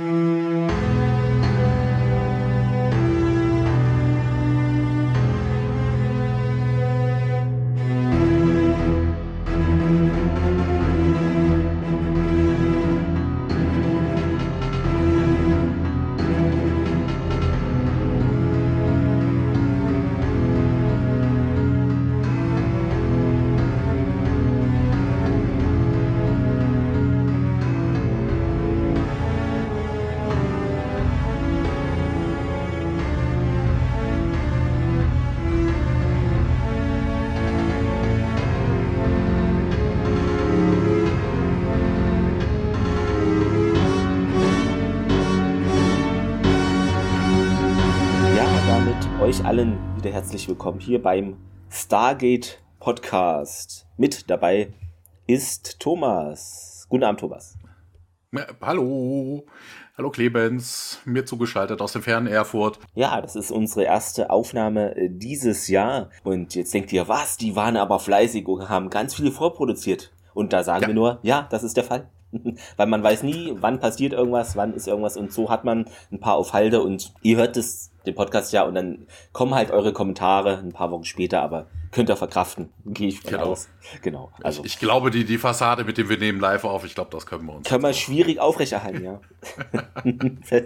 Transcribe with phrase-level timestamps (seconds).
[0.00, 0.37] euch
[50.18, 51.36] herzlich willkommen hier beim
[51.70, 53.86] Stargate Podcast.
[53.96, 54.72] Mit dabei
[55.28, 56.86] ist Thomas.
[56.88, 57.56] Guten Abend, Thomas.
[58.60, 59.46] Hallo.
[59.96, 62.80] Hallo Clemens, mir zugeschaltet aus dem fernen Erfurt.
[62.96, 66.10] Ja, das ist unsere erste Aufnahme äh, dieses Jahr.
[66.24, 67.36] Und jetzt denkt ihr, was?
[67.36, 70.10] Die waren aber fleißig und haben ganz viele vorproduziert.
[70.34, 70.88] Und da sagen ja.
[70.88, 72.08] wir nur, ja, das ist der Fall.
[72.76, 76.18] Weil man weiß nie, wann passiert irgendwas, wann ist irgendwas und so hat man ein
[76.18, 79.92] paar auf Halde und ihr hört es den Podcast ja und dann kommen halt eure
[79.92, 83.44] Kommentare ein paar Wochen später, aber könnt ihr verkraften, gehe ich genau.
[83.44, 83.68] aus.
[84.02, 84.30] Genau.
[84.42, 87.10] Also ich, ich, glaube, die, die Fassade, mit dem wir nehmen live auf, ich glaube,
[87.10, 87.68] das können wir uns.
[87.68, 89.20] Können wir schwierig aufrechterhalten, ja.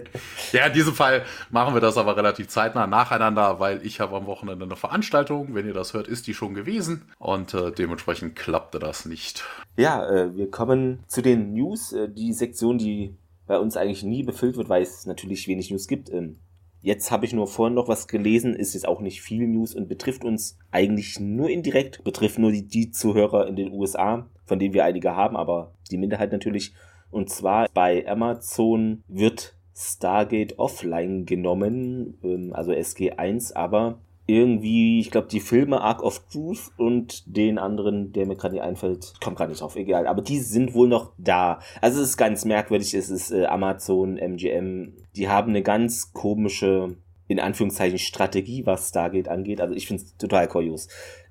[0.51, 4.25] ja, in diesem Fall machen wir das aber relativ zeitnah nacheinander, weil ich habe am
[4.25, 5.55] Wochenende eine Veranstaltung.
[5.55, 9.43] Wenn ihr das hört, ist die schon gewesen und äh, dementsprechend klappte das nicht.
[9.77, 13.15] Ja, äh, wir kommen zu den News, äh, die Sektion, die
[13.47, 16.09] bei uns eigentlich nie befüllt wird, weil es natürlich wenig News gibt.
[16.09, 16.37] Ähm,
[16.83, 19.87] Jetzt habe ich nur vorhin noch was gelesen, ist jetzt auch nicht viel News und
[19.87, 24.73] betrifft uns eigentlich nur indirekt, betrifft nur die, die Zuhörer in den USA, von denen
[24.73, 26.73] wir einige haben, aber die Minderheit natürlich.
[27.09, 35.27] Und zwar bei Amazon wird Stargate offline genommen, ähm, also SG1, aber irgendwie, ich glaube,
[35.27, 39.51] die Filme Ark of Truth und den anderen, der mir gerade nicht einfällt, kommt gerade
[39.51, 40.05] nicht drauf, egal.
[40.05, 41.59] Aber die sind wohl noch da.
[41.79, 46.95] Also es ist ganz merkwürdig, es ist äh, Amazon, MGM, die haben eine ganz komische,
[47.27, 49.61] in Anführungszeichen, Strategie, was Stargate angeht.
[49.61, 50.87] Also ich finde es total kurios.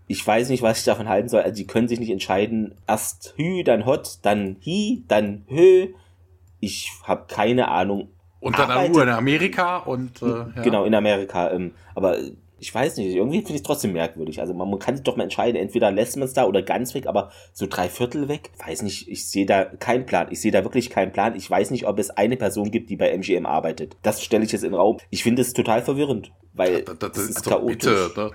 [0.07, 1.43] Ich weiß nicht, was ich davon halten soll.
[1.43, 2.75] Also die können sich nicht entscheiden.
[2.87, 5.89] Erst Hü, dann Hot, dann Hi, dann Hö.
[6.61, 8.09] Ich habe keine Ahnung.
[8.41, 10.63] Und dann nur in Amerika und äh, ja.
[10.63, 11.51] genau in Amerika.
[11.53, 12.19] Ähm, aber
[12.63, 14.41] ich weiß nicht, irgendwie finde ich es trotzdem merkwürdig.
[14.41, 16.95] Also man, man kann sich doch mal entscheiden, entweder lässt man es da oder ganz
[16.95, 20.29] weg, aber so drei Viertel weg, weiß nicht, ich sehe da keinen Plan.
[20.31, 21.35] Ich sehe da wirklich keinen Plan.
[21.35, 23.97] Ich weiß nicht, ob es eine Person gibt, die bei MGM arbeitet.
[24.03, 24.99] Das stelle ich jetzt in den Raum.
[25.11, 27.91] Ich finde es total verwirrend, weil das, das, das ist, ist chaotisch.
[28.15, 28.31] Bitte,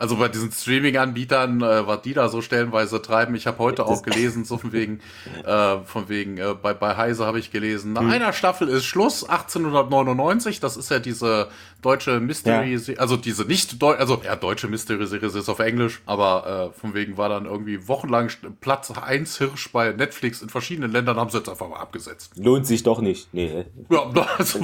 [0.00, 4.02] also bei diesen Streaming-Anbietern, äh, was die da so stellenweise treiben, ich habe heute auch
[4.02, 5.00] gelesen, so von wegen,
[5.44, 8.10] äh, von wegen, äh, bei, bei Heise habe ich gelesen, nach hm.
[8.10, 11.48] einer Staffel ist Schluss, 1899, das ist ja diese
[11.82, 12.94] deutsche Mystery, ja.
[12.96, 17.18] also diese nicht, Deu also ja, deutsche Mystery-Serie ist auf Englisch, aber äh, von wegen
[17.18, 18.30] war dann irgendwie wochenlang
[18.62, 22.32] Platz 1 Hirsch bei Netflix in verschiedenen Ländern, haben sie jetzt einfach mal abgesetzt.
[22.36, 23.66] Lohnt sich doch nicht, nee.
[23.90, 24.60] Ja, also,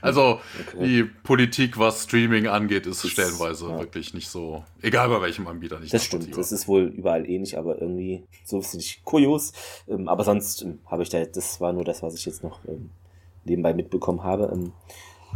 [0.00, 0.40] also
[0.72, 0.86] okay.
[0.86, 3.78] die Politik, was Streaming angeht, ist stellenweise ja.
[3.78, 5.92] wirklich wirklich nicht so, egal bei welchem Anbieter nicht.
[5.92, 9.52] Das stimmt, das ist wohl überall ähnlich, aber irgendwie so ist nicht kurios.
[9.88, 12.60] Ähm, aber sonst ähm, habe ich da, das war nur das, was ich jetzt noch
[12.66, 12.90] ähm,
[13.44, 14.50] nebenbei mitbekommen habe.
[14.52, 14.72] Ähm,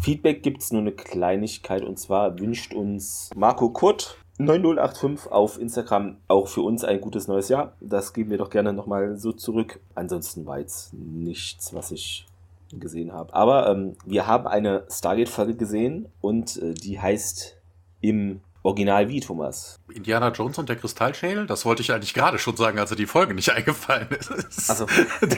[0.01, 6.17] Feedback gibt es nur eine Kleinigkeit und zwar wünscht uns Marco Kurt 9085 auf Instagram
[6.29, 7.77] auch für uns ein gutes neues Jahr.
[7.81, 9.81] Das geben wir doch gerne nochmal so zurück.
[9.95, 12.27] Ansonsten war jetzt nichts, was ich
[12.73, 13.35] gesehen habe.
[13.35, 17.59] Aber ähm, wir haben eine Stargate-Folge gesehen und äh, die heißt
[18.01, 19.81] im Original wie, Thomas?
[19.93, 21.47] Indiana Jones und der Kristallschädel?
[21.47, 24.71] Das wollte ich eigentlich gerade schon sagen, als er die Folge nicht eingefallen ist.
[24.71, 24.87] Also.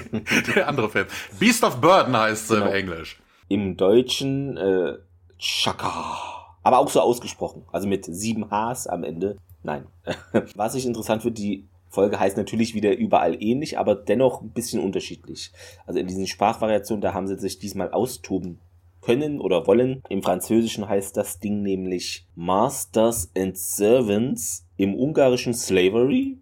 [0.54, 1.06] der andere Film.
[1.38, 2.66] Beast of Burden heißt es genau.
[2.66, 3.20] im Englisch.
[3.48, 4.94] Im Deutschen äh,
[5.38, 6.18] Chaka.
[6.62, 7.64] Aber auch so ausgesprochen.
[7.72, 9.36] Also mit sieben Hs am Ende.
[9.62, 9.86] Nein.
[10.54, 14.82] Was ich interessant finde, die Folge heißt natürlich wieder überall ähnlich, aber dennoch ein bisschen
[14.82, 15.52] unterschiedlich.
[15.86, 18.60] Also in diesen Sprachvariationen, da haben sie sich diesmal austoben
[19.04, 20.02] können oder wollen.
[20.08, 26.38] Im Französischen heißt das Ding nämlich Masters and Servants, im Ungarischen Slavery,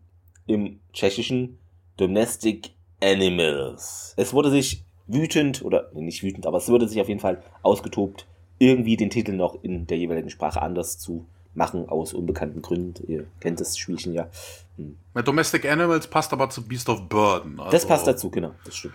[0.47, 1.59] im Tschechischen
[1.97, 2.71] Domestic
[3.03, 4.15] Animals.
[4.17, 8.27] Es wurde sich wütend, oder nicht wütend, aber es wurde sich auf jeden Fall ausgetobt,
[8.59, 13.11] irgendwie den Titel noch in der jeweiligen Sprache anders zu machen, aus unbekannten Gründen.
[13.11, 14.29] Ihr kennt das Spielchen ja.
[14.77, 14.97] Hm.
[15.25, 17.59] Domestic Animals passt aber zu Beast of Burden.
[17.61, 18.95] Also das passt dazu, genau, das stimmt.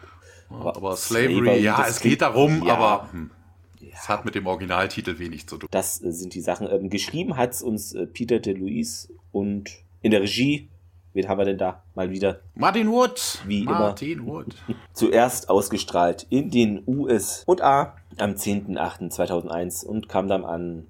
[0.50, 3.12] Aber, aber Slavery, Slavery ja, es geht darum, ja, aber.
[3.12, 3.32] Hm.
[4.00, 5.70] Es hat mit dem Originaltitel wenig zu tun.
[5.72, 6.68] Das äh, sind die Sachen.
[6.70, 9.72] Ähm, geschrieben hat es uns äh, Peter de Luis und
[10.02, 10.70] in der Regie
[11.18, 12.40] wen haben wir denn da mal wieder?
[12.56, 13.40] Martin Wood.
[13.46, 14.28] Wie Martin immer.
[14.28, 14.56] Wood.
[14.94, 20.86] Zuerst ausgestrahlt in den USA am 10.08.2001 und kam dann am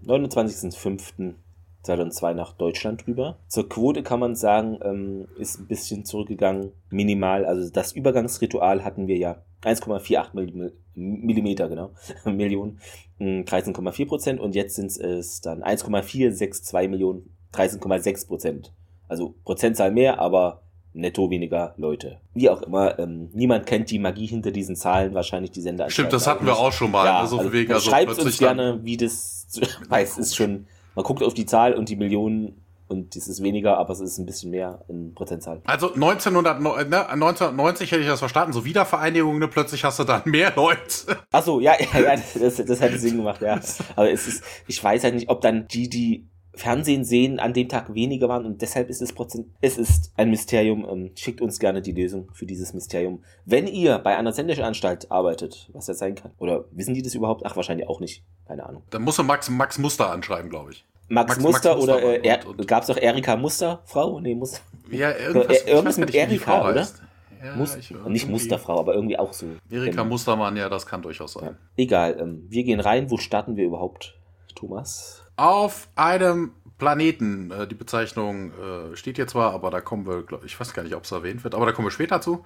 [1.88, 3.38] 29.05.2002 nach Deutschland rüber.
[3.48, 7.46] Zur Quote kann man sagen, ähm, ist ein bisschen zurückgegangen, minimal.
[7.46, 11.92] Also das Übergangsritual hatten wir ja 1,48 Millimeter, genau,
[12.26, 12.80] Millionen,
[13.20, 18.74] 13,4 Prozent und jetzt sind es dann 1,462 Millionen, 13,6 Prozent.
[19.08, 20.62] Also Prozentzahl mehr, aber
[20.98, 22.20] netto weniger Leute.
[22.34, 25.90] Wie auch immer, ähm, niemand kennt die Magie hinter diesen Zahlen, wahrscheinlich die Sender.
[25.90, 27.06] Stimmt, das hatten wir auch schon mal.
[27.06, 29.48] Ja, also also, wegen, also schreibt uns gerne, wie das
[29.90, 30.68] weiß, ist schon,
[30.98, 34.18] man guckt auf die Zahl und die Millionen und das ist weniger, aber es ist
[34.18, 35.62] ein bisschen mehr in Prozentzahl.
[35.66, 40.24] Also 1900, ne, 1990 hätte ich das verstanden, so Wiedervereinigung, ne, plötzlich hast du dann
[40.26, 41.20] mehr Leute.
[41.32, 43.60] Achso, ja, ja, ja, das, das hätte Sinn gemacht, ja.
[43.96, 46.28] Aber es ist, ich weiß halt nicht, ob dann die, die
[46.58, 49.48] Fernsehen sehen, an dem Tag weniger waren und deshalb ist es Prozent.
[49.62, 50.86] Es ist ein Mysterium.
[50.90, 53.24] Ähm, schickt uns gerne die Lösung für dieses Mysterium.
[53.46, 56.32] Wenn ihr bei einer Sendeanstalt arbeitet, was das sein kann.
[56.40, 57.46] Oder wissen die das überhaupt?
[57.46, 58.24] Ach, wahrscheinlich auch nicht.
[58.48, 58.84] Keine Ahnung.
[58.90, 60.86] Dann musst du Max, Max Muster anschreiben, glaube ich.
[61.10, 64.20] Max, Max- Muster Max oder Muster äh, er, und- und- gab's doch Erika Muster, Frau?
[64.20, 64.60] Nee, Muster.
[64.92, 66.80] Ja, irgendwas- ich irgendwas mit nicht, wie die Erika, Frau oder?
[66.82, 67.02] heißt.
[67.44, 69.46] Ja, Mus ich- nicht Musterfrau, aber irgendwie auch so.
[69.70, 70.06] Erika Genau.
[70.06, 71.44] Mustermann, ja, das kann durchaus sein.
[71.46, 71.56] Ja.
[71.78, 73.12] Egal, ähm, wir gehen rein.
[73.12, 74.18] Wo starten wir überhaupt,
[74.56, 75.17] Thomas?
[75.38, 80.44] Auf einem Planeten, äh, die Bezeichnung äh, steht hier zwar, aber da kommen wir, glaub,
[80.46, 82.44] ich weiß gar nicht, ob es erwähnt wird, aber da kommen wir später zu.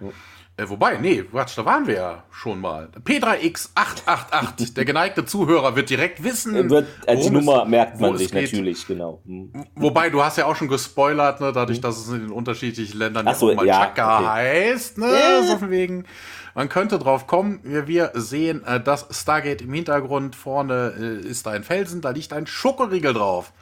[0.56, 2.90] Äh, wobei, nee, Quatsch, da waren wir ja schon mal.
[3.04, 6.56] P3X888, der geneigte Zuhörer wird direkt wissen.
[6.56, 9.22] Äh, Wird, äh, die worum es- Nummer merkt man sich natürlich, genau.
[9.26, 9.52] Hm.
[9.76, 13.28] Wobei, du hast ja auch schon gespoilert, ne, dadurch, dass es in den unterschiedlichen Ländern
[13.28, 14.28] Ach so, ja auch mal ja, Chaka okay.
[14.28, 15.44] heißt, ne, Ja.
[15.44, 16.06] so von wegen.
[16.56, 21.64] Man könnte drauf kommen, wir, sehen äh, das Stargate im Hintergrund, vorne äh, ist ein
[21.64, 23.54] Felsen, da liegt ein Schokoriegel drauf.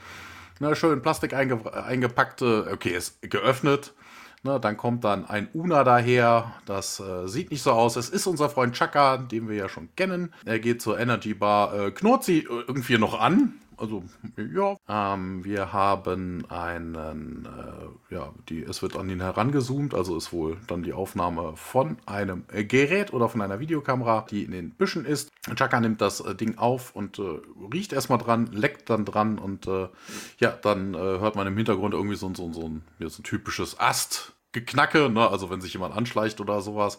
[0.60, 3.94] Ne, schön Plastik einge eingepackte, okay, ist geöffnet.
[4.44, 7.96] Ne, dann kommt dann ein Una daher, das äh, sieht nicht so aus.
[7.96, 10.34] Es ist unser Freund Chaka, den wir ja schon kennen.
[10.46, 13.60] Er geht zur Energy Bar, äh, knurrt sie äh, irgendwie noch an.
[13.80, 14.04] Also,
[14.36, 14.76] ja.
[14.90, 20.58] Ähm, wir haben einen, äh, ja, die, es wird an ihn herangezoomt, also ist wohl
[20.68, 25.06] dann die Aufnahme von einem äh, Gerät oder von einer Videokamera, die in den Büschen
[25.06, 25.30] ist.
[25.56, 27.40] Chaka nimmt das äh, Ding auf und äh,
[27.72, 29.88] riecht erstmal dran, leckt dann dran und äh,
[30.40, 33.22] ja, dann äh, hört man im Hintergrund irgendwie so, ein- so, so, ein, ja, so
[33.22, 34.34] ein typisches Ast.
[34.52, 35.30] Geknacke, ne?
[35.30, 36.98] also wenn sich jemand anschleicht oder sowas.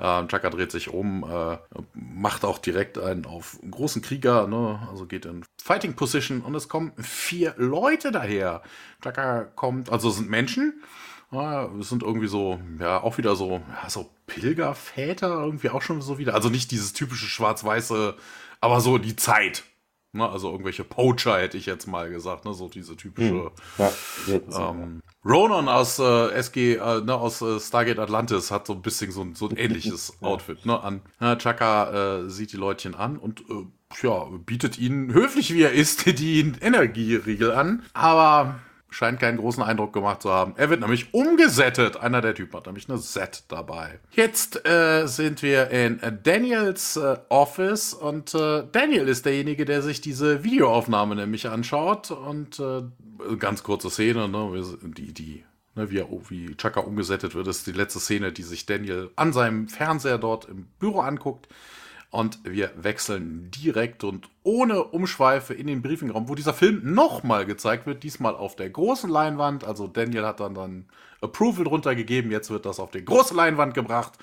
[0.00, 1.58] Ähm, Chaka dreht sich um, äh,
[1.92, 4.80] macht auch direkt einen auf großen Krieger, ne?
[4.90, 8.62] also geht in Fighting Position und es kommen vier Leute daher.
[9.02, 10.82] Chaka kommt, also sind Menschen,
[11.32, 16.00] ja, es sind irgendwie so, ja, auch wieder so, ja, so Pilgerväter irgendwie auch schon
[16.00, 16.34] so wieder.
[16.34, 18.16] Also nicht dieses typische schwarz-weiße,
[18.60, 19.64] aber so die Zeit.
[20.12, 20.28] Ne?
[20.28, 22.52] Also irgendwelche Poacher hätte ich jetzt mal gesagt, ne?
[22.54, 23.50] so diese typische.
[23.78, 23.92] Ja,
[24.26, 28.82] wir- Ähm, Ronan aus äh, SG, äh, ne, aus äh, Stargate Atlantis hat so ein
[28.82, 31.02] bisschen so ein, so ein ähnliches Outfit ne, an.
[31.20, 33.66] Ja, Chaka äh, sieht die Leutchen an und äh,
[34.02, 38.60] ja, bietet ihnen höflich wie er ist die Energieriegel an, aber
[38.90, 40.54] scheint keinen großen Eindruck gemacht zu haben.
[40.56, 41.96] Er wird nämlich umgesettet.
[41.96, 44.00] Einer der Typen hat nämlich eine Set dabei.
[44.10, 50.00] Jetzt äh, sind wir in Daniels äh, Office und äh, Daniel ist derjenige, der sich
[50.00, 52.82] diese Videoaufnahme nämlich anschaut und äh,
[53.38, 54.62] ganz kurze Szene, ne,
[54.96, 55.44] die, die,
[55.74, 59.68] ne, wie, wie Chaka umgesettet wird, ist die letzte Szene, die sich Daniel an seinem
[59.68, 61.48] Fernseher dort im Büro anguckt.
[62.10, 67.86] Und wir wechseln direkt und ohne Umschweife in den Briefingraum, wo dieser Film nochmal gezeigt
[67.86, 69.62] wird, diesmal auf der großen Leinwand.
[69.62, 70.86] Also Daniel hat dann dann
[71.20, 74.14] Approval drunter gegeben, jetzt wird das auf die große Leinwand gebracht.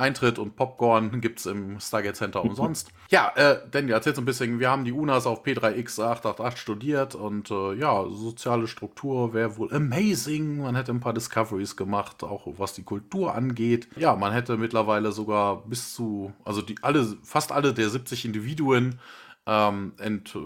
[0.00, 2.90] Eintritt und Popcorn gibt's im Stargate Center umsonst.
[3.10, 7.50] Ja, äh, Daniel, erzähl so ein bisschen, wir haben die UNAs auf P3X888 studiert und
[7.50, 10.58] äh, ja, soziale Struktur wäre wohl amazing.
[10.58, 13.88] Man hätte ein paar Discoveries gemacht, auch was die Kultur angeht.
[13.96, 18.98] Ja, man hätte mittlerweile sogar bis zu, also die alle, fast alle der 70 Individuen
[19.46, 20.36] ähm, ent,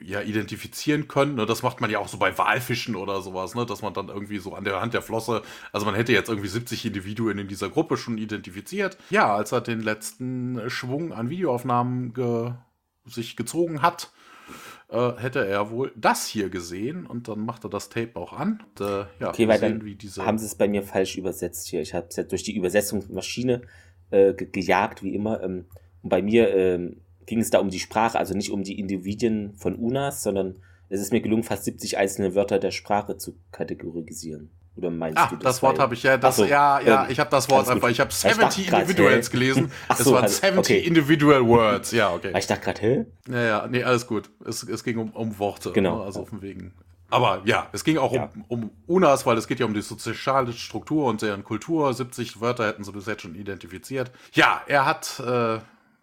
[0.00, 1.34] ja, identifizieren können.
[1.34, 1.46] Ne?
[1.46, 3.66] Das macht man ja auch so bei Walfischen oder sowas, ne?
[3.66, 5.42] dass man dann irgendwie so an der Hand der Flosse,
[5.72, 8.96] also man hätte jetzt irgendwie 70 Individuen in dieser Gruppe schon identifiziert.
[9.10, 12.52] Ja, als er den letzten Schwung an Videoaufnahmen ge
[13.06, 14.10] sich gezogen hat,
[14.88, 18.62] äh, hätte er wohl das hier gesehen und dann macht er das Tape auch an.
[18.78, 21.80] Und, äh, ja, Okay, weil sehen, dann haben sie es bei mir falsch übersetzt hier.
[21.80, 23.62] Ich habe es ja durch die Übersetzungsmaschine
[24.10, 25.42] äh, ge gejagt, wie immer.
[25.42, 25.66] Ähm,
[26.02, 29.54] und bei mir ähm, ging es da um die Sprache, also nicht um die Individuen
[29.56, 30.56] von UNAS, sondern
[30.88, 34.50] es ist mir gelungen, fast 70 einzelne Wörter der Sprache zu kategorisieren.
[34.76, 37.04] Oder meinst Ah, du das, Wort Weil- habe ich ja, das, Ach so, ja, ja,
[37.04, 39.32] ähm, ich habe das Wort einfach, ich habe Ich dachte 70 grad, Individuals hä?
[39.32, 39.72] gelesen.
[39.88, 40.86] Ach es so, waren also, 70 okay.
[40.86, 42.30] Individual Words, ja, okay.
[42.32, 43.06] Ah, Ich dachte gerade, hä?
[43.28, 44.30] Ja, ja, nee, alles gut.
[44.46, 45.72] Es, es ging um, um Worte.
[45.72, 45.98] Genau.
[45.98, 46.04] Ne?
[46.04, 46.72] Also von wegen
[47.10, 48.30] Aber ja, es ging auch ja.
[48.48, 51.92] um, um UNAS, weil es geht ja um die soziale Struktur und deren Kultur.
[51.92, 54.12] 70 Wörter hätten sie bis jetzt schon identifiziert.
[54.32, 55.58] Ja, er hat äh,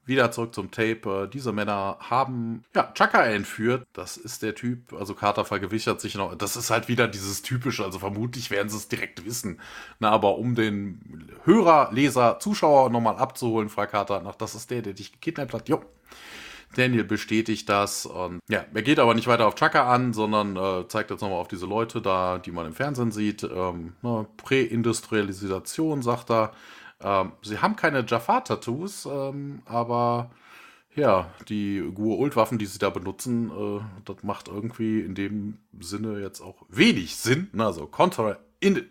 [0.06, 1.26] wieder zurück zum Tape.
[1.26, 3.86] Äh, diese Männer haben ja Chaka entführt.
[3.94, 4.94] Das ist der Typ.
[4.94, 6.36] Also Carter vergewissert sich noch.
[6.36, 7.84] Das ist halt wieder dieses typische.
[7.84, 9.60] Also vermutlich werden sie es direkt wissen.
[10.00, 14.36] Na, aber um den Hörer, Leser, Zuschauer nochmal abzuholen, fragt Carter nach.
[14.36, 15.70] Das ist der, der dich gekidnappt hat.
[15.70, 15.82] Jo.
[16.76, 20.88] Daniel bestätigt das und ja, er geht aber nicht weiter auf Chaka an, sondern äh,
[20.90, 23.44] zeigt jetzt nochmal auf diese Leute da, die man im Fernsehen sieht.
[23.44, 26.52] Ähm, ne, Präindustrialisation, sagt er.
[27.06, 30.32] Ähm, sie haben keine Jafar-Tattoos, ähm, aber
[30.96, 36.42] ja, die Gur-Ult-Waffen, die sie da benutzen, äh, das macht irgendwie in dem Sinne jetzt
[36.42, 37.50] auch wenig Sinn.
[37.54, 37.64] Ne?
[37.64, 38.90] Also contra in,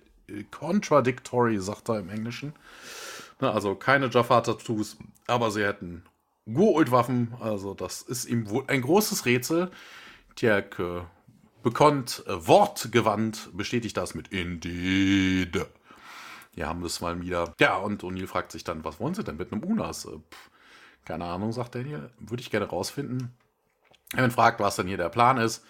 [0.52, 2.52] contradictory, sagt er im Englischen.
[3.40, 3.50] Ne?
[3.50, 6.04] Also keine Jafar-Tattoos, aber sie hätten
[6.46, 7.34] Gur-Ult-Waffen.
[7.40, 9.72] Also das ist ihm wohl ein großes Rätsel.
[10.36, 11.00] Tjerk äh,
[11.64, 15.66] bekommt äh, wortgewandt, bestätigt das mit Indeed.
[16.56, 17.54] Die haben das mal wieder.
[17.60, 20.04] Ja, und O'Neill fragt sich dann, was wollen sie denn mit einem Unas?
[20.04, 20.50] Äh, pff,
[21.04, 22.10] keine Ahnung, sagt Daniel.
[22.18, 23.34] Würde ich gerne rausfinden.
[24.14, 25.64] Er fragt, was denn hier der Plan ist.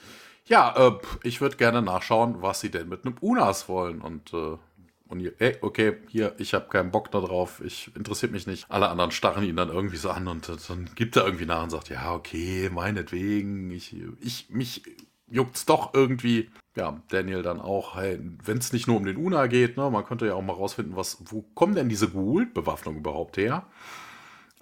[0.46, 4.02] Ja, äh, ich würde gerne nachschauen, was sie denn mit einem Unas wollen.
[4.02, 4.56] Und äh,
[5.08, 8.66] O'Neill, ey, okay, hier, ich habe keinen Bock da drauf, ich interessiert mich nicht.
[8.70, 11.70] Alle anderen starren ihn dann irgendwie so an und dann gibt er irgendwie nach und
[11.70, 14.82] sagt, ja, okay, meinetwegen, ich, ich, mich
[15.28, 16.50] juckt's doch irgendwie.
[16.76, 20.04] Ja, Daniel dann auch, hey, wenn es nicht nur um den Una geht, ne, man
[20.04, 23.66] könnte ja auch mal rausfinden, was, wo kommen denn diese Ghoul-Bewaffnung überhaupt her?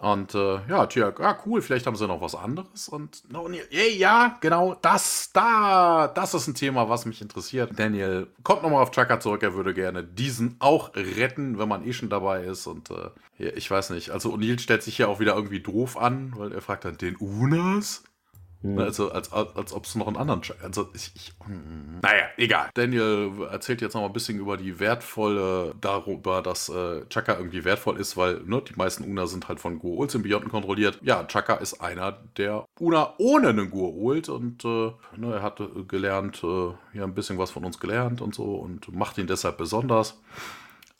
[0.03, 2.89] Und äh, ja, tja, ah, cool, vielleicht haben sie noch was anderes.
[2.89, 7.79] Und no, yeah, ja, genau, das, da, das ist ein Thema, was mich interessiert.
[7.79, 11.93] Daniel kommt nochmal auf Chaka zurück, er würde gerne diesen auch retten, wenn man eh
[11.93, 12.67] schon dabei ist.
[12.67, 13.11] Und äh,
[13.51, 16.63] ich weiß nicht, also O'Neill stellt sich hier auch wieder irgendwie doof an, weil er
[16.63, 18.03] fragt dann, den Unas?
[18.63, 18.79] Mhm.
[18.79, 20.43] Also, als, als, als ob es noch einen anderen.
[20.43, 22.01] Ch also, ich, ich, hm.
[22.03, 22.71] naja, egal.
[22.75, 27.65] Daniel erzählt jetzt noch mal ein bisschen über die wertvolle, darüber, dass äh, Chaka irgendwie
[27.65, 30.99] wertvoll ist, weil ne, die meisten Una sind halt von Gur-Ult-Symbionten kontrolliert.
[31.03, 36.43] Ja, Chaka ist einer der Una ohne einen Gur-Ult und äh, ne, er hat gelernt,
[36.45, 40.21] äh, ja, ein bisschen was von uns gelernt und so und macht ihn deshalb besonders.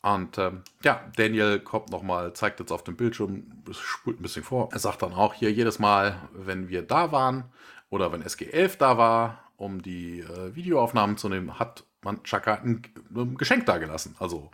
[0.03, 4.67] Und ähm, ja, Daniel kommt nochmal, zeigt jetzt auf dem Bildschirm, spult ein bisschen vor.
[4.73, 7.45] Er sagt dann auch hier jedes Mal, wenn wir da waren
[7.89, 12.81] oder wenn SG11 da war, um die äh, Videoaufnahmen zu nehmen, hat man Chaka ein,
[13.15, 14.15] ein Geschenk dagelassen.
[14.19, 14.51] Also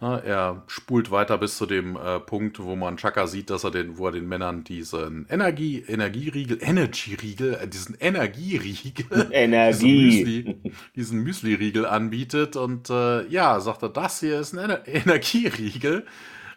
[0.00, 3.98] er spult weiter bis zu dem äh, Punkt, wo man Chaka sieht, dass er den,
[3.98, 10.60] wo er den Männern diesen Energie, Energieriegel, Energy-Riegel, äh, diesen Energieriegel, Energie,
[10.94, 16.06] diesen, Müsli, Müsli-Riegel anbietet und äh, ja, sagt er, das hier ist ein Ener Energieriegel.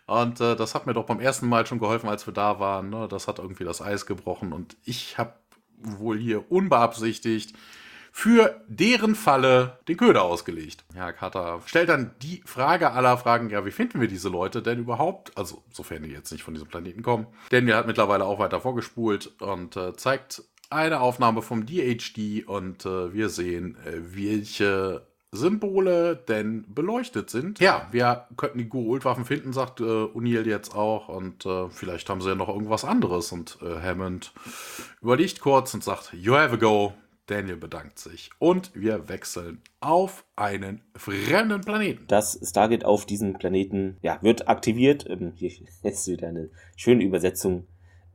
[0.05, 2.89] Und äh, das hat mir doch beim ersten Mal schon geholfen, als wir da waren.
[2.89, 3.07] Ne?
[3.07, 5.33] Das hat irgendwie das Eis gebrochen und ich habe
[5.77, 7.55] wohl hier unbeabsichtigt
[8.11, 10.83] für deren Falle den Köder ausgelegt.
[10.95, 14.79] Ja, Carter stellt dann die Frage aller Fragen, ja, wie finden wir diese Leute denn
[14.79, 15.37] überhaupt?
[15.37, 17.27] Also, sofern die jetzt nicht von diesem Planeten kommen.
[17.51, 22.85] Denn wir hat mittlerweile auch weiter vorgespult und äh, zeigt eine Aufnahme vom DHD und
[22.85, 27.59] äh, wir sehen, äh, welche Symbole denn beleuchtet sind.
[27.59, 31.07] Ja, wir könnten die Guru-Ultwaffen finden, sagt äh, O'Neill jetzt auch.
[31.07, 33.31] Und äh, vielleicht haben sie ja noch irgendwas anderes.
[33.31, 34.33] Und äh, Hammond
[35.01, 36.93] überlegt kurz und sagt, you have a go.
[37.31, 42.05] Daniel bedankt sich und wir wechseln auf einen fremden Planeten.
[42.07, 45.05] Das Stargate auf diesem Planeten ja, wird aktiviert.
[45.09, 45.49] Ähm, hier
[45.83, 47.67] ist wieder eine schöne Übersetzung.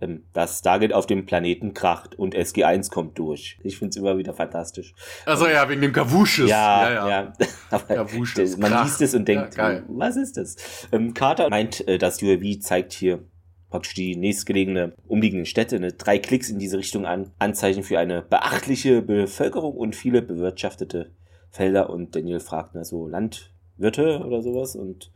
[0.03, 3.59] Ähm, das Stargate auf dem Planeten kracht und SG1 kommt durch.
[3.63, 4.95] Ich finde es immer wieder fantastisch.
[5.25, 6.51] Also ja, wegen dem Kavusches.
[6.51, 7.09] Ja, ja.
[7.09, 7.33] ja.
[7.71, 10.57] Aber Kavusches, man liest es und denkt, ja, was ist das?
[10.93, 13.25] Ähm, Carter meint, äh, das UAV zeigt hier
[13.71, 18.23] praktisch die nächstgelegene umliegenden Städte, ne, drei Klicks in diese Richtung an, Anzeichen für eine
[18.23, 21.11] beachtliche Bevölkerung und viele bewirtschaftete
[21.51, 25.11] Felder und Daniel fragt, na so Landwirte oder sowas und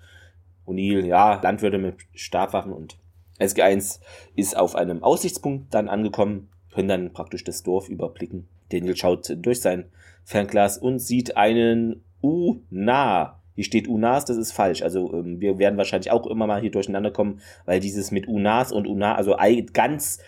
[0.66, 2.98] O'Neill, ja, Landwirte mit Stabwaffen und
[3.38, 4.00] SG1
[4.36, 8.48] ist auf einem Aussichtspunkt dann angekommen, können dann praktisch das Dorf überblicken.
[8.70, 9.86] Daniel schaut durch sein
[10.24, 14.80] Fernglas und sieht einen U-Nah hier steht UNAS, das ist falsch.
[14.80, 18.72] Also ähm, wir werden wahrscheinlich auch immer mal hier durcheinander kommen, weil dieses mit UNAS
[18.72, 19.36] und UNA, also
[19.74, 20.18] ganz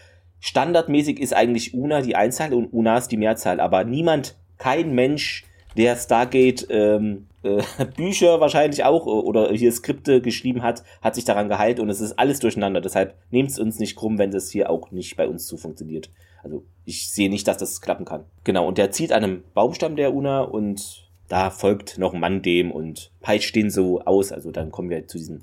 [0.40, 3.58] standardmäßig ist eigentlich UNA die Einzahl und UNAS die Mehrzahl.
[3.58, 5.46] Aber niemand, kein Mensch,
[5.78, 7.62] der Stargate ähm, äh,
[7.96, 12.18] Bücher wahrscheinlich auch oder hier Skripte geschrieben hat, hat sich daran geheilt und es ist
[12.18, 12.82] alles durcheinander.
[12.82, 16.10] Deshalb nehmt es uns nicht krumm, wenn das hier auch nicht bei uns so funktioniert.
[16.42, 18.24] Also ich sehe nicht, dass das klappen kann.
[18.44, 21.01] Genau, und der zieht an einem Baumstamm der UNA und
[21.32, 24.32] da folgt noch ein Mann dem und peitscht den so aus.
[24.32, 25.40] Also dann kommen wir zu diesem,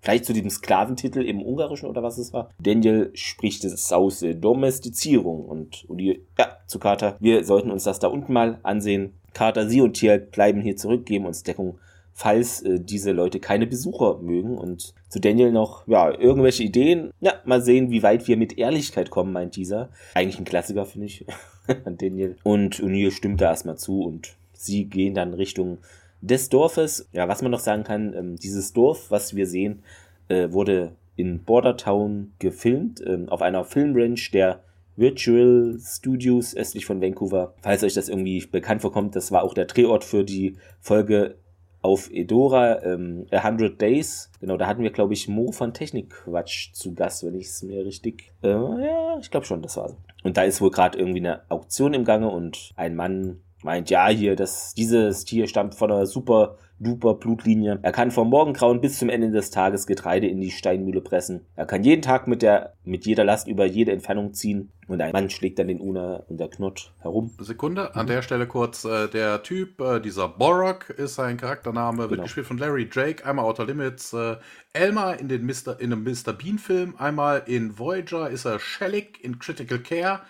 [0.00, 2.50] vielleicht zu diesem Sklaventitel im Ungarischen oder was es war.
[2.60, 8.06] Daniel spricht es aus Domestizierung und Uli, ja, zu Carter, wir sollten uns das da
[8.06, 9.14] unten mal ansehen.
[9.34, 11.76] Carter, sie und Tier bleiben hier zurück, geben uns Deckung,
[12.12, 14.56] falls äh, diese Leute keine Besucher mögen.
[14.56, 17.10] Und zu Daniel noch, ja, irgendwelche Ideen.
[17.18, 19.88] Ja, mal sehen, wie weit wir mit Ehrlichkeit kommen, meint dieser.
[20.14, 21.26] Eigentlich ein Klassiker, finde ich,
[21.84, 22.36] an Daniel.
[22.44, 25.78] Und O'Neill stimmt da erstmal zu und sie gehen dann Richtung
[26.20, 27.08] des Dorfes.
[27.12, 29.82] Ja, was man noch sagen kann, ähm, dieses Dorf, was wir sehen,
[30.28, 34.62] äh, wurde in Bordertown gefilmt, ähm, auf einer Filmrange der
[34.96, 37.54] Virtual Studios östlich von Vancouver.
[37.62, 41.36] Falls euch das irgendwie bekannt vorkommt, das war auch der Drehort für die Folge
[41.80, 44.30] auf Edora, ähm, 100 Days.
[44.40, 47.84] Genau, da hatten wir, glaube ich, Mo von Technikquatsch zu Gast, wenn ich es mir
[47.84, 48.32] richtig.
[48.42, 49.96] Äh, ja, ich glaube schon, das war so.
[50.22, 54.08] Und da ist wohl gerade irgendwie eine Auktion im Gange und ein Mann meint, ja,
[54.08, 57.78] hier, das, dieses Tier stammt von einer super duper Blutlinie.
[57.82, 61.46] Er kann vom Morgengrauen bis zum Ende des Tages Getreide in die Steinmühle pressen.
[61.54, 64.72] Er kann jeden Tag mit der, mit jeder Last über jede Entfernung ziehen.
[64.88, 67.30] Und ein Mann schlägt dann den Una und der Knott herum.
[67.38, 72.10] Sekunde, an der Stelle kurz, äh, der Typ, äh, dieser Borok ist sein Charaktername, wird
[72.10, 72.22] genau.
[72.24, 74.36] gespielt von Larry Drake, einmal Outer Limits, äh,
[74.72, 76.32] Elmer in, den Mr., in einem Mr.
[76.32, 80.20] Bean Film, einmal in Voyager ist er Shellick in Critical Care,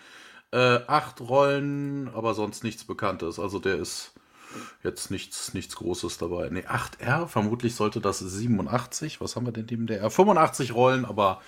[0.53, 3.39] äh, acht Rollen, aber sonst nichts Bekanntes.
[3.39, 4.13] Also der ist
[4.83, 6.49] jetzt nichts, nichts Großes dabei.
[6.49, 9.19] Ne, 8R, vermutlich sollte das 87.
[9.19, 10.11] Was haben wir denn neben der R?
[10.11, 11.41] 85 Rollen, aber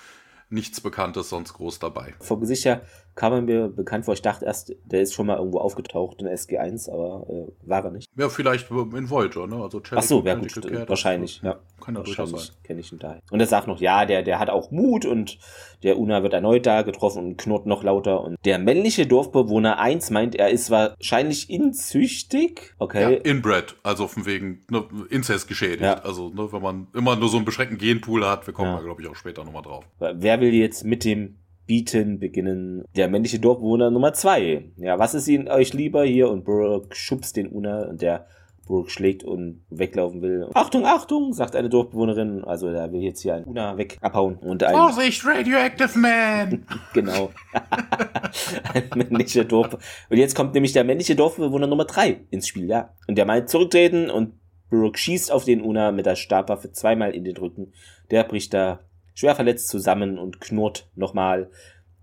[0.50, 2.14] nichts Bekanntes sonst groß dabei.
[2.20, 2.82] Vom Gesicht her
[3.16, 4.14] kam er mir bekannt vor.
[4.14, 7.90] Ich dachte erst, der ist schon mal irgendwo aufgetaucht in SG1, aber äh, war er
[7.90, 8.08] nicht.
[8.14, 9.56] Ja, vielleicht in Voyager, ne?
[9.56, 11.56] Also Ach so, wäre gut, Care, wahrscheinlich, ja.
[11.80, 12.56] Kann ja durchaus sein.
[12.62, 13.18] Kenne ich ihn da.
[13.30, 15.38] Und er sagt noch, ja, der, der hat auch Mut und
[15.82, 18.22] der Una wird erneut da getroffen und knurrt noch lauter.
[18.22, 22.74] Und der männliche Dorfbewohner 1 meint, er ist wahrscheinlich inzüchtig.
[22.78, 23.00] Okay.
[23.00, 25.82] Ja, inbred, also von wegen ne, Inzest geschädigt.
[25.82, 26.00] Ja.
[26.00, 28.76] Also, ne, wenn man immer nur so einen beschränkten Genpool hat, wir kommen ja.
[28.76, 29.84] da, glaube ich, auch später nochmal drauf.
[29.98, 34.70] Wer will jetzt mit dem bieten beginnen der männliche Dorfbewohner Nummer zwei.
[34.76, 36.30] Ja, was ist Ihnen euch lieber hier?
[36.30, 38.26] Und Brooke schubst den Una und der
[38.66, 40.48] Brooke schlägt und weglaufen will.
[40.54, 42.44] Achtung, Achtung, sagt eine Dorfbewohnerin.
[42.44, 44.36] Also da will jetzt hier ein Una weg abhauen.
[44.36, 46.66] Und ein Vorsicht, Radioactive Man!
[46.92, 47.30] genau.
[48.74, 49.78] ein männlicher Dorf.
[50.10, 52.90] Und jetzt kommt nämlich der männliche Dorfbewohner Nummer drei ins Spiel, ja.
[53.06, 54.34] Und der meint zurücktreten und
[54.68, 57.72] Brooke schießt auf den Una mit der Stabwaffe zweimal in den Rücken.
[58.10, 58.80] Der bricht da
[59.16, 61.50] schwer verletzt zusammen und knurrt nochmal.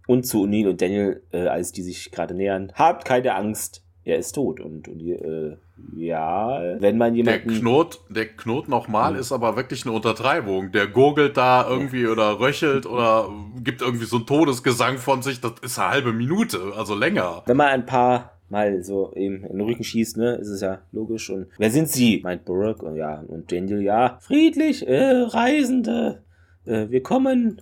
[0.06, 4.18] Und zu O'Neill und Daniel, äh, als die sich gerade nähern, habt keine Angst, er
[4.18, 4.60] ist tot.
[4.60, 5.56] Und, und äh,
[5.96, 7.48] ja, wenn man jemanden...
[7.48, 9.20] Der knurrt, der knurrt nochmal, mhm.
[9.20, 10.74] ist aber wirklich eine Untertreibung.
[10.74, 13.30] Der gurgelt da irgendwie oder röchelt oder
[13.64, 15.40] gibt irgendwie so einen Todesgesang von sich.
[15.40, 17.44] Das ist eine halbe Minute, also länger.
[17.46, 20.82] Wenn man ein paar mal so eben in den Rücken schießt, ne, ist es ja
[20.92, 21.30] logisch.
[21.30, 22.20] Und wer sind sie?
[22.24, 22.86] meint Burke.
[22.86, 26.24] Und ja, und Daniel, ja, friedlich, äh, Reisende.
[26.66, 27.62] Äh, wir kommen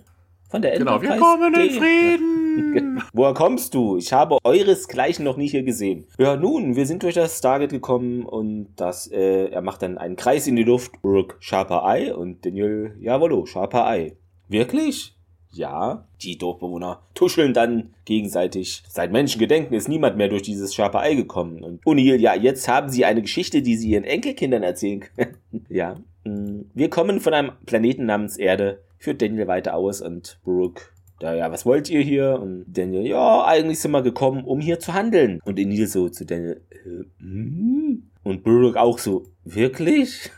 [0.52, 3.02] von der Genau, wir kommen in Frieden.
[3.14, 3.96] Woher kommst du?
[3.96, 6.04] Ich habe euresgleichen noch nie hier gesehen.
[6.18, 10.16] Ja, nun, wir sind durch das Stargate gekommen und das, äh, er macht dann einen
[10.16, 11.00] Kreis in die Luft.
[11.00, 14.16] Brooke, Sharper Eye und Daniel, jawollo, Sharper Eye.
[14.48, 15.14] Wirklich?
[15.54, 18.82] Ja, die Dorfbewohner tuscheln dann gegenseitig.
[18.88, 21.62] Seit Menschengedenken ist niemand mehr durch dieses Sharper Eye gekommen.
[21.62, 25.36] Und O'Neill, ja, jetzt haben sie eine Geschichte, die sie ihren Enkelkindern erzählen können.
[25.68, 25.96] ja.
[26.24, 30.82] Mm, wir kommen von einem Planeten namens Erde führt Daniel weiter aus und Brooke,
[31.18, 32.38] da, ja, was wollt ihr hier?
[32.40, 35.40] Und Daniel, ja, eigentlich sind wir gekommen, um hier zu handeln.
[35.44, 38.10] Und Enil so zu Daniel, äh, hm?
[38.22, 40.30] Und Brooke auch so, wirklich?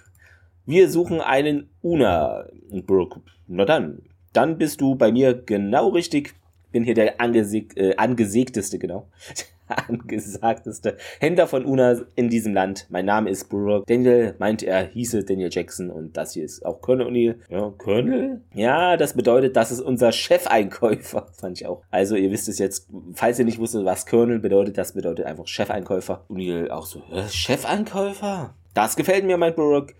[0.64, 2.46] Wir suchen einen Una.
[2.70, 4.00] Und Brooke, na dann,
[4.32, 6.34] dann bist du bei mir genau richtig.
[6.72, 9.08] Bin hier der angeseg äh, angesägteste, genau.
[9.88, 12.86] angesagteste Händler von Una in diesem Land.
[12.90, 13.84] Mein Name ist Brooke.
[13.86, 17.36] Daniel meint, er hieße Daniel Jackson und das hier ist auch Colonel O'Neill.
[17.48, 18.40] Ja, Colonel?
[18.54, 21.26] Ja, das bedeutet, das ist unser Chefeinkäufer.
[21.40, 21.82] Fand ich auch.
[21.90, 25.46] Also, ihr wisst es jetzt, falls ihr nicht wusstet, was Colonel bedeutet, das bedeutet einfach
[25.46, 26.24] Chefeinkäufer.
[26.28, 28.54] O'Neill auch so, Chefeinkäufer?
[28.74, 29.94] Das gefällt mir, meint Brooke.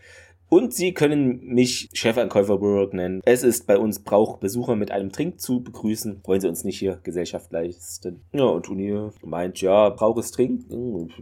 [0.54, 3.22] Und Sie können mich Chefankäufer Burrock nennen.
[3.24, 6.20] Es ist bei uns Brauch, Besucher mit einem Trink zu begrüßen.
[6.22, 8.22] Wollen Sie uns nicht hier Gesellschaft leisten?
[8.32, 10.66] Ja, und Toni meint, ja, braucht es Trink?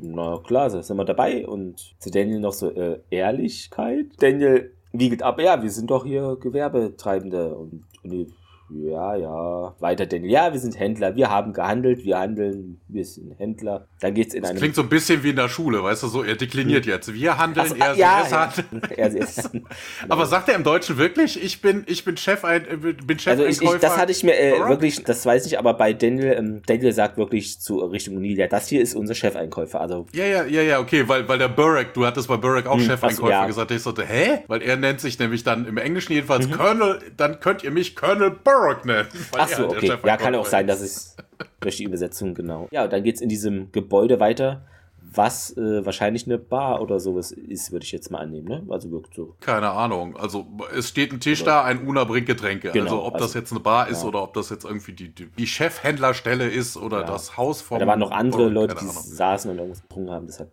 [0.03, 1.47] Na klar, sind wir dabei.
[1.47, 4.05] Und zu Daniel noch so, äh, Ehrlichkeit?
[4.19, 7.55] Daniel wiegelt ab, ja, wir sind doch hier Gewerbetreibende.
[7.57, 8.27] Und Toni
[8.75, 9.75] ja, ja.
[9.81, 13.89] Weiter denn, ja, wir sind Händler, wir haben gehandelt, wir handeln, wir sind Händler.
[14.01, 14.59] Dann geht's in das einem.
[14.61, 17.13] klingt so ein bisschen wie in der Schule, weißt du, so, er dekliniert jetzt.
[17.13, 18.53] Wir handeln, so, er, ja, er ja.
[19.31, 19.67] handeln.
[20.09, 23.45] Aber sagt er im Deutschen wirklich, ich bin, ich bin Chef, ein, bin Chef Also
[23.45, 26.63] ich, ich, das hatte ich mir äh, wirklich, das weiß ich, aber bei Daniel, ähm,
[26.67, 29.81] Daniel sagt wirklich zu Richtung Nilia, das hier ist unser Chefeinkäufer.
[29.81, 30.07] Also.
[30.13, 32.85] Ja, ja, ja, ja, okay, weil, weil der Burek, du hattest bei Burek auch hm,
[32.85, 33.47] Chefeinkäufer ja.
[33.47, 33.71] gesagt.
[33.71, 34.45] Ich sagte, hä?
[34.47, 36.53] Weil er nennt sich nämlich dann im Englischen jedenfalls mhm.
[36.53, 39.09] Colonel, dann könnt ihr mich Colonel Burek nennen.
[39.37, 39.93] Ach so, okay.
[40.05, 41.17] Ja, kann auch sein, dass es
[41.61, 42.69] durch die Übersetzung, genau.
[42.71, 44.63] Ja, dann geht's in diesem Gebäude weiter,
[45.15, 48.65] was äh, wahrscheinlich eine Bar oder sowas ist, würde ich jetzt mal annehmen, ne?
[48.71, 49.35] Also wirkt so.
[49.41, 50.17] Keine Ahnung.
[50.17, 52.71] Also es steht ein Tisch da, ein Una bringt Getränke.
[52.71, 54.09] Genau, also ob also, das jetzt eine Bar ist ja.
[54.09, 57.07] oder ob das jetzt irgendwie die, die, die Chefhändlerstelle ist oder ja.
[57.07, 57.79] das Haus vom.
[57.79, 60.51] Da waren noch andere Leute, die saßen und irgendwas getrunken haben, deshalb.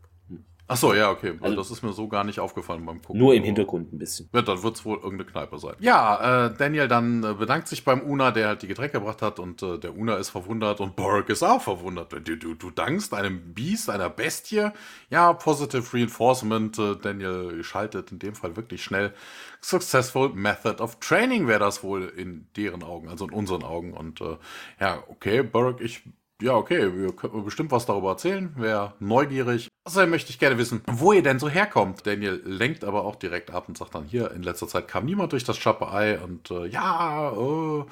[0.71, 1.34] Ach so, ja, okay.
[1.41, 3.19] Also, das ist mir so gar nicht aufgefallen beim Gucken.
[3.19, 4.29] Nur im Hintergrund ein bisschen.
[4.32, 5.73] Ja, dann wird es wohl irgendeine Kneipe sein.
[5.79, 9.39] Ja, äh, Daniel dann äh, bedankt sich beim Una, der halt die Getränke gebracht hat
[9.39, 12.13] und äh, der Una ist verwundert und Borg ist auch verwundert.
[12.13, 14.69] Du, du, du dankst einem Biest, einer Bestie.
[15.10, 16.77] Ja, Positive Reinforcement.
[16.77, 19.15] Äh, Daniel schaltet in dem Fall wirklich schnell.
[19.62, 23.93] Successful Method of Training wäre das wohl in deren Augen, also in unseren Augen.
[23.93, 24.38] Und äh,
[24.79, 26.03] ja, okay, Burke, ich
[26.41, 28.54] ja, okay, wir können bestimmt was darüber erzählen.
[28.56, 29.67] Wer neugierig.
[29.86, 32.06] Außerdem möchte ich gerne wissen, wo ihr denn so herkommt.
[32.06, 35.32] Daniel lenkt aber auch direkt ab und sagt dann hier, in letzter Zeit kam niemand
[35.32, 37.84] durch das Chapper-Ei und äh, ja, äh,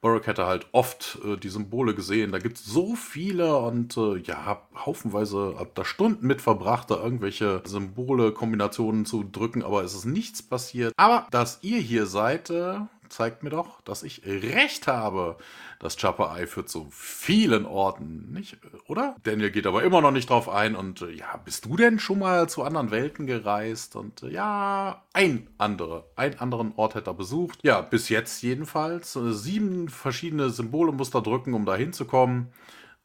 [0.00, 2.30] Burke hätte halt oft äh, die Symbole gesehen.
[2.30, 7.02] Da gibt es so viele und äh, ja, haufenweise hab da Stunden mit verbracht, da
[7.02, 10.92] irgendwelche Symbole, Kombinationen zu drücken, aber es ist nichts passiert.
[10.96, 15.36] Aber dass ihr hier seid, äh, zeigt mir doch, dass ich recht habe.
[15.78, 19.16] Das Chopper Eye führt zu vielen Orten, nicht, oder?
[19.24, 22.20] Daniel geht aber immer noch nicht drauf ein und äh, ja, bist du denn schon
[22.20, 23.94] mal zu anderen Welten gereist?
[23.96, 27.58] Und äh, ja, ein andere, einen anderen Ort hätte er besucht.
[27.62, 29.16] Ja, bis jetzt jedenfalls.
[29.16, 32.52] Äh, sieben verschiedene Symbole muss er drücken, um da hinzukommen.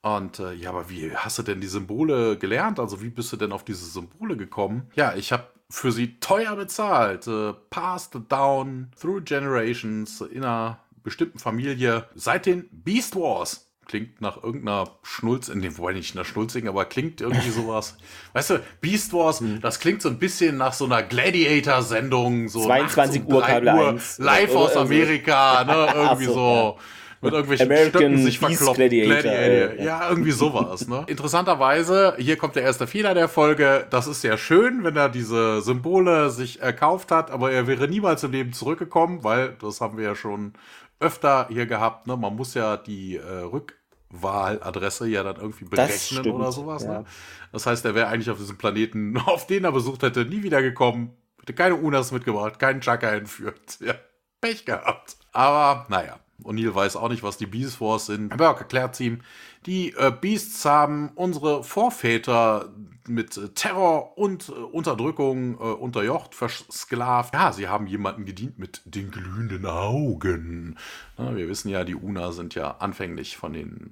[0.01, 2.79] Und äh, ja, aber wie hast du denn die Symbole gelernt?
[2.79, 4.89] Also wie bist du denn auf diese Symbole gekommen?
[4.95, 7.27] Ja, ich habe für sie teuer bezahlt.
[7.27, 13.67] Äh, passed down through generations in einer bestimmten Familie seit den Beast Wars.
[13.87, 17.97] Klingt nach irgendeiner Schnulz, in dem, wobei nicht nach Schnulzigen, aber klingt irgendwie sowas.
[18.33, 19.59] weißt du, Beast Wars, hm.
[19.61, 24.19] das klingt so ein bisschen nach so einer Gladiator-Sendung, so 22 Uhr, Uhr, 1.
[24.19, 26.33] live aus Amerika, ne, irgendwie so.
[26.33, 26.77] so.
[26.77, 26.83] Ja
[27.21, 28.77] mit irgendwelchen American Stöcken sich verkloppt.
[28.77, 29.21] Gladiator.
[29.21, 29.83] Gladiator.
[29.83, 30.87] Ja, irgendwie sowas.
[30.87, 31.03] Ne?
[31.07, 33.85] Interessanterweise, hier kommt der erste Fehler der Folge.
[33.89, 38.23] Das ist sehr schön, wenn er diese Symbole sich erkauft hat, aber er wäre niemals
[38.23, 40.53] im Leben zurückgekommen, weil, das haben wir ja schon
[40.99, 42.15] öfter hier gehabt, ne?
[42.15, 46.83] man muss ja die äh, Rückwahladresse ja dann irgendwie berechnen oder sowas.
[46.83, 46.99] Ja.
[46.99, 47.05] Ne?
[47.51, 50.61] Das heißt, er wäre eigentlich auf diesem Planeten, auf den er besucht hätte, nie wieder
[50.61, 51.15] gekommen.
[51.39, 53.79] Hätte keine Unas mitgebracht, keinen Chaka entführt.
[53.79, 53.95] Ja,
[54.41, 55.17] Pech gehabt.
[55.31, 58.35] Aber naja, O'Neill weiß auch nicht, was die Beast Wars sind.
[58.35, 59.21] Burke erklärt ihm,
[59.65, 62.69] die äh, Beasts haben unsere Vorväter
[63.07, 67.33] mit äh, Terror und äh, Unterdrückung äh, unterjocht, versklavt.
[67.33, 70.77] Ja, sie haben jemanden gedient mit den glühenden Augen.
[71.17, 73.91] Na, wir wissen ja, die Una sind ja anfänglich von den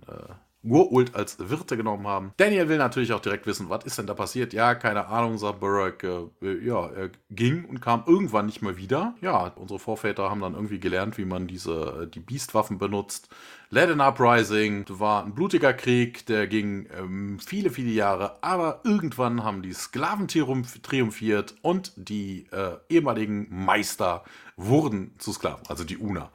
[0.64, 2.34] äh, Gurult als Wirte genommen haben.
[2.38, 4.54] Daniel will natürlich auch direkt wissen, was ist denn da passiert?
[4.54, 6.30] Ja, keine Ahnung, sagt Burke.
[6.42, 9.16] Äh, ja, er ging und kam irgendwann nicht mehr wieder.
[9.22, 13.30] Ja, unsere Vorväter haben dann irgendwie gelernt, wie man diese, äh, die Beastwaffen benutzt.
[13.72, 19.62] An Uprising war ein blutiger Krieg, der ging ähm, viele, viele Jahre, aber irgendwann haben
[19.62, 24.24] die Sklaven triumphiert und die äh, ehemaligen Meister
[24.58, 26.32] wurden zu Sklaven, also die Una.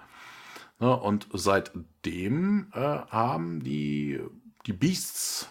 [0.80, 4.20] Ne, und seitdem äh, haben die,
[4.66, 5.48] die Beasts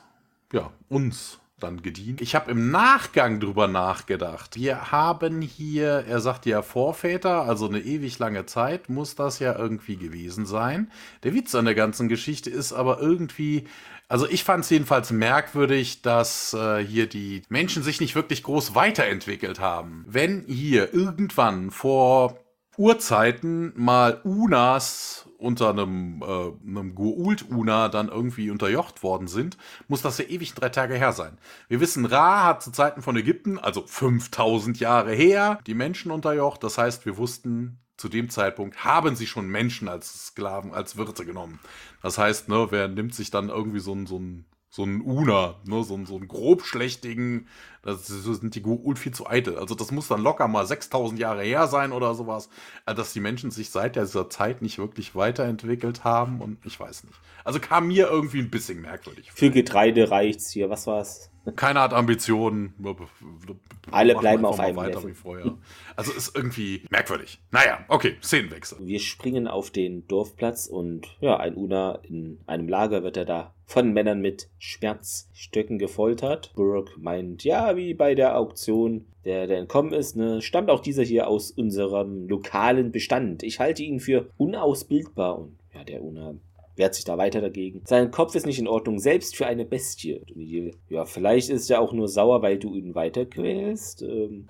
[0.52, 2.22] ja, uns dann gedient.
[2.22, 4.56] Ich habe im Nachgang drüber nachgedacht.
[4.58, 9.58] Wir haben hier, er sagt ja Vorväter, also eine ewig lange Zeit muss das ja
[9.58, 10.92] irgendwie gewesen sein.
[11.24, 13.64] Der Witz an der ganzen Geschichte ist aber irgendwie,
[14.10, 18.76] also ich fand es jedenfalls merkwürdig, dass äh, hier die Menschen sich nicht wirklich groß
[18.76, 20.04] weiterentwickelt haben.
[20.08, 22.43] Wenn hier irgendwann vor
[22.78, 29.58] Urzeiten mal Unas unter einem, äh, einem Goult-Una dann irgendwie unterjocht worden sind,
[29.88, 31.38] muss das ja ewig drei Tage her sein.
[31.68, 36.64] Wir wissen, Ra hat zu Zeiten von Ägypten, also 5000 Jahre her, die Menschen unterjocht.
[36.64, 41.26] Das heißt, wir wussten, zu dem Zeitpunkt haben sie schon Menschen als Sklaven, als Wirte
[41.26, 41.60] genommen.
[42.02, 45.54] Das heißt, ne, wer nimmt sich dann irgendwie so ein, so ein so ein Una,
[45.66, 47.48] ne, so, so einen grobschlächtigen,
[47.84, 49.60] das sind die Goa'uld viel zu eitel.
[49.60, 52.50] Also das muss dann locker mal 6000 Jahre her sein oder sowas,
[52.88, 57.04] äh, dass die Menschen sich seit dieser Zeit nicht wirklich weiterentwickelt haben und ich weiß
[57.04, 57.16] nicht.
[57.44, 59.32] Also kam mir irgendwie ein bisschen merkwürdig.
[59.32, 61.30] Für Getreide reicht's hier, was war's?
[61.56, 62.74] Keiner hat Ambitionen.
[63.92, 65.12] Alle bleiben auf einem weiter Level.
[65.12, 65.58] wie vorher.
[65.96, 67.40] Also ist irgendwie merkwürdig.
[67.52, 68.78] Naja, okay, Szenenwechsel.
[68.82, 73.54] Wir springen auf den Dorfplatz und ja, ein Una in einem Lager wird er da
[73.66, 76.54] von Männern mit Schmerzstöcken gefoltert.
[76.56, 81.04] Burke meint, ja, wie bei der Auktion, der, der entkommen ist, ne, stammt auch dieser
[81.04, 83.44] hier aus unserem lokalen Bestand.
[83.44, 86.36] Ich halte ihn für unausbildbar und ja, der Una
[86.76, 87.82] wehrt sich da weiter dagegen.
[87.86, 90.22] Sein Kopf ist nicht in Ordnung, selbst für eine Bestie.
[90.90, 94.02] Ja, vielleicht ist er auch nur sauer, weil du ihn weiter quälst.
[94.02, 94.48] Ähm,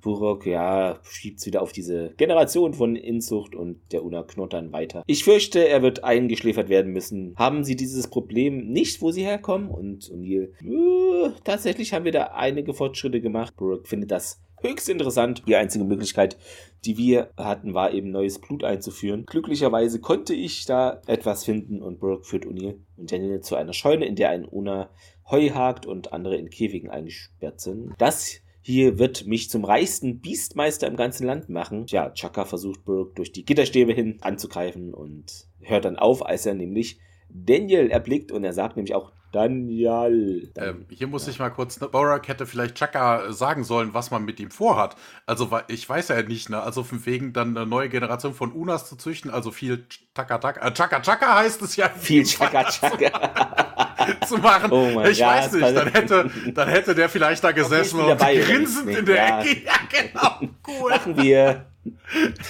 [0.00, 4.72] Burok, ja, schiebt es wieder auf diese Generation von Inzucht und der Una knurrt dann
[4.72, 5.02] weiter.
[5.06, 7.34] Ich fürchte, er wird eingeschläfert werden müssen.
[7.36, 9.68] Haben Sie dieses Problem nicht, wo Sie herkommen?
[9.68, 13.56] Und O'Neill, äh, tatsächlich haben wir da einige Fortschritte gemacht.
[13.56, 15.42] Burok findet das höchst interessant.
[15.46, 16.36] Die einzige Möglichkeit,
[16.84, 19.24] die wir hatten, war eben neues Blut einzuführen.
[19.26, 24.06] Glücklicherweise konnte ich da etwas finden und Burke führt O'Neill und Daniel zu einer Scheune,
[24.06, 24.90] in der ein Una
[25.30, 27.94] Heu hakt und andere in Käfigen eingesperrt sind.
[27.98, 31.86] Das hier wird mich zum reichsten Biestmeister im ganzen Land machen.
[31.88, 36.54] Ja, Chaka versucht Burke durch die Gitterstäbe hin anzugreifen und hört dann auf, als er
[36.54, 36.98] nämlich
[37.30, 40.50] Daniel erblickt und er sagt nämlich auch Daniel.
[40.56, 41.32] Ähm, hier muss ja.
[41.32, 44.96] ich mal kurz, ne, Borak hätte vielleicht Chaka sagen sollen, was man mit ihm vorhat.
[45.26, 46.60] Also, ich weiß ja nicht, ne?
[46.60, 50.66] Also, von wegen dann eine neue Generation von Unas zu züchten, also viel Chaka Chaka.
[50.66, 51.88] Äh, Chaka Chaka heißt es ja.
[51.88, 53.66] Viel Chaka Chaka.
[54.26, 54.70] zu machen.
[54.72, 58.88] Oh ich ja, weiß nicht, dann hätte, dann hätte der vielleicht da gesessen und grinsend
[58.88, 59.40] in der ja.
[59.40, 59.62] Ecke.
[59.68, 60.52] Ja, genau.
[60.66, 60.90] Cool.
[60.90, 61.66] Machen wir.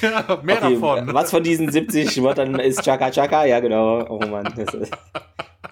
[0.01, 1.14] Ja, mehr okay, davon.
[1.14, 3.45] Was von diesen 70 Wörtern ist Chaka Chaka?
[3.45, 4.07] Ja, genau.
[4.09, 4.53] Oh Mann.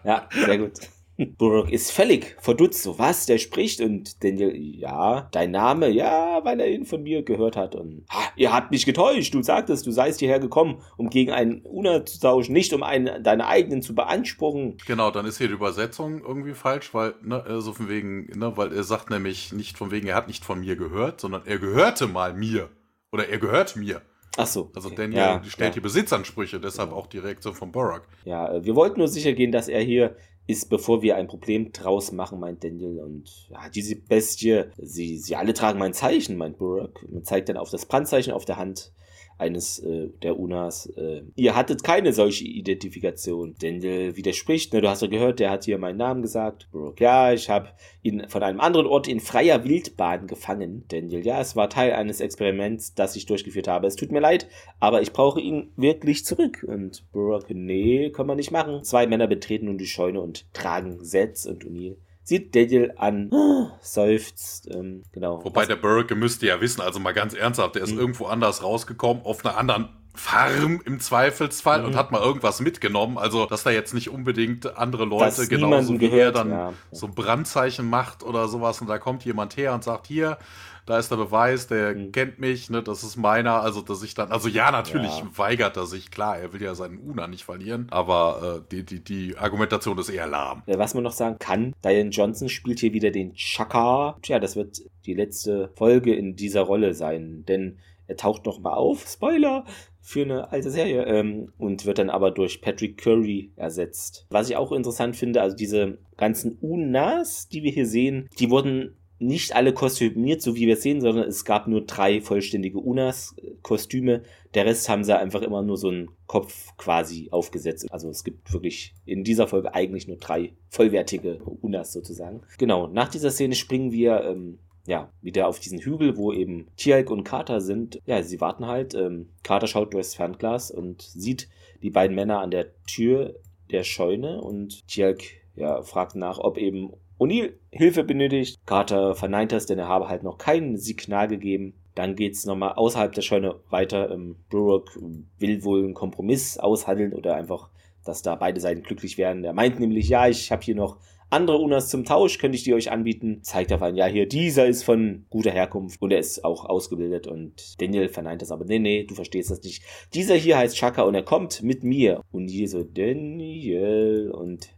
[0.06, 0.72] Ja, sehr gut.
[1.38, 2.82] Burke ist völlig verdutzt.
[2.82, 3.26] So, was?
[3.26, 7.74] Der spricht und Daniel, ja, dein Name, ja, weil er ihn von mir gehört hat.
[7.74, 9.34] Und ha, ihr habt mich getäuscht.
[9.34, 13.22] Du sagtest, du seist hierher gekommen, um gegen einen Una zu tauschen, nicht um einen
[13.22, 14.76] deine eigenen zu beanspruchen.
[14.86, 18.56] Genau, dann ist hier die Übersetzung irgendwie falsch, weil, ne, so also von wegen, ne,
[18.56, 21.58] weil er sagt nämlich nicht von wegen, er hat nicht von mir gehört, sondern er
[21.58, 22.68] gehörte mal mir.
[23.10, 24.02] Oder er gehört mir.
[24.36, 24.70] Ach so.
[24.74, 24.96] Also okay.
[24.96, 25.74] Daniel ja, stellt ja.
[25.74, 28.06] die Besitzansprüche, deshalb auch die Reaktion von Borak.
[28.24, 31.72] Ja, äh, wir wollten nur sicher gehen, dass er hier ist, bevor wir ein Problem
[31.72, 33.00] draus machen, meint Daniel.
[33.00, 37.04] Und ja, diese Bestie, sie, sie alle tragen mein Zeichen, meint Burak.
[37.10, 38.92] Man zeigt dann auf das Brandzeichen auf der Hand
[39.38, 40.86] eines äh, der Unas.
[40.96, 43.54] Äh, ihr hattet keine solche Identifikation.
[43.60, 46.68] Daniel widerspricht, ne, du hast ja gehört, der hat hier meinen Namen gesagt.
[46.70, 47.68] Brooke, ja, ich habe
[48.02, 50.84] ihn von einem anderen Ort in freier Wildbahn gefangen.
[50.88, 53.86] Daniel, ja, es war Teil eines Experiments, das ich durchgeführt habe.
[53.86, 54.48] Es tut mir leid,
[54.80, 56.64] aber ich brauche ihn wirklich zurück.
[56.66, 58.84] Und Brooke, nee, kann man nicht machen.
[58.84, 61.96] Zwei Männer betreten nun die Scheune und tragen Sets und O'Neill
[62.26, 63.30] sieht Daniel an,
[63.80, 65.44] seufzt, ähm, genau.
[65.44, 65.68] Wobei Was?
[65.68, 68.00] der Burke müsste ja wissen, also mal ganz ernsthaft, der ist mhm.
[68.00, 71.86] irgendwo anders rausgekommen, auf einer anderen Farm im Zweifelsfall mhm.
[71.86, 73.18] und hat mal irgendwas mitgenommen.
[73.18, 76.72] Also, dass da jetzt nicht unbedingt andere Leute genauso wie er dann ja.
[76.90, 80.38] so ein Brandzeichen macht oder sowas und da kommt jemand her und sagt, hier,
[80.86, 82.12] da ist der Beweis, der mhm.
[82.12, 85.28] kennt mich, ne, das ist meiner, also dass ich dann, also ja, natürlich ja.
[85.36, 89.04] weigert er sich, klar, er will ja seinen Una nicht verlieren, aber äh, die, die,
[89.04, 90.62] die Argumentation ist eher lahm.
[90.66, 94.16] Was man noch sagen kann, Diane Johnson spielt hier wieder den Chaka.
[94.22, 98.74] Tja, das wird die letzte Folge in dieser Rolle sein, denn er taucht noch mal
[98.74, 99.64] auf, Spoiler,
[100.00, 104.24] für eine alte Serie ähm, und wird dann aber durch Patrick Curry ersetzt.
[104.30, 108.94] Was ich auch interessant finde, also diese ganzen Unas, die wir hier sehen, die wurden
[109.18, 114.22] nicht alle kostümiert, so wie wir es sehen, sondern es gab nur drei vollständige Unas-Kostüme.
[114.54, 117.90] Der Rest haben sie einfach immer nur so einen Kopf quasi aufgesetzt.
[117.90, 122.42] Also es gibt wirklich in dieser Folge eigentlich nur drei vollwertige Unas sozusagen.
[122.58, 127.10] Genau, nach dieser Szene springen wir ähm, ja, wieder auf diesen Hügel, wo eben Tialk
[127.10, 128.00] und Carter sind.
[128.06, 128.94] Ja, sie warten halt.
[128.94, 131.48] Ähm, Carter schaut durchs Fernglas und sieht
[131.82, 133.34] die beiden Männer an der Tür
[133.70, 135.22] der Scheune und Tialk
[135.56, 138.58] ja, fragt nach, ob eben O'Neill Hilfe benötigt.
[138.66, 141.74] Carter verneint das, denn er habe halt noch kein Signal gegeben.
[141.94, 144.10] Dann geht's nochmal außerhalb der Scheune weiter.
[144.10, 144.98] Ähm, Burrock
[145.38, 147.70] will wohl einen Kompromiss aushandeln oder einfach,
[148.04, 149.44] dass da beide Seiten glücklich werden.
[149.44, 150.98] Er meint nämlich, ja, ich habe hier noch
[151.28, 153.42] andere Unas zum Tausch, könnte ich die euch anbieten.
[153.42, 157.26] Zeigt auf einen, ja, hier, dieser ist von guter Herkunft und er ist auch ausgebildet.
[157.26, 159.82] Und Daniel verneint das aber, nee, nee, du verstehst das nicht.
[160.14, 162.20] Dieser hier heißt Chaka und er kommt mit mir.
[162.30, 164.75] Und hier so, Daniel und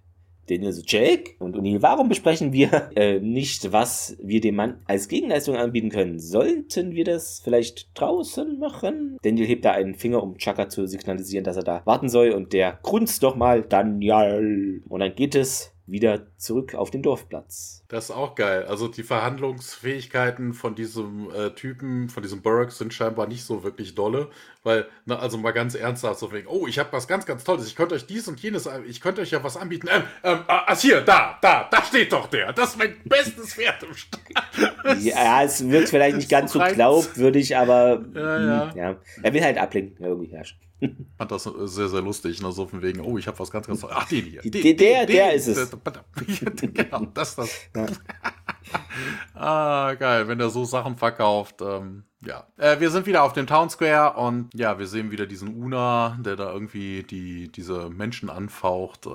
[0.49, 5.09] Daniel so, Jake und O'Neill, warum besprechen wir äh, nicht, was wir dem Mann als
[5.09, 6.19] Gegenleistung anbieten können?
[6.19, 9.19] Sollten wir das vielleicht draußen machen?
[9.23, 12.53] Daniel hebt da einen Finger, um Chaka zu signalisieren, dass er da warten soll und
[12.53, 14.83] der grunzt doch mal, Daniel.
[14.89, 17.85] Und dann geht es wieder zurück auf den Dorfplatz.
[17.89, 18.65] Das ist auch geil.
[18.67, 23.95] Also die Verhandlungsfähigkeiten von diesem äh, Typen, von diesem Burke sind scheinbar nicht so wirklich
[23.95, 24.29] dolle,
[24.63, 27.67] weil, na, also mal ganz ernsthaft, so wegen, oh, ich habe was ganz, ganz Tolles,
[27.67, 29.89] ich könnte euch dies und jenes, ich könnte euch ja was anbieten.
[29.91, 32.53] Ähm, ähm, ah, hier, da, da, da steht doch der.
[32.53, 34.99] Das ist mein bestes Pferd im Stall.
[35.01, 38.65] ja, es wirkt vielleicht nicht ganz so glaubwürdig, aber ja, ja.
[38.67, 38.97] Mh, ja.
[39.23, 40.59] Er will halt ablenken, irgendwie herrschen
[41.17, 42.41] fand das sehr, sehr lustig.
[42.41, 42.53] Ne?
[42.53, 44.43] So von wegen, oh, ich habe was ganz, ganz Ach, den hier.
[44.43, 45.71] Den, der, der, der ist es.
[46.75, 47.71] genau, das, das.
[49.35, 51.63] Ah, geil, wenn er so Sachen verkauft.
[51.63, 55.27] Ähm, Ja, äh, wir sind wieder auf dem Town Square und ja, wir sehen wieder
[55.27, 59.07] diesen Una, der da irgendwie die, diese Menschen anfaucht.
[59.07, 59.11] Äh,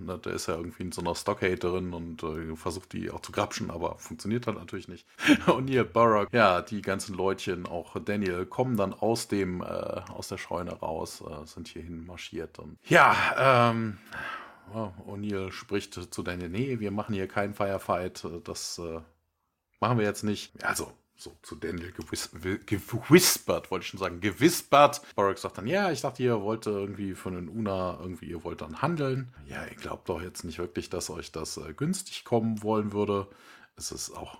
[0.00, 3.20] ne, der ist ja irgendwie in so einer Stockade drin und äh, versucht die auch
[3.20, 5.06] zu grapschen, aber funktioniert halt natürlich nicht.
[5.46, 10.26] und Neil Burrock, ja, die ganzen Leutchen, auch Daniel, kommen dann aus dem, äh, aus
[10.26, 13.98] der Scheune raus, äh, sind hierhin marschiert und ja, ähm,
[14.74, 19.00] oh, O'Neill spricht zu Daniel, nee, wir machen hier keinen Firefight, das äh,
[19.78, 20.52] machen wir jetzt nicht.
[20.64, 22.30] Also, so zu Daniel gewis
[22.66, 25.02] gewispert, wollte ich schon sagen, gewispert.
[25.16, 28.60] Barack sagt dann, ja, ich dachte, ihr wollt irgendwie von den Una, irgendwie, ihr wollt
[28.60, 29.34] dann handeln.
[29.46, 33.28] Ja, ihr glaubt doch jetzt nicht wirklich, dass euch das äh, günstig kommen wollen würde.
[33.76, 34.38] Es ist auch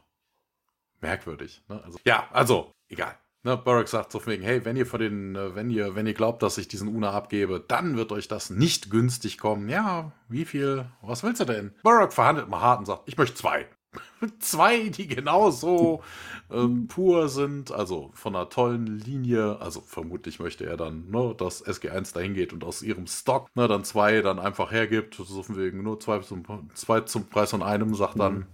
[1.01, 1.62] merkwürdig.
[1.69, 1.83] Ne?
[1.85, 3.19] Also, ja, also, egal.
[3.45, 6.14] Ne, Barack sagt so wegen, hey, wenn ihr von den, äh, wenn ihr, wenn ihr
[6.14, 9.69] glaubt, dass ich diesen Una abgebe, dann wird euch das nicht günstig kommen.
[9.69, 10.87] Ja, wie viel?
[11.03, 11.75] Was willst du denn?
[11.83, 13.69] Barack verhandelt mal hart und sagt, ich möchte zwei.
[14.38, 16.03] zwei, die genauso
[16.51, 19.59] ähm, pur sind, also von einer tollen Linie.
[19.61, 23.68] Also vermutlich möchte er dann, ne, dass SG1 dahin geht und aus ihrem Stock ne,
[23.68, 25.14] dann zwei dann einfach hergibt.
[25.14, 28.46] So von wegen nur zwei zum, zwei zum Preis von einem, sagt dann, mhm.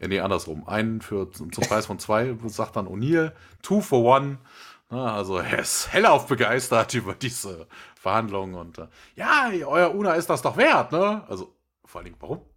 [0.00, 4.04] äh, nee, andersrum, einen für, zum, zum Preis von zwei, sagt dann O'Neill, two for
[4.04, 4.38] one.
[4.90, 10.28] Ne, also er ist hellauf begeistert über diese Verhandlungen und äh, ja, euer Una ist
[10.28, 11.24] das doch wert, ne?
[11.28, 12.51] Also vor allen Dingen, warum?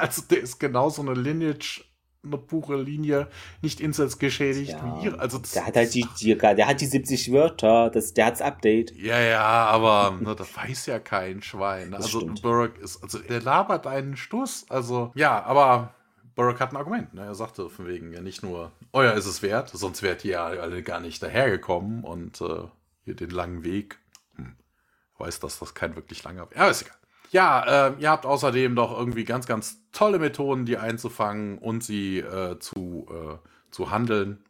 [0.00, 1.84] Also der ist genauso eine Lineage,
[2.24, 3.28] eine pure Linie,
[3.62, 5.18] nicht Insels geschädigt ja, wie ihre.
[5.18, 8.94] Also der hat halt die, die, der hat die 70 Wörter, das, der hat's Update.
[8.96, 11.92] Ja, ja, aber ne, das weiß ja kein Schwein.
[11.92, 14.66] Das also Burke ist, also der labert einen Stuss.
[14.68, 15.94] Also ja, aber
[16.34, 17.14] Burke hat ein Argument.
[17.14, 17.24] Ne?
[17.24, 20.46] Er sagte von wegen ja nicht nur, euer ist es wert, sonst wärt ihr ja
[20.46, 22.64] alle gar nicht dahergekommen und äh,
[23.04, 23.98] hier den langen Weg.
[24.36, 24.56] Hm,
[25.18, 26.56] weiß, dass das kein wirklich langer Weg.
[26.56, 26.97] Ja, ist egal.
[27.30, 32.20] Ja, äh, ihr habt außerdem doch irgendwie ganz, ganz tolle Methoden, die einzufangen und sie
[32.20, 33.36] äh, zu, äh,
[33.70, 34.44] zu handeln.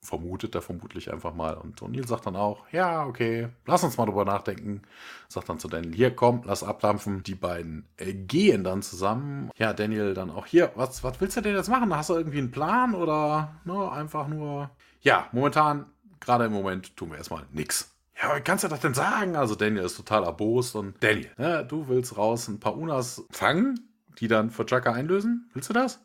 [0.00, 1.54] Vermutet er vermutlich einfach mal.
[1.54, 4.82] Und O'Neill sagt dann auch, ja, okay, lass uns mal drüber nachdenken.
[5.28, 7.24] Sagt dann zu Daniel, hier, komm, lass abdampfen.
[7.24, 9.50] Die beiden äh, gehen dann zusammen.
[9.56, 11.94] Ja, Daniel dann auch, hier, was, was willst du denn jetzt machen?
[11.94, 14.70] Hast du irgendwie einen Plan oder ne, einfach nur...
[15.00, 15.86] Ja, momentan,
[16.20, 17.97] gerade im Moment, tun wir erstmal nichts.
[18.20, 19.36] Ja, aber kannst du das denn sagen?
[19.36, 23.88] Also Daniel ist total erbost und Daniel, ja, du willst raus ein paar Unas fangen,
[24.18, 25.48] die dann für Chaka einlösen?
[25.52, 26.00] Willst du das?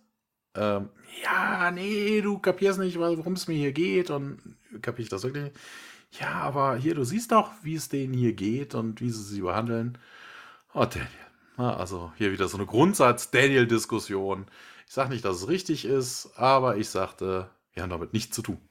[0.55, 0.89] Ähm,
[1.23, 5.45] ja, nee, du kapierst nicht, worum es mir hier geht und kapier ich das wirklich
[5.45, 5.55] nicht?
[6.19, 9.41] Ja, aber hier, du siehst doch, wie es denen hier geht und wie sie sie
[9.41, 9.97] behandeln.
[10.75, 11.07] Oh, Daniel.
[11.57, 14.45] also hier wieder so eine Grundsatz-Daniel-Diskussion.
[14.87, 18.43] Ich sage nicht, dass es richtig ist, aber ich sagte, wir haben damit nichts zu
[18.43, 18.61] tun.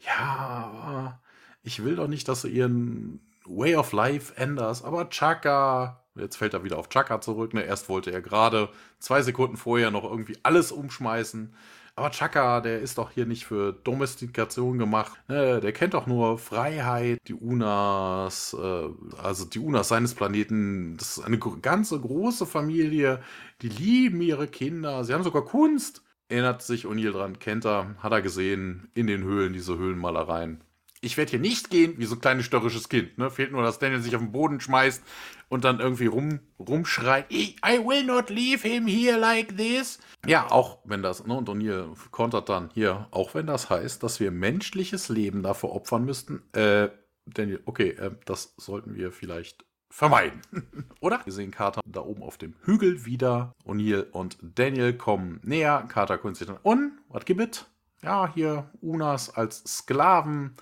[0.00, 1.20] Ja, aber
[1.62, 6.54] ich will doch nicht, dass du ihren Way of Life änderst, aber Chaka, jetzt fällt
[6.54, 7.62] er wieder auf Chaka zurück, ne?
[7.62, 8.68] Erst wollte er gerade
[8.98, 11.54] zwei Sekunden vorher noch irgendwie alles umschmeißen.
[11.96, 15.18] Aber Chaka, der ist doch hier nicht für Domestikation gemacht.
[15.28, 15.60] Ne?
[15.60, 17.18] Der kennt doch nur Freiheit.
[17.26, 18.88] Die Unas, äh,
[19.22, 23.20] also die Unas seines Planeten, das ist eine ganze große Familie.
[23.60, 25.04] Die lieben ihre Kinder.
[25.04, 26.02] Sie haben sogar Kunst.
[26.28, 30.62] Erinnert sich O'Neill dran, kennt er, hat er gesehen in den Höhlen, diese Höhlenmalereien
[31.00, 33.16] ich werde hier nicht gehen wie so ein kleines störrisches Kind.
[33.16, 33.30] Ne?
[33.30, 35.02] Fehlt nur, dass Daniel sich auf den Boden schmeißt
[35.48, 39.98] und dann irgendwie rum, rumschreit, I will not leave him here like this.
[40.26, 44.20] Ja, auch wenn das, ne, und O'Neill kontert dann hier, auch wenn das heißt, dass
[44.20, 46.88] wir menschliches Leben dafür opfern müssten, äh,
[47.26, 50.42] Daniel, okay, äh, das sollten wir vielleicht vermeiden.
[51.00, 51.20] Oder?
[51.24, 53.52] Wir sehen Carter da oben auf dem Hügel wieder.
[53.64, 55.84] O'Neill und Daniel kommen näher.
[55.88, 57.66] Carter guckt sich dann, und, was gibt es?
[58.02, 60.56] Ja, hier Unas als Sklaven.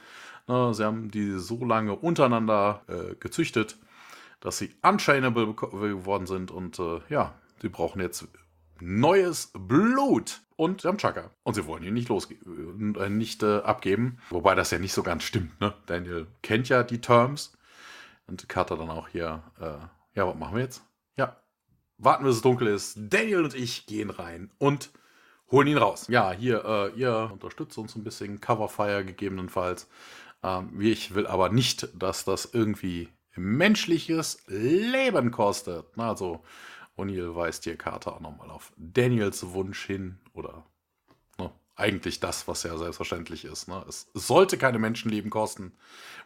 [0.49, 3.77] Ne, sie haben die so lange untereinander äh, gezüchtet,
[4.41, 8.27] dass sie unchainable geworden sind und äh, ja, sie brauchen jetzt
[8.81, 10.41] neues Blut.
[10.57, 11.31] Und sie haben Chaka.
[11.45, 14.19] Und sie wollen ihn nicht losgeben, äh, äh, abgeben.
[14.31, 15.73] Wobei das ja nicht so ganz stimmt, ne?
[15.87, 17.57] Daniel kennt ja die Terms.
[18.27, 20.83] Und Carter dann auch hier, äh, ja, was machen wir jetzt?
[21.17, 21.37] Ja,
[21.97, 22.99] warten bis es dunkel ist.
[22.99, 24.91] Daniel und ich gehen rein und
[25.51, 26.07] holen ihn raus.
[26.09, 29.89] Ja, hier, äh, ihr unterstützt uns ein bisschen, Coverfire gegebenenfalls.
[30.43, 35.87] Ähm, ich will aber nicht, dass das irgendwie menschliches Leben kostet.
[35.97, 36.43] Also
[36.97, 40.65] O'Neill weist hier Carter auch nochmal auf Daniels Wunsch hin oder
[41.79, 43.69] eigentlich das, was ja selbstverständlich ist.
[43.69, 43.83] Ne?
[43.89, 45.73] Es, es, sollte keine Menschenleben kosten.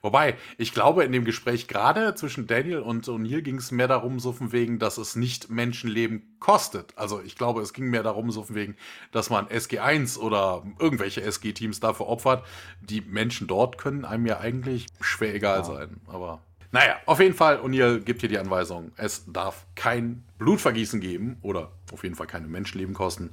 [0.01, 4.19] Wobei, ich glaube, in dem Gespräch gerade zwischen Daniel und O'Neill ging es mehr darum,
[4.19, 6.97] so von wegen, dass es nicht Menschenleben kostet.
[6.97, 8.77] Also ich glaube, es ging mehr darum, so von wegen,
[9.13, 12.45] dass man SG1 oder irgendwelche SG-Teams dafür opfert.
[12.81, 15.65] Die Menschen dort können einem ja eigentlich schwer egal ja.
[15.65, 16.01] sein.
[16.07, 16.41] Aber
[16.73, 21.71] naja, auf jeden Fall, O'Neill gibt hier die Anweisung, es darf kein Blutvergießen geben oder
[21.93, 23.29] auf jeden Fall keine Menschenleben kosten.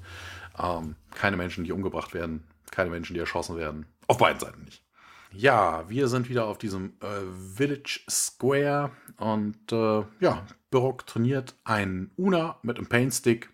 [0.58, 3.86] Ähm, keine Menschen, die umgebracht werden, keine Menschen, die erschossen werden.
[4.08, 4.84] Auf beiden Seiten nicht.
[5.32, 12.12] Ja, wir sind wieder auf diesem äh, Village Square und äh, ja, Birok trainiert einen
[12.18, 13.50] Una mit einem Paintstick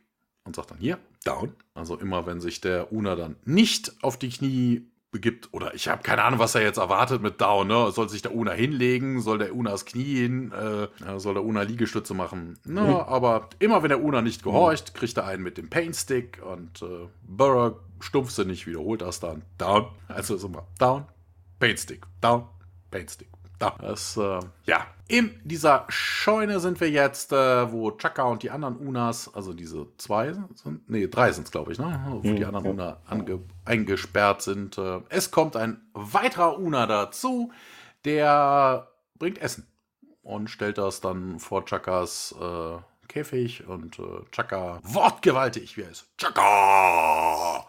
[0.45, 1.53] und sagt dann hier, down.
[1.73, 6.03] Also immer wenn sich der Una dann nicht auf die Knie begibt, oder ich habe
[6.03, 7.89] keine Ahnung, was er jetzt erwartet mit Down, ne?
[7.91, 9.21] Soll sich der Una hinlegen?
[9.21, 10.51] Soll der Una das Knie hin?
[10.51, 12.59] Äh, soll der Una Liegestütze machen?
[12.65, 12.95] Na, mhm.
[12.95, 17.07] aber immer wenn der Una nicht gehorcht, kriegt er einen mit dem Paintstick und äh,
[17.23, 19.43] Burrow stumpfsinnig wiederholt das dann.
[19.57, 19.87] Down.
[20.09, 21.05] Also ist immer Down,
[21.59, 22.43] Paintstick, Down,
[22.91, 23.29] Paintstick.
[23.59, 23.75] Da.
[23.79, 24.87] Das, äh, ja.
[25.07, 29.85] In dieser Scheune sind wir jetzt, äh, wo Chaka und die anderen Unas, also diese
[29.97, 32.03] zwei sind, nee, drei sind es, glaube ich, ne?
[32.09, 32.35] Wo mhm.
[32.35, 32.97] die anderen Una
[33.65, 34.79] eingesperrt sind.
[34.79, 37.51] Äh, es kommt ein weiterer Una dazu,
[38.03, 38.87] der
[39.19, 39.67] bringt Essen
[40.23, 42.77] und stellt das dann vor Chakas äh,
[43.07, 46.07] Käfig und äh, Chaka wortgewaltig, wie er ist.
[46.17, 47.67] Chaka!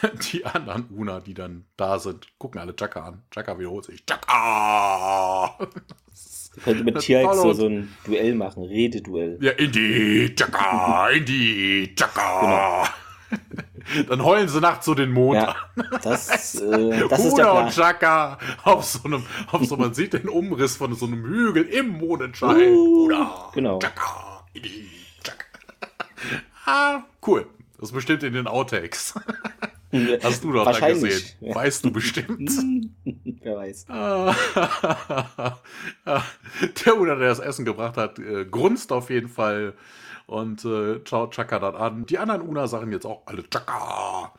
[0.32, 3.22] Die anderen Una, die dann da sind, gucken alle Chaka an.
[3.30, 4.04] Chaka wiederholt sich.
[4.06, 5.58] Chaka!
[6.64, 9.38] könnte mit Tierx so, so ein Duell machen, Rededuell.
[9.40, 12.40] Ja, Indie, Chaka, Indie, Chaka.
[12.40, 12.84] Genau.
[14.08, 15.56] Dann heulen sie nachts so den Mond ja,
[16.02, 17.64] das, äh, das ist der Plan.
[17.64, 21.64] und Chaka auf so einem, auf so, man sieht den Umriss von so einem Hügel
[21.64, 22.74] im Mondenschein.
[22.74, 23.08] Uh,
[23.52, 23.78] genau.
[23.80, 24.88] Chaka, Indie,
[25.24, 25.46] Chaka.
[26.66, 27.46] Ah, cool.
[27.78, 29.14] Das ist bestimmt in den Outtakes.
[30.22, 31.22] Hast du doch da gesehen.
[31.40, 32.50] Weißt du bestimmt.
[33.42, 33.84] Wer weiß.
[36.84, 39.74] der Una, der das Essen gebracht hat, äh, grunzt auf jeden Fall
[40.26, 42.06] und äh, schaut Chaka dann an.
[42.06, 44.32] Die anderen Una sagen jetzt auch alle Chaka.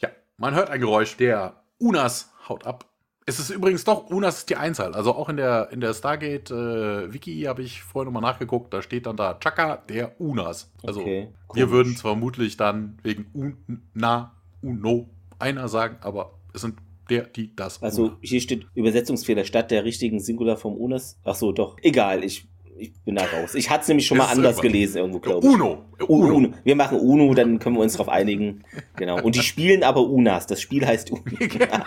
[0.00, 1.16] Ja, man hört ein Geräusch.
[1.16, 2.86] Der Unas haut ab.
[3.26, 4.94] Es ist übrigens doch, Unas ist die Einzahl.
[4.94, 8.72] Also auch in der, in der Stargate-Wiki äh, habe ich vorher nochmal nachgeguckt.
[8.72, 10.72] Da steht dann da Chaka, der Unas.
[10.82, 13.58] Also okay, wir würden zwar vermutlich dann wegen
[13.94, 14.33] Una
[14.64, 15.08] Uno
[15.38, 16.76] einer sagen, aber es sind
[17.10, 17.82] der, die, das.
[17.82, 18.18] Also Una.
[18.22, 21.18] hier steht Übersetzungsfehler statt der richtigen Singular vom Unas.
[21.24, 21.76] Ach so, doch.
[21.82, 23.54] Egal, ich, ich bin da raus.
[23.54, 25.52] Ich hatte es nämlich schon mal anders gelesen irgendwo, glaube ich.
[25.52, 25.84] Uno.
[26.08, 26.34] Uno.
[26.34, 26.54] Uno.
[26.64, 28.64] Wir machen Uno, dann können wir uns darauf einigen.
[28.96, 29.20] Genau.
[29.22, 30.46] Und die spielen aber Unas.
[30.46, 31.22] Das Spiel heißt Uno.
[31.38, 31.84] genau.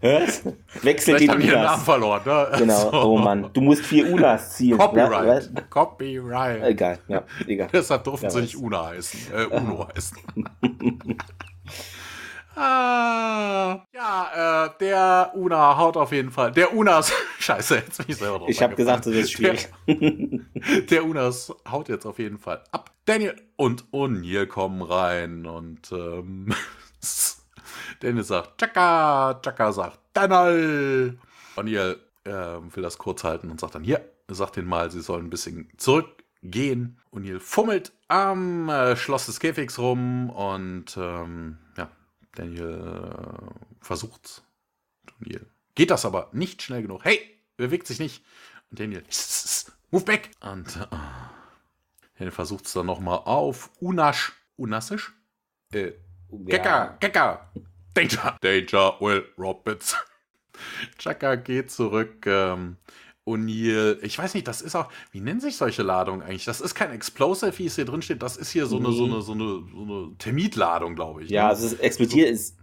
[0.00, 0.44] Hörst?
[0.82, 1.40] Wechseln die Unas.
[1.40, 2.22] den Namen verloren.
[2.24, 2.48] Ne?
[2.58, 2.90] Genau.
[2.90, 2.92] So.
[2.92, 3.50] Oh Mann.
[3.52, 4.78] Du musst vier Unas ziehen.
[4.78, 5.50] Copyright.
[5.54, 5.62] Ja?
[5.68, 6.62] Copyright.
[6.62, 6.98] Egal.
[7.08, 7.68] Ja, egal.
[7.72, 9.20] Deshalb durften ja, sie nicht Una heißen.
[9.34, 10.16] Äh, Uno heißen.
[12.56, 16.52] Ah, ja, äh, der Una haut auf jeden Fall.
[16.52, 17.12] Der Unas.
[17.38, 18.48] Scheiße, jetzt bin ich selber drauf.
[18.48, 19.68] Ich habe gesagt, das ist schwierig.
[19.86, 22.90] Der, der, Unas haut jetzt auf jeden Fall ab.
[23.04, 26.54] Daniel und O'Neill kommen rein und ähm,
[28.00, 31.18] Daniel sagt Chaka, Chaka sagt Daniel.
[31.56, 35.26] O'Neill äh, will das kurz halten und sagt dann hier, sagt den mal, sie sollen
[35.26, 36.98] ein bisschen zurückgehen.
[37.12, 41.58] O'Neill fummelt am äh, Schloss des Käfigs rum und ähm,
[42.34, 44.42] Daniel äh, versucht.
[45.06, 47.04] Daniel geht das aber nicht schnell genug.
[47.04, 47.20] Hey,
[47.56, 48.24] bewegt sich nicht.
[48.70, 49.02] Und Daniel,
[49.90, 50.30] move back.
[50.40, 50.86] Und äh,
[52.18, 54.32] Daniel versucht es dann nochmal auf Unasch.
[54.56, 55.12] Unassisch?
[55.72, 55.92] Äh,
[56.30, 57.50] Gekka, Gekka.
[57.94, 58.36] Danger.
[58.40, 59.96] Danger, Will Roberts.
[60.98, 62.26] Chaka geht zurück.
[62.26, 62.76] Ähm,
[63.30, 66.44] O'Neill, ich weiß nicht, das ist auch, wie nennen sich solche Ladungen eigentlich?
[66.44, 69.04] Das ist kein Explosive, wie es hier drin steht, das ist hier so eine, so
[69.04, 71.30] eine, so eine, so eine Termitladung, glaube ich.
[71.30, 71.48] Ja, ne?
[71.50, 72.34] also es explodiert, so.
[72.34, 72.56] ist,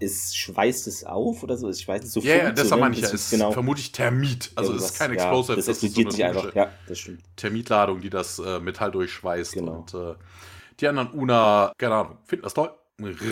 [0.00, 1.70] ist, schweißt es auf oder so?
[1.70, 3.52] Ich weiß nicht, so Ja, ja, deshalb meine ich ja, ist genau.
[3.52, 4.50] vermutlich Termit.
[4.56, 5.52] Also es ist kein Explosive.
[5.52, 7.22] Ja, das explodiert das so einfach, ja, das stimmt.
[7.36, 9.52] Termitladung, die das äh, Metall durchschweißt.
[9.54, 9.78] Genau.
[9.78, 10.14] Und äh,
[10.80, 12.72] die anderen Una, keine Ahnung, finden das toll,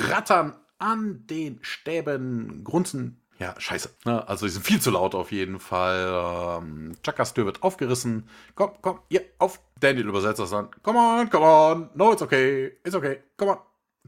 [0.08, 3.90] rattern an den Stäben, grunzen ja, scheiße.
[4.04, 4.26] Ne?
[4.28, 6.60] Also die sind viel zu laut auf jeden Fall.
[6.62, 8.28] Ähm, Chakas Tür wird aufgerissen.
[8.54, 9.60] Komm, komm, ja, auf.
[9.80, 10.70] Daniel übersetzt das dann.
[10.82, 11.90] Come on, come on.
[11.94, 12.76] No, it's okay.
[12.84, 13.20] It's okay.
[13.36, 13.58] Come on.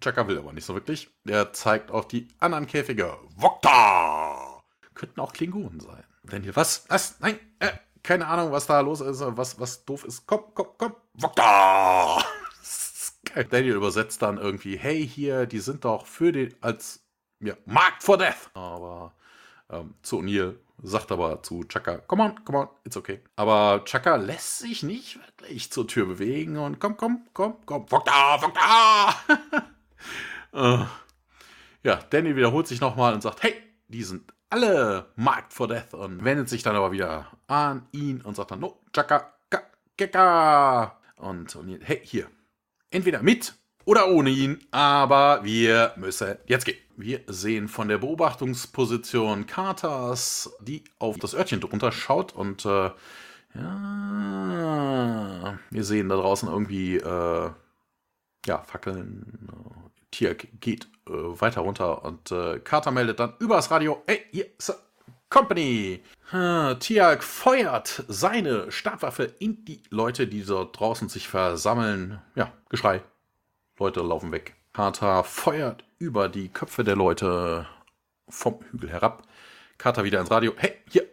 [0.01, 1.09] Chaka will aber nicht so wirklich.
[1.27, 3.17] Er zeigt auf die anderen Käfige.
[3.37, 4.63] Wokta!
[4.95, 6.05] Könnten auch Klingonen sein.
[6.25, 6.85] Daniel, was?
[6.89, 7.19] Was?
[7.21, 7.71] Nein, äh,
[8.03, 10.27] keine Ahnung, was da los ist, was, was doof ist.
[10.27, 10.95] Komm, komm, komm.
[11.15, 12.23] Wokta!
[13.51, 17.05] Daniel übersetzt dann irgendwie, hey, hier, die sind doch für den, als,
[17.41, 18.51] ja, Markt for Death.
[18.55, 19.15] Aber
[19.73, 23.21] ähm, zu O'Neill, sagt aber zu Chaka, come on, come on, it's okay.
[23.37, 28.05] Aber Chaka lässt sich nicht wirklich zur Tür bewegen und komm, komm, komm, komm, fuck
[28.05, 29.15] da, fuck da.
[30.83, 30.85] äh,
[31.83, 33.55] ja, Danny wiederholt sich nochmal und sagt, hey,
[33.89, 38.37] die sind alle marked for death und wendet sich dann aber wieder an ihn und
[38.37, 39.33] sagt dann, no, Chaka,
[39.97, 40.99] Keka.
[41.17, 42.27] Und O'Neill, hey, hier,
[42.91, 43.55] entweder mit
[43.85, 46.79] oder ohne ihn, aber wir müssen jetzt gehen.
[47.03, 52.93] Wir sehen von der Beobachtungsposition Carters, die auf das Örtchen drunter schaut und äh,
[53.57, 57.51] ja, wir sehen da draußen irgendwie äh,
[58.47, 59.51] ja, Fackeln,
[60.13, 64.73] Tiak geht äh, weiter runter und äh, Carter meldet dann übers Radio, hey, hier ist
[65.29, 66.05] Company.
[66.31, 72.23] Tiag feuert seine Stabwaffe in die Leute, die dort draußen sich versammeln.
[72.37, 73.03] Ja, Geschrei.
[73.77, 74.55] Leute laufen weg.
[74.73, 77.67] Carter feuert über die Köpfe der Leute
[78.29, 79.23] vom Hügel herab.
[79.79, 80.53] Carter wieder ins Radio.
[80.57, 81.05] Hey, hier,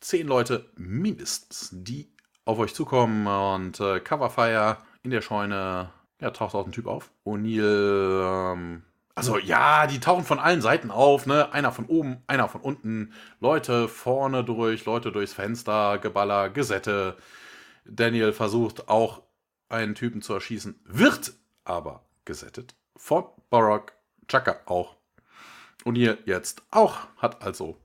[0.00, 2.08] zehn Leute mindestens, die
[2.44, 5.90] auf euch zukommen und äh, Coverfire in der Scheune.
[6.20, 7.10] Ja, taucht auch ein Typ auf.
[7.26, 8.82] O'Neill, ähm,
[9.16, 11.52] also ja, die tauchen von allen Seiten auf, ne?
[11.52, 13.12] Einer von oben, einer von unten.
[13.40, 17.16] Leute vorne durch, Leute durchs Fenster, Geballer, Gesette.
[17.84, 19.22] Daniel versucht auch
[19.68, 21.32] einen Typen zu erschießen, wird
[21.64, 22.76] aber gesettet.
[22.96, 23.94] Von Barack,
[24.28, 24.96] Chaka auch.
[25.84, 27.06] Und hier jetzt auch.
[27.18, 27.76] Hat also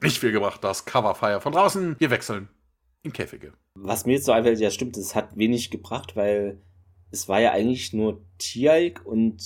[0.00, 1.96] nicht viel gebracht, das Coverfire von draußen.
[1.98, 2.48] Wir wechseln
[3.02, 3.52] in Käfige.
[3.74, 6.60] Was mir jetzt so einfällt, ja stimmt, es hat wenig gebracht, weil
[7.10, 9.42] es war ja eigentlich nur Tialk und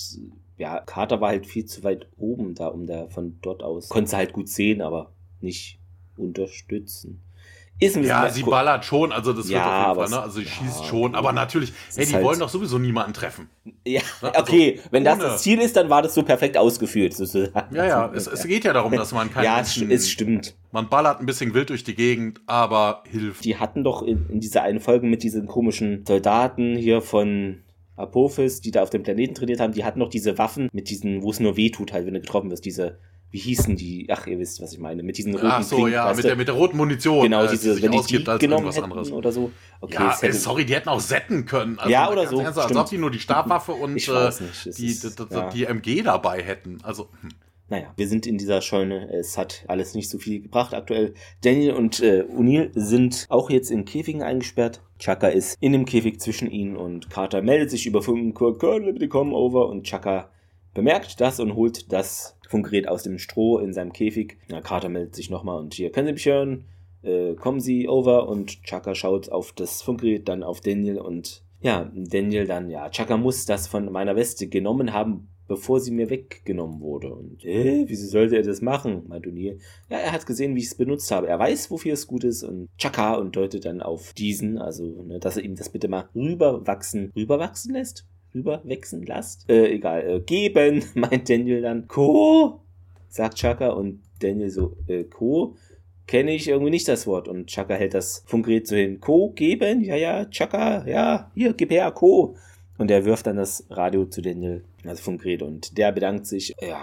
[0.57, 3.89] ja, Carter war halt viel zu weit oben da, um da von dort aus.
[3.89, 5.79] Konnte halt gut sehen, aber nicht
[6.15, 7.23] unterstützen.
[7.79, 10.23] Ist ein ja, sie ballert schon, also das ja, wird auf jeden Fall, ne?
[10.23, 13.49] Also sie ja, schießt schon, aber natürlich, hey, die halt wollen doch sowieso niemanden treffen.
[13.85, 14.33] Ja, ne?
[14.33, 17.75] also okay, wenn das das Ziel ist, dann war das so perfekt ausgeführt, sozusagen.
[17.75, 19.45] Ja, ja, es, es geht ja darum, dass man keinen.
[19.45, 20.55] ja, Menschen, es stimmt.
[20.71, 23.43] Man ballert ein bisschen wild durch die Gegend, aber hilft.
[23.43, 27.63] Die hatten doch in, in dieser einen Folge mit diesen komischen Soldaten hier von
[27.95, 31.21] Apophis, die da auf dem Planeten trainiert haben, die hatten noch diese Waffen mit diesen,
[31.21, 32.99] wo es nur weh tut, halt, wenn du getroffen wirst, diese
[33.33, 34.05] wie hießen die?
[34.11, 35.01] Ach, ihr wisst, was ich meine.
[35.01, 37.23] Mit diesen roten Ach so, Klingen, ja, mit der, mit der roten Munition.
[37.23, 39.11] Genau, äh, diese, die wenn die die genommen hätten anderes.
[39.11, 39.51] oder so.
[39.81, 41.79] Okay, ja, ey, sorry, die hätten auch setten können.
[41.79, 42.39] Also, ja, oder so.
[42.39, 44.31] Ernst, als ob die nur die Stabwaffe und äh,
[44.65, 45.49] die, ist, die, ja.
[45.49, 46.77] die, MG dabei hätten.
[46.83, 47.31] Also, hm.
[47.69, 49.09] Naja, wir sind in dieser Scheune.
[49.11, 51.15] Es hat alles nicht so viel gebracht aktuell.
[51.41, 54.81] Daniel und äh, O'Neill sind auch jetzt in Käfigen eingesperrt.
[54.99, 59.07] Chaka ist in dem Käfig zwischen ihnen und Carter meldet sich über Funkkorb, Colonel, bitte
[59.07, 59.69] come over.
[59.69, 60.29] Und Chaka
[60.75, 64.37] bemerkt das und holt das Funkgerät aus dem Stroh in seinem Käfig.
[64.47, 66.65] Na, Carter meldet sich nochmal und hier, können Sie mich hören?
[67.01, 71.91] Äh, kommen Sie over und Chaka schaut auf das Funkgerät, dann auf Daniel und ja,
[71.95, 76.79] Daniel dann, ja, Chaka muss das von meiner Weste genommen haben, bevor sie mir weggenommen
[76.79, 77.11] wurde.
[77.15, 79.03] Und, äh, wieso sollte er das machen?
[79.07, 79.57] meint O'Neill.
[79.89, 81.27] Ja, er hat gesehen, wie ich es benutzt habe.
[81.27, 82.43] Er weiß, wofür es gut ist.
[82.43, 86.07] Und Chaka und deutet dann auf diesen, also, ne, dass er ihm das bitte mal
[86.13, 88.05] rüberwachsen, rüberwachsen lässt?
[88.33, 89.49] Rüberwechseln lasst.
[89.49, 90.07] Äh, egal.
[90.07, 91.87] Äh, geben, meint Daniel dann.
[91.87, 92.61] Co,
[93.09, 95.55] sagt Chaka und Daniel so, äh, Co,
[96.07, 97.27] kenne ich irgendwie nicht das Wort.
[97.27, 98.99] Und Chaka hält das Funkgerät so hin.
[98.99, 102.35] Co, geben, ja, ja, Chaka, ja, hier, gib her, Co.
[102.77, 106.81] Und er wirft dann das Radio zu Daniel, das Funkgerät, und der bedankt sich, ja,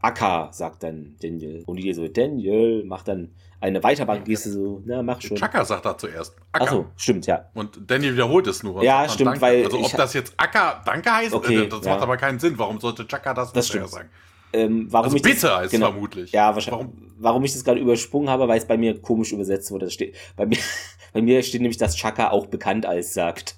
[0.00, 1.64] Akka, sagt dann Daniel.
[1.66, 3.30] Und die so, Daniel, macht dann
[3.60, 5.36] eine Weiterbank-Geste so, na, mach schon.
[5.36, 6.36] Chaka sagt da zuerst.
[6.52, 7.46] Achso, stimmt, ja.
[7.54, 8.82] Und Daniel wiederholt es nur.
[8.82, 9.40] Ja, stimmt, danke.
[9.40, 9.64] weil.
[9.64, 11.92] Also, ob das jetzt Akka Danke heißt, okay, äh, das ja.
[11.92, 12.58] macht aber keinen Sinn.
[12.58, 13.88] Warum sollte Chaka das, das stimmt.
[13.88, 14.08] sagen?
[14.52, 16.32] Ähm, warum also ich bitte das, heißt genau, vermutlich.
[16.32, 16.86] Ja, wahrscheinlich.
[16.86, 17.08] Warum?
[17.18, 19.86] warum ich das gerade übersprungen habe, weil es bei mir komisch übersetzt wurde.
[19.86, 20.58] Das steht, bei, mir,
[21.12, 23.56] bei mir steht nämlich, dass Chaka auch bekannt als sagt.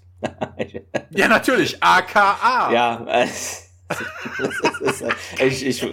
[1.10, 1.82] ja, natürlich.
[1.82, 2.72] AKA.
[2.72, 3.26] Ja, äh,
[5.46, 5.86] ich, ich,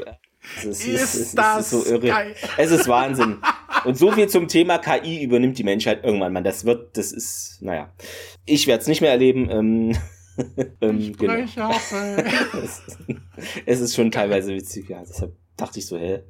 [0.57, 2.07] es ist, ist, es ist, das ist so irre.
[2.07, 2.35] Geil.
[2.57, 3.37] Es ist Wahnsinn.
[3.85, 6.43] Und so viel zum Thema KI übernimmt die Menschheit irgendwann mal.
[6.43, 7.93] Das wird, das ist, naja.
[8.45, 9.49] Ich werde es nicht mehr erleben.
[9.49, 9.97] Ähm,
[10.81, 11.33] ähm, genau.
[12.63, 12.81] es,
[13.65, 15.01] es ist schon teilweise witzig, ja.
[15.01, 16.21] Deshalb dachte ich so, hä?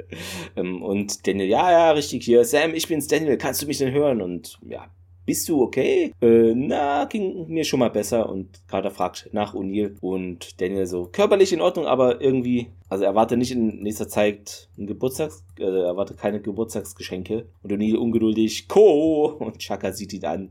[0.56, 2.44] Ähm, und Daniel, ja, ja, richtig hier.
[2.46, 4.22] Sam, ich bin's Daniel, kannst du mich denn hören?
[4.22, 4.90] Und ja,
[5.28, 6.14] bist du okay?
[6.22, 8.30] Äh, na, ging mir schon mal besser.
[8.30, 13.14] Und Carter fragt nach O'Neill und Daniel so, körperlich in Ordnung, aber irgendwie, also er
[13.14, 17.46] warte nicht in nächster Zeit ein Geburtstags, äh, er warte keine Geburtstagsgeschenke.
[17.62, 19.36] Und O'Neill ungeduldig, Co!
[19.40, 20.50] Und Chaka sieht ihn an.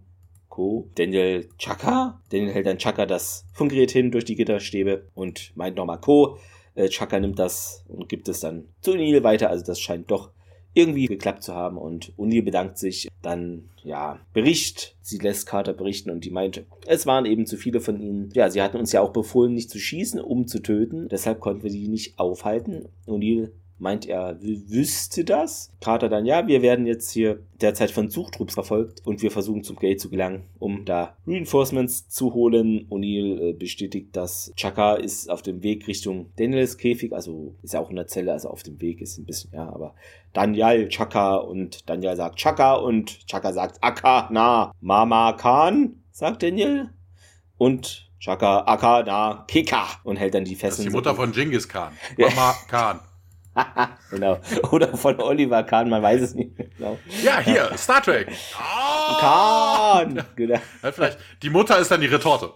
[0.50, 0.88] Co.
[0.94, 2.20] Daniel Chaka?
[2.30, 6.38] Daniel hält dann Chaka das Funkgerät hin durch die Gitterstäbe und meint nochmal Co.
[6.74, 9.48] Äh, Chaka nimmt das und gibt es dann zu O'Neill weiter.
[9.48, 10.30] Also das scheint doch
[10.76, 14.94] irgendwie geklappt zu haben und Uni bedankt sich dann, ja, Bericht.
[15.00, 18.30] Sie lässt Carter berichten und die meinte, es waren eben zu viele von ihnen.
[18.34, 21.08] Ja, sie hatten uns ja auch befohlen, nicht zu schießen, um zu töten.
[21.08, 22.88] Deshalb konnten wir die nicht aufhalten.
[23.06, 25.72] O'Neill meint er, wüsste das.
[25.80, 29.76] Carter dann, ja, wir werden jetzt hier derzeit von Suchtrupps verfolgt und wir versuchen zum
[29.76, 32.86] Gate zu gelangen, um da Reinforcements zu holen.
[32.90, 37.80] O'Neill äh, bestätigt, dass Chaka ist auf dem Weg Richtung Daniels Käfig, also ist ja
[37.80, 39.94] auch in der Zelle, also auf dem Weg ist ein bisschen, ja, aber
[40.32, 46.90] Daniel, Chaka und Daniel sagt Chaka und Chaka sagt Akka, na, Mama Khan, sagt Daniel.
[47.58, 50.70] Und Chaka, Akka, na, Kika und hält dann die Fesseln.
[50.70, 51.92] Das ist die Mutter so von Genghis Khan.
[52.18, 53.00] Mama Khan.
[54.10, 54.38] genau.
[54.70, 56.98] Oder von Oliver Kahn, man weiß es nicht genau.
[57.22, 57.70] Ja, hier.
[57.76, 58.28] Star Trek.
[58.58, 59.18] Oh!
[59.18, 60.22] Kahn!
[60.36, 60.58] Genau.
[60.82, 61.18] Ja, vielleicht.
[61.42, 62.52] Die Mutter ist dann die Retorte.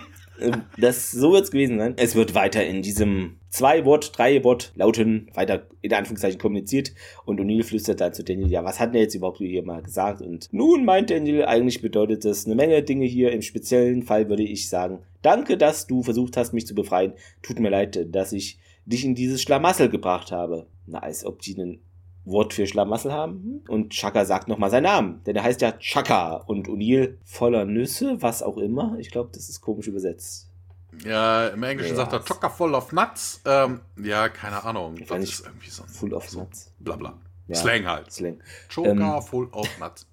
[0.76, 1.94] das, so wird es gewesen sein.
[1.96, 6.92] Es wird weiter in diesem zwei Wort, drei Wort lauten weiter in Anführungszeichen kommuniziert
[7.24, 10.20] und O'Neill flüstert dann zu Daniel, ja, was hat er jetzt überhaupt hier mal gesagt?
[10.20, 13.32] Und nun meint Daniel, eigentlich bedeutet das eine Menge Dinge hier.
[13.32, 17.12] Im speziellen Fall würde ich sagen, danke, dass du versucht hast, mich zu befreien.
[17.42, 20.66] Tut mir leid, dass ich dich in dieses Schlamassel gebracht habe.
[20.86, 21.80] Na, als ob die einen
[22.24, 23.62] Wort für Schlamassel haben.
[23.68, 26.36] Und Chaka sagt nochmal seinen Namen, denn er heißt ja Chaka.
[26.36, 28.96] Und O'Neill voller Nüsse, was auch immer.
[28.98, 30.48] Ich glaube, das ist komisch übersetzt.
[31.04, 33.40] Ja, im Englischen ja, sagt er Chaka full of nuts.
[33.44, 34.96] Ähm, ja, keine Ahnung.
[34.98, 36.72] Ich das ist irgendwie so Full of nuts.
[36.78, 37.18] Bla bla.
[37.48, 38.12] Ja, Slang halt.
[38.12, 38.40] Slang.
[38.68, 40.06] Chaka ähm, full of nuts.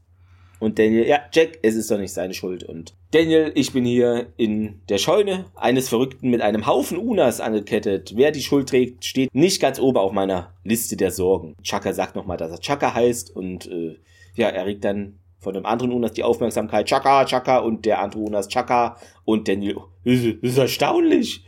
[0.60, 2.64] Und Daniel, ja, Jack, es ist doch nicht seine Schuld.
[2.64, 8.14] Und Daniel, ich bin hier in der Scheune eines Verrückten mit einem Haufen Unas angekettet.
[8.16, 11.56] Wer die Schuld trägt, steht nicht ganz oben auf meiner Liste der Sorgen.
[11.64, 13.98] Chaka sagt nochmal, dass er Chaka heißt und äh,
[14.36, 16.88] ja, er regt dann von dem anderen Unas die Aufmerksamkeit.
[16.88, 21.44] Chaka, Chaka und der andere Unas Chaka und Daniel, das ist erstaunlich.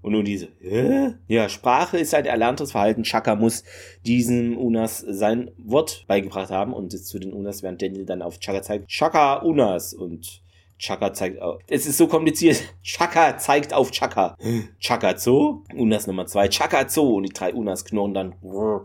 [0.00, 1.12] Und nun diese, Hä?
[1.28, 3.02] ja, Sprache ist ein erlerntes Verhalten.
[3.02, 3.64] Chaka muss
[4.06, 8.62] diesem Unas sein Wort beigebracht haben und zu den Unas, während Daniel dann auf Chaka
[8.62, 10.40] zeigt, Chaka Unas und
[10.78, 11.60] Chaka zeigt auf.
[11.68, 12.62] Es ist so kompliziert.
[12.82, 14.36] Chaka zeigt auf Chaka.
[14.80, 15.62] Chaka Zoo.
[15.74, 16.48] Unas Nummer zwei.
[16.48, 17.16] Chaka Zoo.
[17.16, 18.34] Und die drei Unas knurren dann.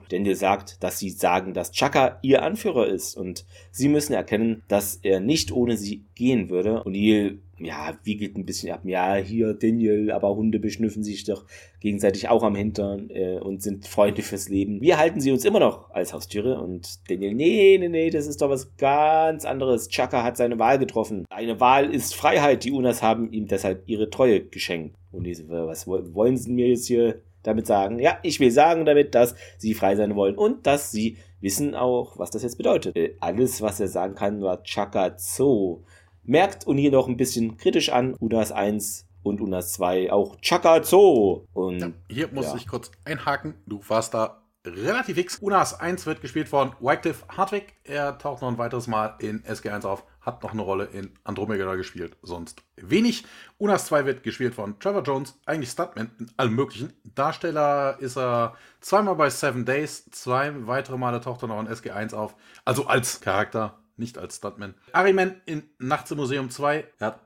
[0.09, 3.15] Daniel sagt, dass sie sagen, dass Chaka ihr Anführer ist.
[3.15, 6.83] Und sie müssen erkennen, dass er nicht ohne sie gehen würde.
[6.83, 8.81] Und Neil ja, wie geht ein bisschen ab.
[8.83, 11.45] Ja, hier Daniel, aber Hunde beschnüffen sich doch
[11.79, 14.81] gegenseitig auch am Hintern äh, und sind Freunde fürs Leben.
[14.81, 18.41] Wir halten sie uns immer noch als Haustiere und Daniel, nee, nee, nee, das ist
[18.41, 19.89] doch was ganz anderes.
[19.89, 21.25] Chaka hat seine Wahl getroffen.
[21.29, 22.63] Eine Wahl ist Freiheit.
[22.63, 24.95] Die Unas haben ihm deshalb ihre Treue geschenkt.
[25.11, 27.99] Und diese, was wollen sie mir jetzt hier damit sagen?
[27.99, 32.17] Ja, ich will sagen damit, dass sie frei sein wollen und dass sie wissen auch,
[32.19, 32.95] was das jetzt bedeutet.
[32.95, 35.81] Äh, alles, was er sagen kann, war Chaka Zoo
[36.27, 38.13] merkt O'Neill noch ein bisschen kritisch an.
[38.19, 41.45] Unas 1 und Unas 2 auch Chaka Zoo.
[41.53, 42.55] Und, ja, hier muss ja.
[42.55, 43.55] ich kurz einhaken.
[43.65, 45.39] Du warst da relativ fix.
[45.39, 47.73] Unas 1 wird gespielt von Wycliffe Hartwig.
[47.83, 51.75] Er taucht noch ein weiteres Mal in SG1 auf, hat noch eine Rolle in Andromeda
[51.75, 53.25] gespielt, sonst wenig.
[53.57, 56.93] Unas 2 wird gespielt von Trevor Jones, eigentlich Stuntman in allen möglichen.
[57.03, 62.13] Darsteller ist er zweimal bei Seven Days, zwei weitere Male taucht er noch in SG1
[62.13, 64.75] auf, also als Charakter nicht als Stuntman.
[64.93, 66.85] Ariman in Nachts im Museum 2.
[66.99, 67.19] Er hat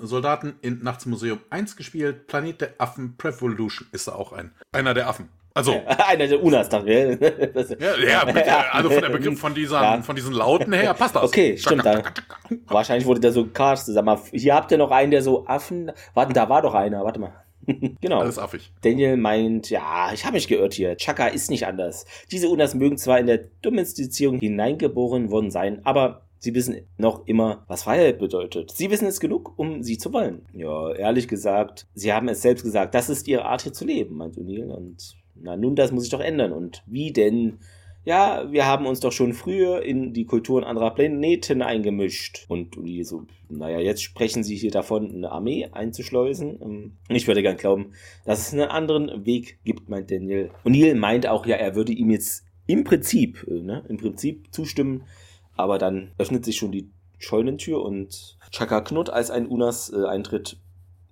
[0.00, 2.26] Soldaten in Nachts im Museum 1 gespielt.
[2.26, 4.52] Planet der Affen, Prevolution ist er auch ein.
[4.72, 5.28] Einer der Affen.
[5.54, 5.72] Also.
[6.08, 10.02] Einer der Unas dann, ja, ja, ja, also von der Begriff von, dieser, ja.
[10.02, 11.22] von diesen Lauten her passt das.
[11.22, 11.86] Okay, stimmt.
[11.86, 12.02] Dann.
[12.66, 13.88] Wahrscheinlich wurde der so cast.
[13.88, 15.92] Mal, hier habt ihr noch einen, der so Affen.
[16.12, 17.04] Warte, da war doch einer.
[17.04, 17.43] Warte mal.
[18.00, 18.20] genau.
[18.20, 18.72] Alles affig.
[18.82, 20.96] Daniel meint, ja, ich habe mich geirrt hier.
[20.96, 22.06] Chaka ist nicht anders.
[22.30, 27.64] Diese Unas mögen zwar in der Domestizierung hineingeboren worden sein, aber sie wissen noch immer,
[27.68, 28.70] was Freiheit bedeutet.
[28.70, 30.46] Sie wissen es genug, um sie zu wollen.
[30.52, 34.16] Ja, ehrlich gesagt, sie haben es selbst gesagt, das ist ihre Art hier zu leben,
[34.16, 34.70] meint O'Neill.
[34.70, 36.52] Und na nun, das muss sich doch ändern.
[36.52, 37.58] Und wie denn?
[38.04, 42.44] Ja, wir haben uns doch schon früher in die Kulturen anderer Planeten eingemischt.
[42.48, 46.60] Und die so, naja, jetzt sprechen sie hier davon, eine Armee einzuschleusen.
[46.60, 47.92] Ähm, ich würde gern glauben,
[48.24, 50.50] dass es einen anderen Weg gibt, meint Daniel.
[50.64, 54.52] Und Neil meint auch, ja, er würde ihm jetzt im Prinzip, äh, ne, im Prinzip
[54.52, 55.04] zustimmen,
[55.56, 60.58] aber dann öffnet sich schon die Scheunentür und Chaka Knut als ein Unas äh, eintritt,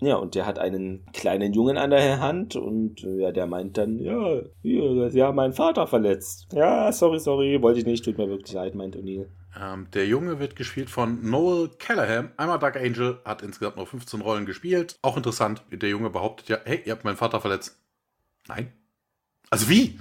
[0.03, 3.79] ja, und der hat einen kleinen Jungen an der Hand und äh, ja, der meint
[3.79, 6.49] dann, ja, hier, sie haben meinen Vater verletzt.
[6.53, 9.27] Ja, sorry, sorry, wollte ich nicht, tut mir wirklich leid, meint O'Neill.
[9.61, 12.33] Ähm, der Junge wird gespielt von Noel Callahan.
[12.37, 14.99] Einmal Dark Angel, hat insgesamt nur 15 Rollen gespielt.
[15.03, 17.79] Auch interessant, der Junge behauptet ja, hey, ihr habt meinen Vater verletzt.
[18.49, 18.73] Nein.
[19.51, 19.99] Also wie?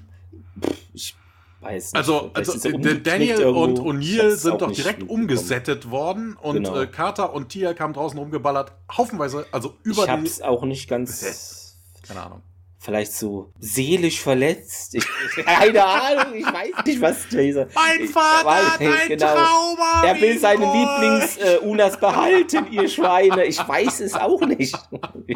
[1.62, 1.96] Ich weiß nicht.
[1.96, 6.82] Also, also Daniel und O'Neill sind doch direkt umgesettet worden und genau.
[6.82, 8.74] äh, Carter und Tia kamen draußen rumgeballert.
[8.92, 11.78] Haufenweise, also über ich hab's auch nicht ganz.
[12.08, 12.42] Keine Ahnung
[12.82, 14.96] vielleicht so seelisch verletzt.
[14.96, 15.06] Ich,
[15.46, 17.68] keine Ahnung, ich weiß nicht, was dieser.
[17.76, 20.04] Mein Vater hat ein genau, Trauma.
[20.04, 23.46] Er will seine Lieblings-Unas äh, behalten, ihr Schweine.
[23.46, 24.76] Ich weiß es auch nicht.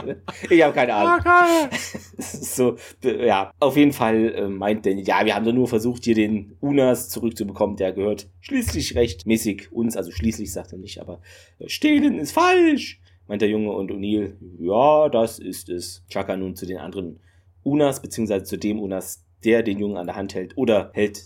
[0.49, 1.19] ich habe keine Ahnung.
[1.19, 1.77] Okay.
[2.17, 6.15] so, ja, auf jeden Fall äh, meint der, ja, wir haben doch nur versucht, hier
[6.15, 7.77] den Unas zurückzubekommen.
[7.77, 11.21] Der gehört schließlich rechtmäßig uns, also schließlich sagt er nicht, aber
[11.59, 16.03] äh, stehlen ist falsch meint der Junge und O'Neill, ja, das ist es.
[16.09, 17.19] Chaka nun zu den anderen
[17.66, 20.55] Unas, beziehungsweise zu dem Unas, der den Jungen an der Hand hält.
[20.55, 21.24] Oder hält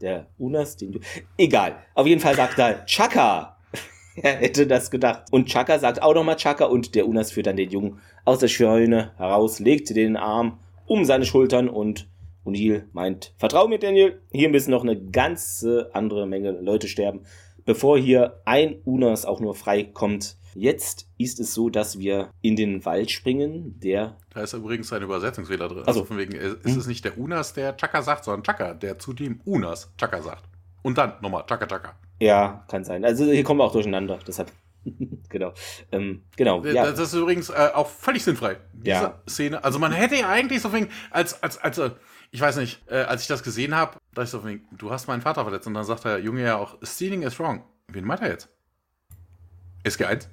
[0.00, 1.04] der Unas den Jungen.
[1.36, 1.76] Egal.
[1.94, 3.56] Auf jeden Fall sagt er Chaka.
[4.16, 5.24] er hätte das gedacht.
[5.32, 8.48] Und Chaka sagt auch nochmal Chaka und der Unas führt dann den Jungen aus der
[8.48, 12.08] Scheune heraus, legt den Arm um seine Schultern und
[12.44, 17.20] O'Neill meint, vertrau mir Daniel, hier müssen noch eine ganze andere Menge Leute sterben,
[17.64, 22.56] bevor hier ein Unas auch nur frei kommt Jetzt ist es so, dass wir in
[22.56, 24.16] den Wald springen, der.
[24.30, 25.84] Da ist übrigens ein Übersetzungsfehler drin.
[25.86, 26.78] Also, von wegen, ist hm?
[26.78, 30.44] es nicht der Unas, der Chaka sagt, sondern Chaka, der zu dem Unas Chaka sagt.
[30.82, 31.94] Und dann nochmal Chaka Chaka.
[32.20, 33.04] Ja, kann sein.
[33.04, 34.52] Also hier kommen wir auch durcheinander, deshalb.
[35.28, 35.52] genau.
[35.90, 36.64] Ähm, genau.
[36.64, 36.90] Ja.
[36.90, 39.22] Das ist übrigens äh, auch völlig sinnfrei, diese ja.
[39.28, 39.62] Szene.
[39.62, 41.90] Also man hätte ja eigentlich so wegen, als, als, als, äh,
[42.30, 45.08] ich weiß nicht, äh, als ich das gesehen habe, dachte ich so wegen, du hast
[45.08, 45.66] meinen Vater verletzt.
[45.66, 47.64] Und dann sagt der Junge ja auch, stealing is wrong.
[47.88, 48.48] Wen meint er jetzt?
[49.84, 50.26] SG1?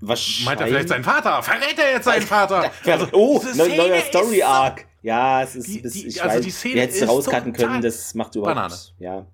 [0.00, 0.44] Wahrscheinlich.
[0.44, 1.42] Meint er vielleicht seinen Vater?
[1.42, 2.70] Verrät er jetzt seinen Vater?
[2.86, 4.86] Also, oh, ne, neuer Story Arc.
[5.02, 8.14] Ja, es ist, die, die, ich also weiß, die Szene hätte es rauscutten können, das
[8.14, 8.74] macht überhaupt Banane.
[8.98, 9.26] Ja.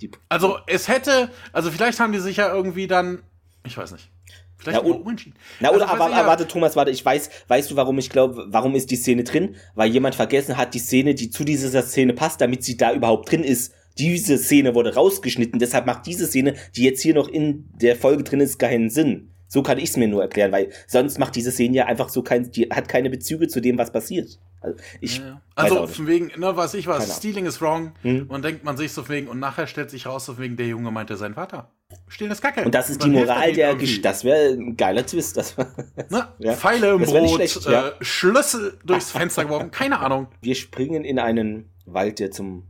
[0.00, 3.22] Die, also es hätte, also vielleicht haben die sich ja irgendwie dann,
[3.64, 4.10] ich weiß nicht.
[4.56, 5.38] Vielleicht na, umentschieden.
[5.60, 8.46] Na, oder also, aber, aber, warte, Thomas, warte, ich weiß, weißt du, warum ich glaube,
[8.48, 9.56] warum ist die Szene drin?
[9.74, 13.30] Weil jemand vergessen hat, die Szene, die zu dieser Szene passt, damit sie da überhaupt
[13.30, 13.74] drin ist.
[13.98, 18.24] Diese Szene wurde rausgeschnitten, deshalb macht diese Szene, die jetzt hier noch in der Folge
[18.24, 19.33] drin ist, keinen Sinn.
[19.54, 22.24] So kann ich es mir nur erklären, weil sonst macht diese Szene ja einfach so
[22.24, 24.40] kein, die hat keine Bezüge zu dem, was passiert.
[24.60, 25.42] Also, ich ja, ja.
[25.54, 27.92] also von wegen, ne, was ich was, Stealing is wrong.
[28.02, 28.26] Hm?
[28.28, 30.90] Und denkt man sich so wegen, und nachher stellt sich raus, so wegen, der Junge
[30.90, 31.70] meinte sein Vater.
[32.08, 32.64] Stehlen ist Kacke.
[32.64, 34.02] Und das ist und die Moral der Geschichte.
[34.02, 35.36] Das wäre ein geiler Twist.
[35.36, 35.56] Das
[36.10, 36.26] ne?
[36.40, 36.54] ja.
[36.54, 40.26] Pfeile im Brot, schlecht, äh, Schlüssel durchs Fenster geworfen, keine Ahnung.
[40.40, 42.64] Wir springen in einen Wald, der zum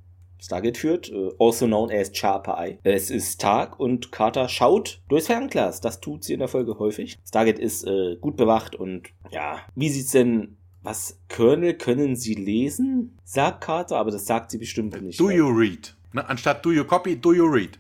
[0.44, 2.78] Stargate führt, äh, also known as Eye.
[2.82, 5.80] Es ist Tag und Carter schaut durchs Fernglas.
[5.80, 7.18] Das tut sie in der Folge häufig.
[7.26, 13.16] Stargate ist äh, gut bewacht und ja, wie sieht's denn was Colonel können Sie lesen?
[13.24, 15.18] Sagt Carter, aber das sagt sie bestimmt nicht.
[15.18, 15.96] Do you read?
[16.12, 17.78] Ne, anstatt do you copy, do you read.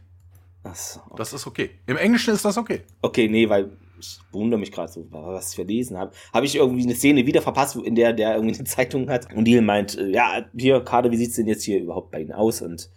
[0.72, 1.14] So, okay.
[1.16, 1.70] Das ist okay.
[1.86, 2.80] Im Englischen ist das okay.
[3.02, 6.12] Okay, nee, weil ich wundere mich gerade so, was ich verlesen habe.
[6.32, 9.44] Habe ich irgendwie eine Szene wieder verpasst, in der der irgendwie eine Zeitung hat und
[9.44, 12.62] die meint, äh, ja, hier, Kader, wie sieht's denn jetzt hier überhaupt bei Ihnen aus?
[12.62, 12.90] Und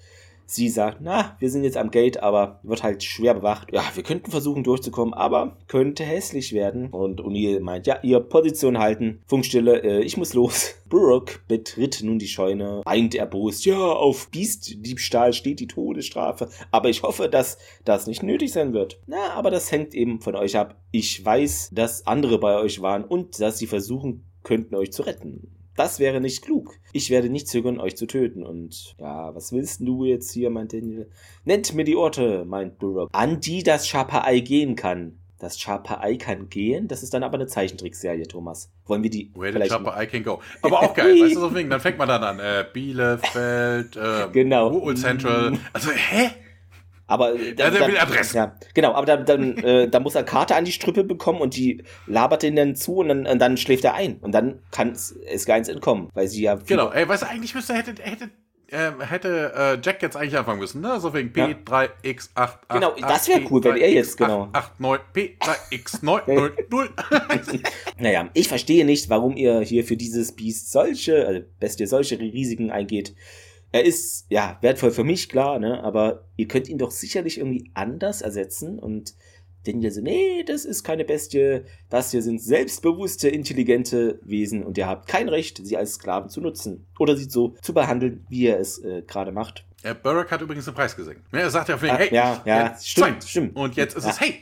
[0.49, 3.67] Sie sagt, na, wir sind jetzt am Gate, aber wird halt schwer bewacht.
[3.73, 6.87] Ja, wir könnten versuchen durchzukommen, aber könnte hässlich werden.
[6.87, 10.75] Und O'Neill meint, ja, ihr Position halten, Funkstille, äh, ich muss los.
[10.89, 17.03] Brooke betritt nun die Scheune, weint erbost, ja, auf Biestdiebstahl steht die Todesstrafe, aber ich
[17.03, 19.01] hoffe, dass das nicht nötig sein wird.
[19.05, 20.77] Na, aber das hängt eben von euch ab.
[20.91, 25.56] Ich weiß, dass andere bei euch waren und dass sie versuchen könnten, euch zu retten.
[25.77, 26.79] Das wäre nicht klug.
[26.91, 28.43] Ich werde nicht zögern, euch zu töten.
[28.43, 31.07] Und ja, was willst du jetzt hier, meint Daniel?
[31.45, 35.19] Nennt mir die Orte, meint Burrock, an die das Schaper-Ei gehen kann.
[35.37, 36.87] Das Schaper-Ei kann gehen?
[36.87, 38.71] Das ist dann aber eine Zeichentrickserie, Thomas.
[38.87, 40.41] Wollen wir die Where the Schaper-Ei can go.
[40.63, 42.39] Aber auch geil, weißt du, so wegen, dann fängt man dann an.
[42.39, 44.69] Äh, Bielefeld, äh, genau.
[44.69, 45.59] Ruhl Central.
[45.73, 46.31] Also, hä?
[47.07, 48.37] Aber äh, dann, ja, der will Adressen.
[48.37, 51.55] Ja, genau, aber dann, dann, äh, dann muss er Karte an die Strippe bekommen und
[51.55, 54.17] die labert ihn dann zu und dann, und dann schläft er ein.
[54.17, 56.55] Und dann kann es gar nichts entkommen, weil sie ja.
[56.55, 58.29] Genau, ey, weißt du, eigentlich müsste, hätte, hätte,
[58.69, 60.99] äh, hätte äh, Jack jetzt eigentlich anfangen müssen, ne?
[60.99, 62.49] So wegen P3X8.
[62.73, 64.51] Genau, das wäre cool, wenn er jetzt, genau.
[64.77, 65.37] 89
[65.71, 67.65] P3X990.
[67.99, 72.69] naja, ich verstehe nicht, warum ihr hier für dieses Biest solche, also Bestie solche Risiken
[72.69, 73.15] eingeht
[73.71, 75.83] er ist ja wertvoll für mich, klar, ne?
[75.83, 79.13] Aber ihr könnt ihn doch sicherlich irgendwie anders ersetzen und
[79.65, 84.77] denn ihr so, nee, das ist keine Bestie, das hier sind selbstbewusste, intelligente Wesen und
[84.77, 88.47] ihr habt kein Recht, sie als Sklaven zu nutzen oder sie so zu behandeln, wie
[88.47, 89.65] er es äh, gerade macht.
[89.83, 91.21] Ja, Burke hat übrigens den Preis gesenkt.
[91.31, 93.55] Er sagt ja, hey, ja, ja, stimmt, stimmt.
[93.55, 94.39] Und jetzt ist es, hey,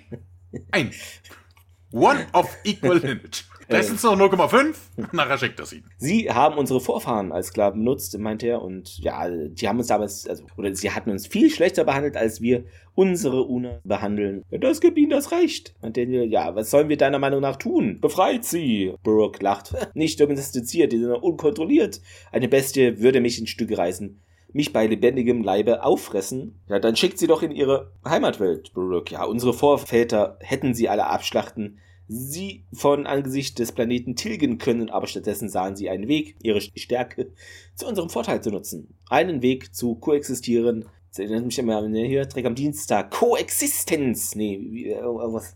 [0.71, 0.91] ein.
[1.91, 3.45] One of equal lineage.
[3.68, 4.76] Das sind noch 0,5,
[5.11, 5.84] nachher schickt das ihn.
[5.97, 10.28] Sie haben unsere Vorfahren als Sklaven benutzt, meint er, und ja, die haben uns damals,
[10.28, 14.43] also, oder sie hatten uns viel schlechter behandelt, als wir unsere Una behandeln.
[14.51, 15.74] Ja, das gibt ihnen das Recht.
[15.82, 17.99] Und Daniel, ja, was sollen wir deiner Meinung nach tun?
[17.99, 18.93] Befreit sie.
[19.03, 19.74] Brooke lacht.
[19.93, 22.01] Nicht domestiziert, die sind unkontrolliert.
[22.32, 24.22] Eine Bestie würde mich in Stücke reißen
[24.55, 29.13] mich bei lebendigem Leibe auffressen, ja, dann schickt sie doch in ihre Heimatwelt, Brooke.
[29.13, 35.08] Ja, unsere Vorväter hätten sie alle abschlachten, sie von Angesicht des Planeten tilgen können, aber
[35.08, 37.32] stattdessen sahen sie einen Weg, ihre Stärke
[37.76, 38.95] zu unserem Vorteil zu nutzen.
[39.10, 40.86] Einen Weg zu koexistieren.
[41.10, 43.12] Das erinnert mich immer an hier, Trick am Dienstag.
[43.12, 44.36] Koexistenz!
[44.36, 45.56] Nee, irgendwas.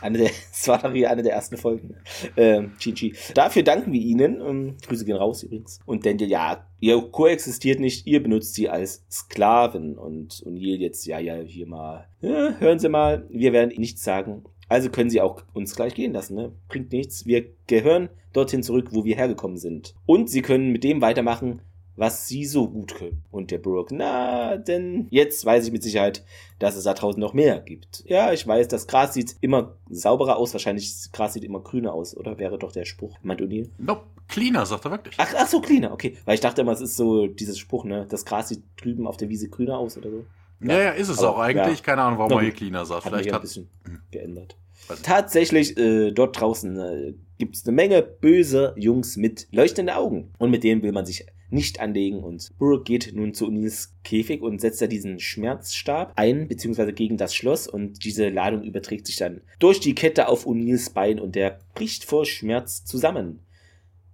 [0.00, 1.96] Eine der, das war eine der ersten Folgen.
[2.36, 3.14] Ähm, Chichi.
[3.34, 4.40] Dafür danken wir Ihnen.
[4.40, 5.80] Ähm, Grüße gehen raus übrigens.
[5.86, 9.96] Und Daniel, ja, ihr koexistiert nicht, ihr benutzt sie als Sklaven.
[9.96, 12.08] Und O'Neill jetzt, ja, ja, hier mal.
[12.20, 14.44] Ja, hören Sie mal, wir werden nichts sagen.
[14.68, 16.52] Also können sie auch uns gleich gehen lassen, ne?
[16.68, 17.26] Bringt nichts.
[17.26, 19.94] Wir gehören dorthin zurück, wo wir hergekommen sind.
[20.06, 21.62] Und sie können mit dem weitermachen,
[21.96, 23.24] was sie so gut können.
[23.30, 26.24] Und der Brooke, na, denn jetzt weiß ich mit Sicherheit,
[26.60, 28.04] dass es da draußen noch mehr gibt.
[28.06, 30.52] Ja, ich weiß, das Gras sieht immer sauberer aus.
[30.52, 32.38] Wahrscheinlich das Gras sieht immer grüner aus, oder?
[32.38, 33.70] Wäre doch der Spruch, meint O'Neill?
[33.78, 35.16] Nope, cleaner, sagt er wirklich.
[35.18, 36.16] Ach, ach so, cleaner, okay.
[36.24, 38.06] Weil ich dachte immer, es ist so dieses Spruch, ne?
[38.08, 40.24] Das Gras sieht drüben auf der Wiese grüner aus oder so.
[40.60, 41.78] Ja, ja, ist es Aber, auch eigentlich.
[41.78, 41.84] Ja.
[41.84, 43.04] Keine Ahnung, warum man hier cleaner sagt.
[43.04, 44.00] Vielleicht hat ein bisschen hm.
[44.10, 44.56] geändert.
[45.02, 50.32] Tatsächlich, äh, dort draußen äh, gibt es eine Menge böse Jungs mit leuchtenden Augen.
[50.38, 52.22] Und mit denen will man sich nicht anlegen.
[52.22, 57.16] Und Burke geht nun zu O'Neills Käfig und setzt da diesen Schmerzstab ein, beziehungsweise gegen
[57.16, 57.66] das Schloss.
[57.66, 62.04] Und diese Ladung überträgt sich dann durch die Kette auf O'Neills Bein und der bricht
[62.04, 63.40] vor Schmerz zusammen.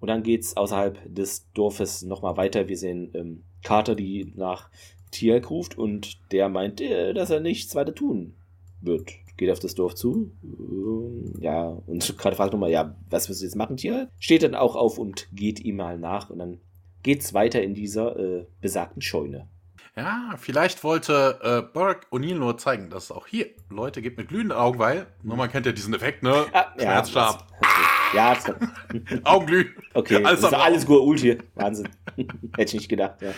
[0.01, 2.68] Und dann geht's außerhalb des Dorfes nochmal weiter.
[2.68, 4.68] Wir sehen ähm, Carter, die nach
[5.15, 8.35] Tielk ruft und der meint, äh, dass er nichts weiter tun
[8.81, 9.12] wird.
[9.37, 10.31] Geht auf das Dorf zu.
[10.43, 14.09] Ähm, ja, und gerade fragt nochmal, ja, was wirst du jetzt machen, Tier?
[14.19, 16.59] Steht dann auch auf und geht ihm mal nach und dann
[17.03, 19.49] geht's weiter in dieser äh, besagten Scheune.
[19.97, 24.27] Ja, vielleicht wollte äh, Burke O'Neill nur zeigen, dass es auch hier Leute gibt mit
[24.27, 26.47] glühenden Augen, weil, nur man kennt ja diesen Effekt, ne?
[26.53, 27.47] Ah, ja, Schmerzstab.
[27.59, 28.17] okay.
[28.17, 28.55] Ja, das,
[29.25, 29.71] Augenglühen.
[29.95, 30.17] okay.
[30.17, 31.39] Alles Alles, ist alles gut Ult hier.
[31.55, 31.89] Wahnsinn.
[32.17, 33.33] Hätte ich nicht gedacht, ja.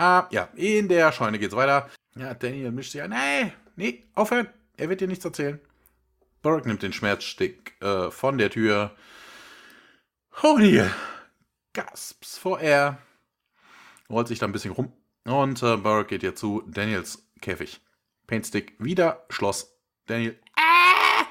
[0.00, 1.90] Ah, ja, in der Scheune geht's weiter.
[2.14, 3.10] Ja, Daniel mischt sich ein.
[3.10, 4.48] Nee, nee, aufhören.
[4.78, 5.60] Er wird dir nichts erzählen.
[6.40, 8.96] Burke nimmt den Schmerzstick äh, von der Tür.
[10.40, 10.90] O'Neill
[11.74, 12.96] gasps vor Air.
[14.08, 14.90] Rollt sich da ein bisschen rum.
[15.26, 17.82] Und äh, Burke geht jetzt zu Daniels Käfig.
[18.26, 19.76] Paintstick wieder, Schloss.
[20.06, 20.40] Daniel.
[20.56, 21.26] Ah!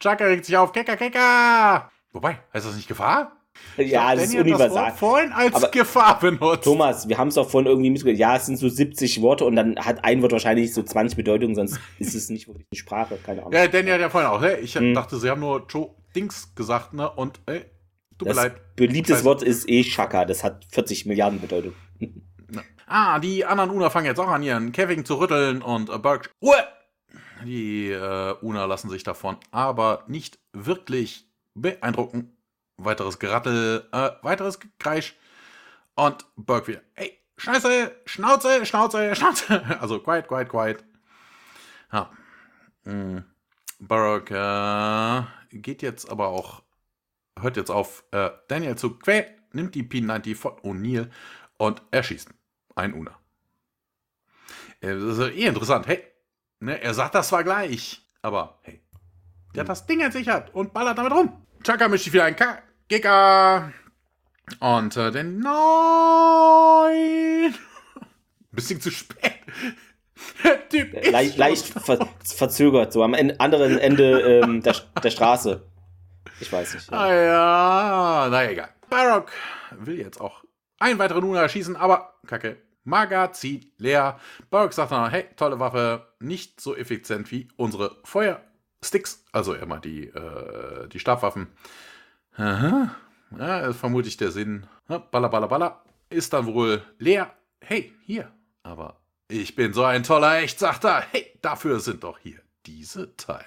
[0.00, 0.72] Chaka regt sich auf.
[0.72, 1.92] Kecker, Kecker!
[2.10, 3.37] Wobei, heißt das nicht Gefahr?
[3.76, 4.86] Ja, das ist universal.
[4.86, 6.64] Wort vorhin als Aber- Gefahr benutzt.
[6.64, 8.18] Thomas, wir haben es auch vorhin irgendwie mitgekriegt.
[8.18, 11.54] Ja, es sind so 70 Worte und dann hat ein Wort wahrscheinlich so 20 Bedeutungen,
[11.54, 13.18] sonst ist es nicht wirklich eine Sprache.
[13.24, 13.52] Keine Ahnung.
[13.52, 14.42] Ja, Danny hat ja vorhin auch.
[14.42, 14.94] Hey, ich Hm.
[14.94, 17.08] dachte, sie haben nur Joe Dings gesagt, ne?
[17.08, 17.60] Und, ey,
[18.18, 18.76] tut mir das leid.
[18.76, 19.22] beliebtes.
[19.24, 20.24] Wort ist eh Shaka.
[20.24, 21.74] Das hat 40 Milliarden Bedeutung.
[22.90, 26.30] Ah, die anderen Una fangen jetzt auch an, ihren Käfigen zu rütteln und äh, Burke.
[26.42, 26.56] Ruhe!
[27.44, 32.37] Die äh, Una lassen sich davon aber nicht wirklich beeindrucken.
[32.78, 35.16] Weiteres Gerattel, äh, weiteres Gekreisch.
[35.94, 36.80] Und Burke wieder.
[36.94, 39.62] Ey, Scheiße, Schnauze, Schnauze, Schnauze.
[39.80, 40.84] Also quiet, quiet, quiet.
[41.92, 42.10] Ja.
[42.84, 43.18] Mm.
[43.80, 46.62] Burke äh, geht jetzt aber auch,
[47.38, 51.10] hört jetzt auf, äh, Daniel zu quälen, nimmt die P90 von O'Neill
[51.58, 52.28] und erschießt
[52.74, 53.16] ein Una.
[54.80, 55.86] Äh, Das ist eh interessant.
[55.86, 56.04] Hey,
[56.60, 58.82] ne, er sagt das zwar gleich, aber hey,
[59.54, 61.46] der hat das Ding entsichert und ballert damit rum.
[61.62, 63.72] Chaka mischt sich wieder ein K Giga.
[64.60, 65.40] Und äh, den
[66.38, 67.54] Nein.
[68.52, 69.34] Bisschen zu spät.
[70.42, 75.10] Der Typ ist Leicht, leicht ver verzögert, so am en- anderen Ende ähm, der, der
[75.10, 75.62] Straße.
[76.40, 76.90] Ich weiß nicht.
[76.90, 76.96] Ja.
[76.98, 77.14] Ah
[78.24, 78.70] ja, na egal.
[78.88, 79.30] Barock
[79.78, 80.42] will jetzt auch
[80.78, 82.56] einen weiteren Una schießen, aber kacke.
[82.84, 84.18] Magazin leer.
[84.50, 90.06] Barock sagt dann, hey, tolle Waffe, nicht so effizient wie unsere Feuersticks, also immer die,
[90.06, 91.48] äh, die Stabwaffen.
[92.38, 92.94] Aha.
[93.36, 94.66] Ja, ist vermutlich der Sinn.
[94.88, 95.82] Ja, Baller, baller, baller.
[96.08, 97.32] Ist dann wohl leer.
[97.60, 98.32] Hey, hier.
[98.62, 98.96] Aber
[99.28, 101.00] ich bin so ein toller Echt, sagt er.
[101.10, 103.44] Hey, dafür sind doch hier diese Teile.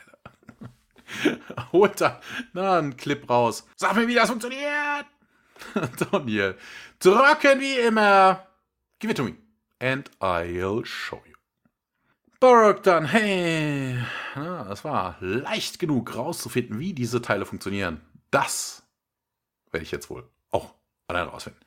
[1.72, 2.20] Holt da
[2.54, 3.66] na, einen Clip raus.
[3.78, 5.06] Sag mir, wie das funktioniert.
[6.12, 6.58] Daniel.
[7.00, 8.46] Trocken wie immer.
[9.00, 9.36] Give it to me.
[9.80, 11.36] And I'll show you.
[12.40, 13.98] Barock dann, hey.
[14.36, 18.02] Das war leicht genug rauszufinden, wie diese Teile funktionieren.
[18.32, 18.81] Das
[19.72, 20.74] werde ich jetzt wohl auch
[21.08, 21.62] allein rausfinden.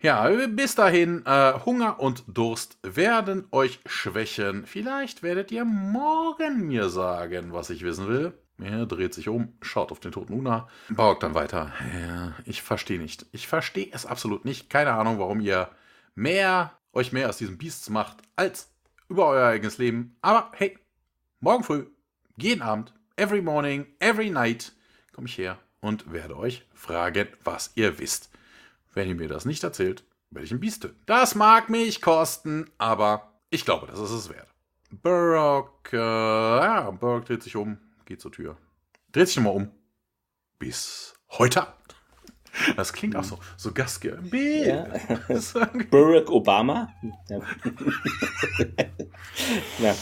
[0.00, 4.66] Ja, bis dahin, äh, Hunger und Durst werden euch schwächen.
[4.66, 8.34] Vielleicht werdet ihr morgen mir sagen, was ich wissen will.
[8.62, 11.72] Er dreht sich um, schaut auf den toten Una, baut dann weiter.
[11.98, 13.26] Ja, ich verstehe nicht.
[13.32, 14.70] Ich verstehe es absolut nicht.
[14.70, 15.70] Keine Ahnung, warum ihr
[16.14, 18.72] mehr, euch mehr aus diesem Biest macht, als
[19.08, 20.16] über euer eigenes Leben.
[20.22, 20.78] Aber hey,
[21.40, 21.86] morgen früh,
[22.36, 24.72] jeden Abend, every morning, every night,
[25.12, 28.30] komme ich her und werde euch fragen, was ihr wisst.
[28.94, 31.00] Wenn ihr mir das nicht erzählt, werde ich ein Biest töten.
[31.06, 34.48] Das mag mich kosten, aber ich glaube, das ist es wert.
[34.90, 38.56] Burrock, äh, ja, Burrock dreht sich um, geht zur Tür.
[39.12, 39.70] Dreht sich nochmal um.
[40.58, 41.76] Bis heute Abend.
[42.76, 44.22] Das klingt auch so, so gastgeber.
[44.34, 44.86] Ja.
[45.90, 46.92] Barack Obama.
[47.28, 47.40] Ja.
[49.78, 49.94] ja.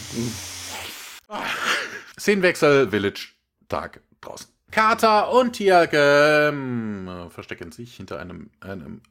[2.17, 3.33] Szenenwechsel, Village,
[3.67, 4.54] Tag draußen.
[4.71, 9.01] Carter und Tialke ähm, verstecken sich hinter einem, einem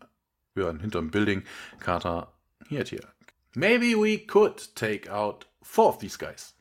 [0.56, 1.42] ja, hinter einem Building.
[1.80, 2.32] Carter,
[2.68, 3.08] hier Tialke.
[3.54, 6.54] Maybe we could take out four of these guys.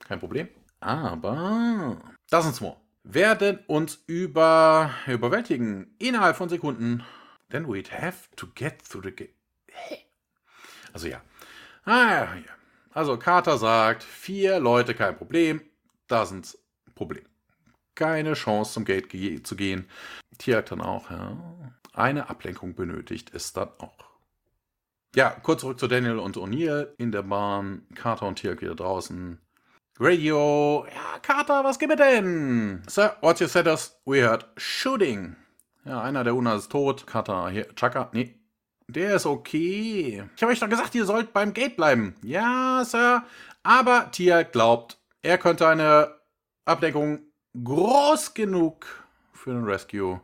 [0.00, 0.48] Kein Problem.
[0.80, 7.04] Aber Dozens more werden uns über, überwältigen innerhalb von Sekunden.
[7.50, 9.34] Then we'd have to get through the gate.
[10.92, 11.20] Also ja.
[11.84, 12.52] Ah, ja.
[12.92, 15.60] Also Carter sagt, vier Leute kein Problem.
[16.08, 16.58] Dozens
[16.94, 17.24] Problem.
[17.96, 19.88] Keine Chance zum Gate ge zu gehen.
[20.38, 21.36] Tiak dann auch, ja.
[21.94, 23.96] Eine Ablenkung benötigt es dann auch.
[25.14, 27.86] Ja, kurz zurück zu Daniel und O'Neill in der Bahn.
[27.94, 29.40] Carter und Tiak wieder draußen.
[29.98, 30.86] Radio.
[30.94, 32.82] Ja, Carter, was gibt es denn?
[32.86, 35.36] Sir, what you said us, we heard shooting.
[35.86, 37.06] Ja, einer der Una ist tot.
[37.06, 38.38] Carter, hier, Chaka, nee.
[38.88, 40.22] Der ist okay.
[40.36, 42.14] Ich habe euch doch gesagt, ihr sollt beim Gate bleiben.
[42.22, 43.24] Ja, Sir.
[43.62, 46.14] Aber Tia glaubt, er könnte eine
[46.66, 47.20] Abdeckung
[47.64, 48.86] groß genug
[49.32, 50.20] für den Rescue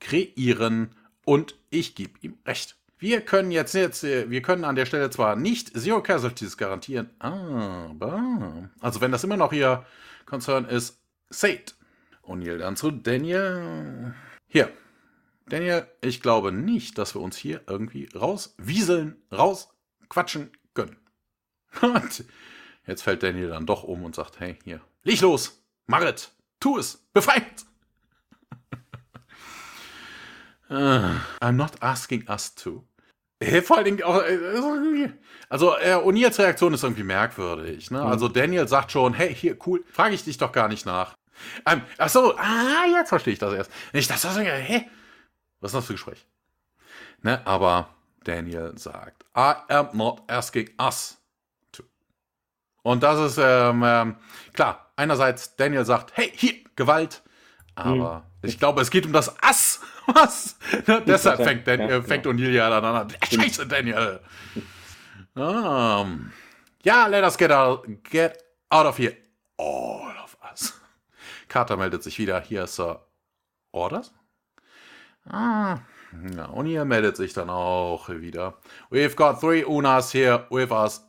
[0.00, 0.90] kreieren
[1.24, 2.76] und ich gebe ihm recht.
[2.98, 8.70] Wir können jetzt, jetzt, wir können an der Stelle zwar nicht Zero Casualties garantieren, aber,
[8.80, 9.84] also wenn das immer noch ihr
[10.24, 10.98] Concern ist,
[11.28, 11.74] Sate.
[12.22, 14.14] O'Neill dann zu Daniel.
[14.48, 14.70] Hier.
[15.48, 20.96] Daniel, ich glaube nicht, dass wir uns hier irgendwie rauswieseln, rausquatschen können.
[21.82, 22.24] Und
[22.86, 26.98] jetzt fällt Daniel dann doch um und sagt, hey, hier, leg los, Marit, tu es,
[27.12, 27.64] befreit!
[30.68, 32.84] Uh, I'm not asking us to.
[33.40, 35.12] Hey, vor allen Dingen auch, äh,
[35.48, 37.90] also äh, O'Neills Reaktion ist irgendwie merkwürdig.
[37.90, 38.00] Ne?
[38.00, 38.06] Mhm.
[38.06, 41.14] Also Daniel sagt schon, hey, hier, cool, frage ich dich doch gar nicht nach.
[41.66, 43.70] Ähm, ach so, ah, jetzt verstehe ich das erst.
[43.92, 44.88] Ich dachte, das, hä?
[45.60, 46.26] Was ist das für ein Gespräch?
[47.22, 47.46] Ne?
[47.46, 47.90] Aber
[48.24, 51.18] Daniel sagt, I am not asking us
[51.72, 51.84] to.
[52.82, 54.16] Und das ist, ähm, ähm,
[54.52, 57.22] klar, einerseits Daniel sagt, hey, hier, Gewalt.
[57.74, 58.48] Aber mhm.
[58.48, 60.56] ich glaube, es geht um das Ass was?
[60.86, 61.02] Ne?
[61.06, 62.34] Deshalb fängt, Dan ja, fängt genau.
[62.34, 63.12] O'Neill ja dann an.
[63.30, 64.20] Scheiße, Daniel.
[65.34, 66.32] Um,
[66.82, 69.16] ja, let us get out, get out of here.
[69.58, 70.80] All of us.
[71.48, 72.40] Carter meldet sich wieder.
[72.40, 73.04] Hier ist Sir
[73.72, 74.12] Orders.
[75.28, 75.78] Ah.
[76.34, 78.54] Ja, O'Neill meldet sich dann auch wieder.
[78.90, 81.02] We've got three Unas here with us.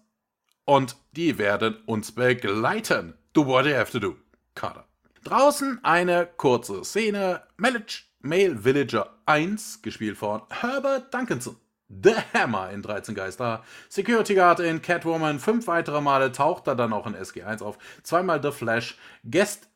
[0.66, 3.14] Und die werden uns begleiten.
[3.38, 4.16] Do what you have to do.
[4.56, 4.84] Carter.
[5.24, 7.44] Draußen eine kurze Szene.
[7.56, 11.56] Melich Male Villager 1, gespielt von Herbert Duncanson.
[11.88, 13.64] The Hammer in 13 Geister.
[13.90, 15.38] Security Guard in Catwoman.
[15.38, 17.78] Fünf weitere Male taucht er dann auch in SG1 auf.
[18.02, 18.98] Zweimal The Flash.
[19.24, 19.70] Guest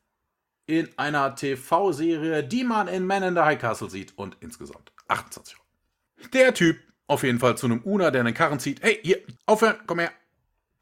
[0.66, 4.18] in einer TV-Serie, die man in Man in the High Castle sieht.
[4.18, 6.30] Und insgesamt 28 Euro.
[6.34, 8.82] Der Typ auf jeden Fall zu einem Una, der einen Karren zieht.
[8.82, 10.12] Hey, hier, aufhören, komm her.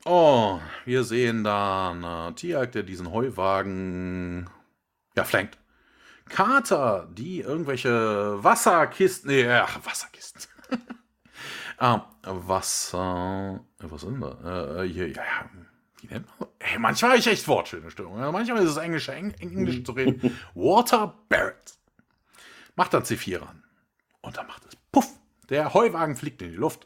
[0.06, 4.50] Oh, wir sehen dann äh, Tiag, der diesen Heuwagen
[5.16, 5.58] ja, flankt.
[6.30, 10.44] Kater, die irgendwelche Wasserkisten, nee, ach, Wasserkisten.
[11.78, 14.84] ah, Wasser, was sind da?
[14.84, 15.50] Äh, hier, ja, ja,
[16.02, 18.20] wie nennt man Ey, manchmal habe ich echt wortschöne Stimmung.
[18.32, 20.38] manchmal ist es Englisch, Eng Englisch zu reden.
[20.54, 21.78] Water Barrett.
[22.76, 23.64] Macht dann C4 ran.
[24.22, 25.08] Und dann macht es Puff.
[25.50, 26.86] Der Heuwagen fliegt in die Luft.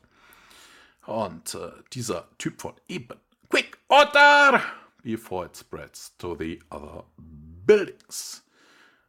[1.06, 3.20] Und äh, dieser Typ von eben.
[3.50, 4.62] Quick, Order!
[5.04, 8.44] Before it spreads to the other buildings.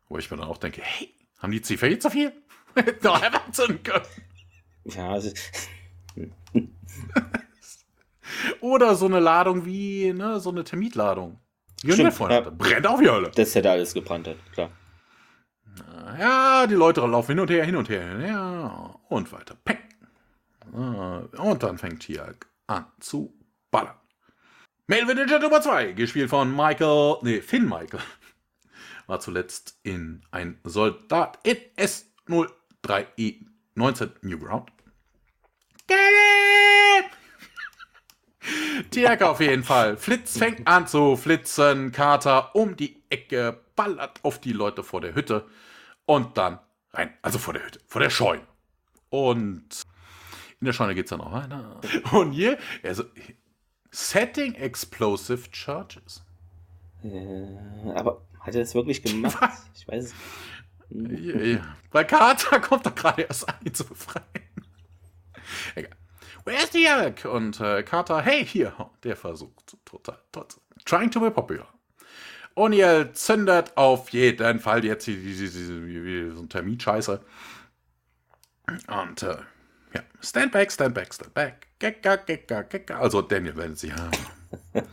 [0.09, 2.33] Wo ich mir dann auch denke, hey, haben die Ziffer jetzt so viel?
[3.03, 4.05] Doch erwarten können.
[4.85, 5.31] Ja, also.
[8.61, 11.39] Oder so eine Ladung wie, ne, so eine Termitladung.
[11.79, 12.41] Stimmt, ja.
[12.41, 13.31] Brennt auf die Hölle.
[13.35, 14.71] Das hätte alles gebrannt, klar.
[16.19, 19.01] Ja, die Leute laufen hin und her, hin und her, her.
[19.09, 19.57] Und weiter.
[19.65, 19.79] Peng.
[20.73, 22.35] Und dann fängt hier
[22.67, 23.35] an zu
[23.71, 23.97] ballern.
[24.87, 28.01] Mail Villager Nummer 2, gespielt von Michael, nee, Finn Michael
[29.07, 34.71] war zuletzt in ein Soldat in S03E 19 Newground.
[38.91, 39.97] Tiak auf jeden Fall.
[39.97, 41.93] Flitz fängt an zu flitzen.
[41.93, 45.47] Kater um die Ecke, ballert auf die Leute vor der Hütte
[46.07, 46.59] und dann
[46.93, 47.15] rein.
[47.23, 48.47] Also vor der Hütte, vor der Scheune.
[49.09, 49.83] Und
[50.61, 51.81] in der Scheune geht es dann auch weiter.
[52.13, 53.05] Und hier, also,
[53.91, 56.25] Setting Explosive Charges.
[57.03, 59.37] Äh, aber hat er das wirklich gemacht?
[59.41, 59.71] Was?
[59.75, 60.15] Ich weiß es
[60.91, 61.25] nicht.
[61.25, 61.77] Ja, ja.
[61.91, 64.25] Bei Carter kommt er gerade erst an, ihn zu befreien.
[65.75, 65.97] Egal.
[66.45, 67.25] Where's the Eric?
[67.25, 68.75] Und äh, Carter, hey, hier.
[69.03, 70.61] Der versucht total, total.
[70.85, 71.69] Trying to be popular.
[72.55, 77.21] O'Neill zündet auf jeden Fall jetzt die, die, die, so ein Terminscheiße.
[78.87, 79.37] Und äh,
[79.95, 81.69] ja, stand back, stand back, stand back.
[81.79, 82.99] Gekka, gekka, gekka.
[82.99, 84.11] Also Daniel wendet sich an.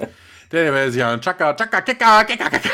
[0.49, 1.21] Daniel wendet sich an.
[1.21, 2.69] Chaka, chaka, gekka, gekka, gekka.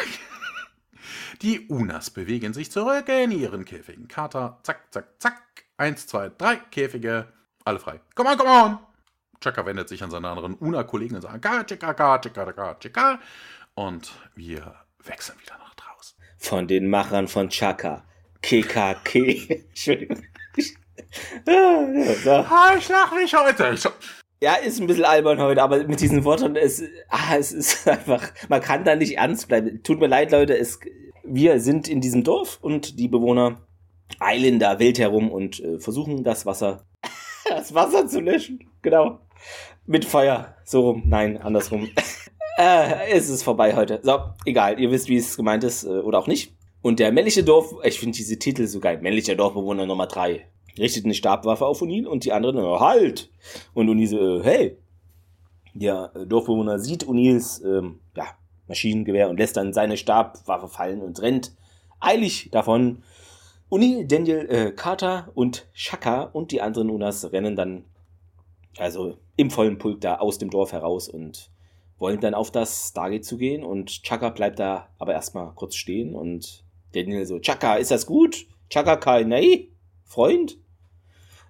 [1.42, 4.08] Die Unas bewegen sich zurück in ihren Käfigen.
[4.08, 5.42] Kater, zack, zack, zack.
[5.78, 7.28] Eins, zwei, drei Käfige.
[7.64, 8.00] Alle frei.
[8.16, 8.80] Come on, come on.
[9.40, 13.20] Chaka wendet sich an seine anderen Una-Kollegen und sagt, ka, chika, ka, chika, ka, chika.
[13.76, 14.74] Und wir
[15.04, 16.18] wechseln wieder nach draußen.
[16.40, 18.04] Von den Machern von Chaka.
[18.42, 19.48] KKK.
[19.70, 20.24] Entschuldigung.
[21.46, 22.32] So.
[22.32, 23.78] ah, ich lach mich heute.
[24.40, 28.32] Ja, ist ein bisschen albern heute, aber mit diesen Worten, es, ah, es ist einfach,
[28.50, 29.82] man kann da nicht ernst bleiben.
[29.82, 30.80] Tut mir leid, Leute, es,
[31.24, 33.68] wir sind in diesem Dorf und die Bewohner
[34.20, 36.86] eilen da wild herum und äh, versuchen das Wasser,
[37.50, 38.60] das Wasser zu löschen.
[38.84, 39.20] Genau.
[39.88, 40.56] Mit Feuer.
[40.64, 41.04] So rum.
[41.06, 41.90] Nein, andersrum.
[42.60, 44.00] Äh, es ist vorbei heute.
[44.02, 46.56] So, egal, ihr wisst, wie es gemeint ist äh, oder auch nicht.
[46.82, 49.00] Und der männliche Dorf, ich finde diese Titel so geil.
[49.00, 50.48] Männlicher Dorfbewohner Nummer drei
[50.80, 53.30] richtet eine Stabwaffe auf Unil und die anderen, halt!
[53.74, 54.78] Und Unil so, äh, hey!
[55.74, 58.26] Der äh, Dorfbewohner sieht Unils ähm, ja,
[58.68, 61.54] Maschinengewehr und lässt dann seine Stabwaffe fallen und rennt
[62.00, 63.04] eilig davon.
[63.70, 67.84] Unil, Daniel, äh, Carter und Shaka und die anderen Unas rennen dann
[68.78, 71.50] also im vollen Pulk da aus dem Dorf heraus und
[72.00, 76.16] wollen dann auf das Stargate zu gehen und Chaka bleibt da aber erstmal kurz stehen
[76.16, 76.64] und
[76.94, 78.48] Daniel so, Chaka, ist das gut?
[78.70, 79.70] Chaka Kai, nee,
[80.06, 80.58] Freund?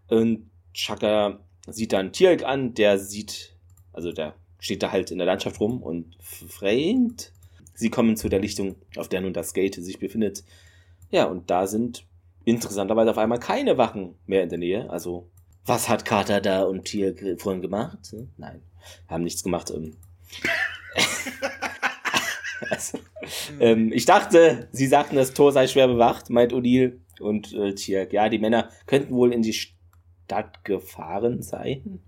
[0.08, 3.56] Und Chaka sieht dann Tierk an, der sieht,
[3.94, 7.32] also der steht da halt in der Landschaft rum und fremd.
[7.74, 10.44] Sie kommen zu der Lichtung, auf der nun das Gate sich befindet.
[11.12, 12.06] Ja, und da sind
[12.46, 14.90] interessanterweise auf einmal keine Wachen mehr in der Nähe.
[14.90, 15.30] Also,
[15.66, 18.16] was hat Carter da und Tier vorhin gemacht?
[18.38, 18.62] Nein,
[19.08, 19.72] haben nichts gemacht.
[22.70, 23.00] Also,
[23.60, 28.08] ähm, ich dachte, sie sagten, das Tor sei schwer bewacht, meint Odile und äh, Tier.
[28.12, 29.54] Ja, die Männer könnten wohl in die
[30.28, 32.02] Stadt gefahren sein.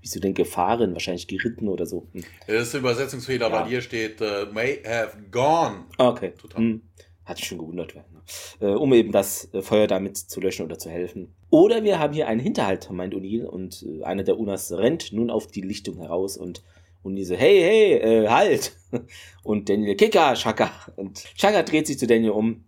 [0.00, 0.94] Wieso denn gefahren?
[0.94, 2.08] Wahrscheinlich geritten oder so.
[2.12, 2.24] Hm.
[2.46, 3.52] Das ist ein Übersetzungsfehler, ja.
[3.52, 5.84] weil hier steht uh, may have gone.
[5.98, 6.32] Okay.
[6.36, 6.60] Total.
[6.60, 6.82] Hm.
[7.26, 7.94] Hat sich schon gewundert.
[7.94, 8.04] Ne?
[8.60, 11.34] Äh, um eben das äh, Feuer damit zu löschen oder zu helfen.
[11.50, 15.30] Oder wir haben hier einen Hinterhalt, meint O'Neill, und äh, einer der Unas rennt nun
[15.30, 16.62] auf die Lichtung heraus und
[17.04, 17.92] O'Neill so, hey, hey,
[18.24, 18.76] äh, halt!
[19.42, 20.70] Und Daniel, Kicker, Shaka.
[20.94, 22.64] Und Shaka dreht sich zu Daniel um.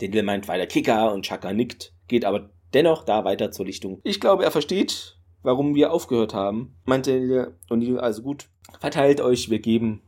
[0.00, 4.00] Daniel meint weiter Kicker und Shaka nickt, geht aber dennoch da weiter zur Lichtung.
[4.04, 8.48] Ich glaube, er versteht, warum wir aufgehört haben, meinte O'Neill, also gut,
[8.80, 10.02] verteilt euch, wir geben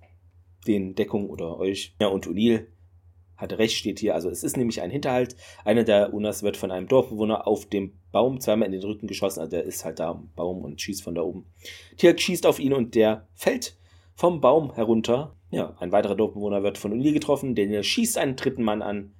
[0.67, 1.95] den Deckung oder euch.
[2.01, 2.67] Ja, und O'Neill
[3.37, 4.15] hatte recht, steht hier.
[4.15, 5.35] Also es ist nämlich ein Hinterhalt.
[5.65, 9.41] Einer der Unas wird von einem Dorfbewohner auf dem Baum zweimal in den Rücken geschossen.
[9.41, 11.47] Also der ist halt da am Baum und schießt von da oben.
[11.97, 13.79] Tirk schießt auf ihn und der fällt
[14.15, 15.35] vom Baum herunter.
[15.51, 17.55] Ja, ein weiterer Dorfbewohner wird von O'Neill getroffen.
[17.55, 19.15] Der schießt einen dritten Mann an.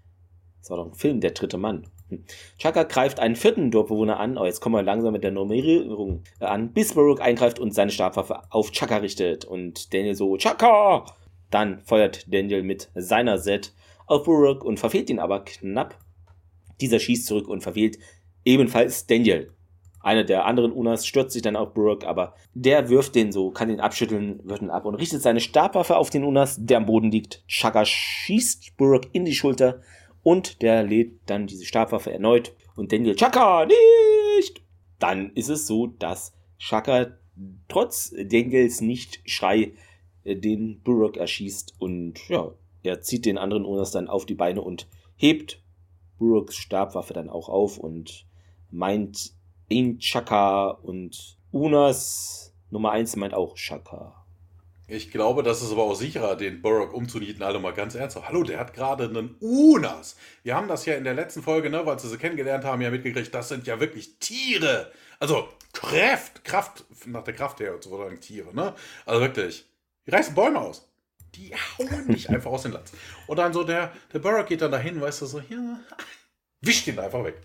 [0.61, 1.87] Das war doch ein Film, der dritte Mann.
[2.11, 2.25] Hm.
[2.59, 4.37] Chaka greift einen vierten Dorfbewohner an.
[4.37, 6.73] Oh, jetzt kommen wir langsam mit der Nummerierung an.
[6.73, 9.45] Bis Baruch eingreift und seine Stabwaffe auf Chaka richtet.
[9.45, 11.07] Und Daniel so, Chaka!
[11.51, 13.73] Dann feuert Daniel mit seiner Set
[14.07, 15.97] auf Buruk und verfehlt ihn aber knapp.
[16.81, 17.99] Dieser schießt zurück und verfehlt
[18.45, 19.53] ebenfalls Daniel.
[20.03, 23.69] Einer der anderen Unas stürzt sich dann auf Buruk, aber der wirft den so, kann
[23.69, 27.11] ihn abschütteln, wirft ihn ab und richtet seine Stabwaffe auf den Unas, der am Boden
[27.11, 27.45] liegt.
[27.47, 29.83] Chaka schießt Buruk in die Schulter
[30.23, 34.63] und der lädt dann diese Stabwaffe erneut und Daniel, Chaka, nicht!
[34.99, 37.19] Dann ist es so, dass Chaka
[37.69, 39.73] trotz Daniels Nicht-Schrei
[40.25, 42.53] äh, den Buruk erschießt und ja,
[42.83, 45.63] er zieht den anderen Unas dann auf die Beine und hebt
[46.19, 48.27] Buruks Stabwaffe dann auch auf und
[48.71, 49.33] meint
[49.69, 54.20] ihn Chaka und Unas Nummer 1 meint auch Chaka.
[54.91, 58.27] Ich glaube, das ist aber auch sicherer, den Burrock umzunieten, alle mal ganz ernsthaft.
[58.27, 60.17] Hallo, der hat gerade einen Unas.
[60.43, 62.91] Wir haben das ja in der letzten Folge, ne, weil sie sie kennengelernt haben, ja
[62.91, 64.91] mitgekriegt, das sind ja wirklich Tiere.
[65.21, 68.75] Also Kraft, Kraft, nach der Kraft her sozusagen Tiere, ne?
[69.07, 69.65] Also wirklich.
[70.07, 70.91] Die reißen Bäume aus
[71.37, 72.93] die hauen dich einfach aus den Latz.
[73.29, 75.79] Und dann so der, der Burrock geht dann dahin, weißt du, so, ja,
[76.61, 77.41] wischt ihn einfach weg.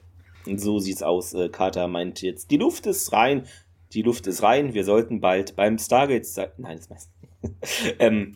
[0.45, 1.33] Und so sieht's aus.
[1.33, 3.47] Äh, Carter meint jetzt, die Luft ist rein,
[3.95, 6.49] die Luft ist rein, wir sollten bald beim Stargate sein.
[6.57, 7.09] Nein, das meist.
[7.99, 8.35] ähm,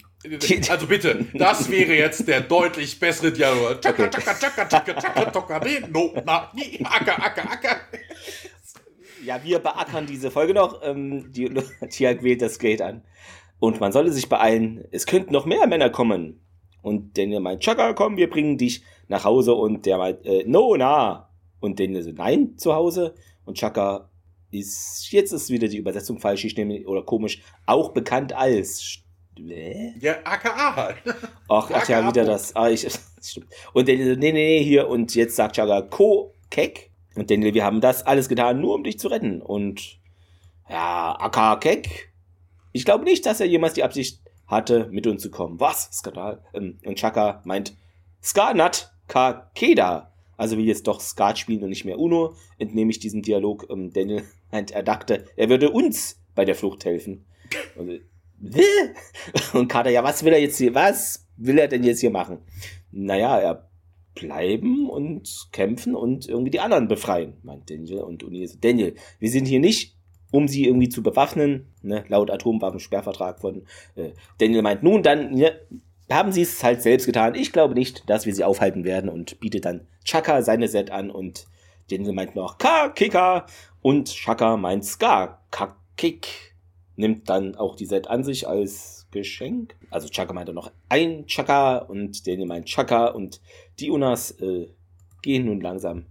[0.70, 3.82] also bitte, das wäre jetzt der deutlich bessere Dialog.
[9.24, 10.82] Ja, wir beackern diese Folge noch.
[10.82, 11.50] Ähm, die
[11.90, 13.04] Tiag wählt das Gate an.
[13.60, 16.40] Und man solle sich beeilen, es könnten noch mehr Männer kommen.
[16.82, 19.56] Und Daniel meint, Chaka, komm, wir bringen dich nach Hause.
[19.56, 21.30] Und der meint, äh, no, na.
[21.60, 23.16] Und Daniel so, nein, zu Hause.
[23.44, 24.10] Und Chaka
[24.52, 29.00] ist, jetzt ist wieder die Übersetzung falsch, ich nehme, oder komisch, auch bekannt als.
[29.38, 29.98] Äh?
[30.00, 30.98] Ja, AKA halt.
[31.48, 32.56] Ach, ach ja, wieder das.
[32.56, 32.86] Ah, ich.
[33.74, 34.88] Und Daniel nee, nee, nee, hier.
[34.88, 36.92] Und jetzt sagt Chaka, Ko, Kek.
[37.16, 39.42] Und Daniel, wir haben das alles getan, nur um dich zu retten.
[39.42, 40.00] Und
[40.70, 42.10] ja, Aka Kek
[42.72, 45.60] ich glaube nicht, dass er jemals die Absicht hatte, mit uns zu kommen.
[45.60, 45.90] Was?
[45.92, 46.44] Skandal.
[46.54, 47.76] Ähm, und Chaka meint,
[48.22, 50.09] Skarnat Kakeda.
[50.40, 53.68] Also will jetzt doch Skat spielen und nicht mehr Uno, entnehme ich diesem Dialog.
[53.70, 57.26] Ähm, Daniel meint, er dachte, er würde uns bei der Flucht helfen.
[57.76, 58.02] Und,
[59.54, 62.40] und Kater, ja, was will er jetzt hier, was will er denn jetzt hier machen?
[62.92, 63.70] Naja, er
[64.16, 68.00] bleiben und kämpfen und irgendwie die anderen befreien, meint Daniel.
[68.00, 70.00] Und Uni so, Daniel, wir sind hier nicht
[70.32, 73.64] um sie irgendwie zu bewaffnen, ne, laut Atomwaffensperrvertrag von
[73.96, 75.50] äh, Daniel meint, nun dann ja,
[76.18, 77.36] haben sie es halt selbst getan.
[77.36, 81.12] Ich glaube nicht, dass wir sie aufhalten werden und bietet dann Chaka seine Set an
[81.12, 81.48] und
[81.90, 83.46] Daniel meint noch Ka Kika
[83.82, 86.50] und Chaka meint Ska Ka Kick
[86.96, 89.76] nimmt dann auch die Set an sich als Geschenk.
[89.90, 93.42] Also Chaka meinte noch ein Chaka und Daniel meint Chaka und
[93.80, 94.68] die Unas äh,
[95.22, 96.06] gehen nun langsam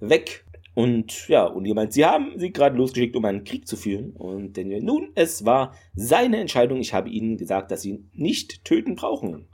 [0.00, 0.44] weg.
[0.80, 4.12] Und ja, und jemand, sie haben sie gerade losgeschickt, um einen Krieg zu führen.
[4.12, 6.80] Und Daniel, nun, es war seine Entscheidung.
[6.80, 9.46] Ich habe ihnen gesagt, dass sie ihn nicht töten brauchen.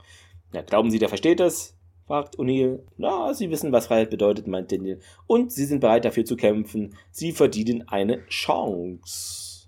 [0.53, 1.75] Ja, glauben Sie, der versteht das?
[2.05, 2.79] fragt O'Neill.
[2.95, 5.01] Na, Sie wissen, was Freiheit bedeutet, meint Daniel.
[5.25, 6.95] Und Sie sind bereit dafür zu kämpfen.
[7.11, 9.67] Sie verdienen eine Chance.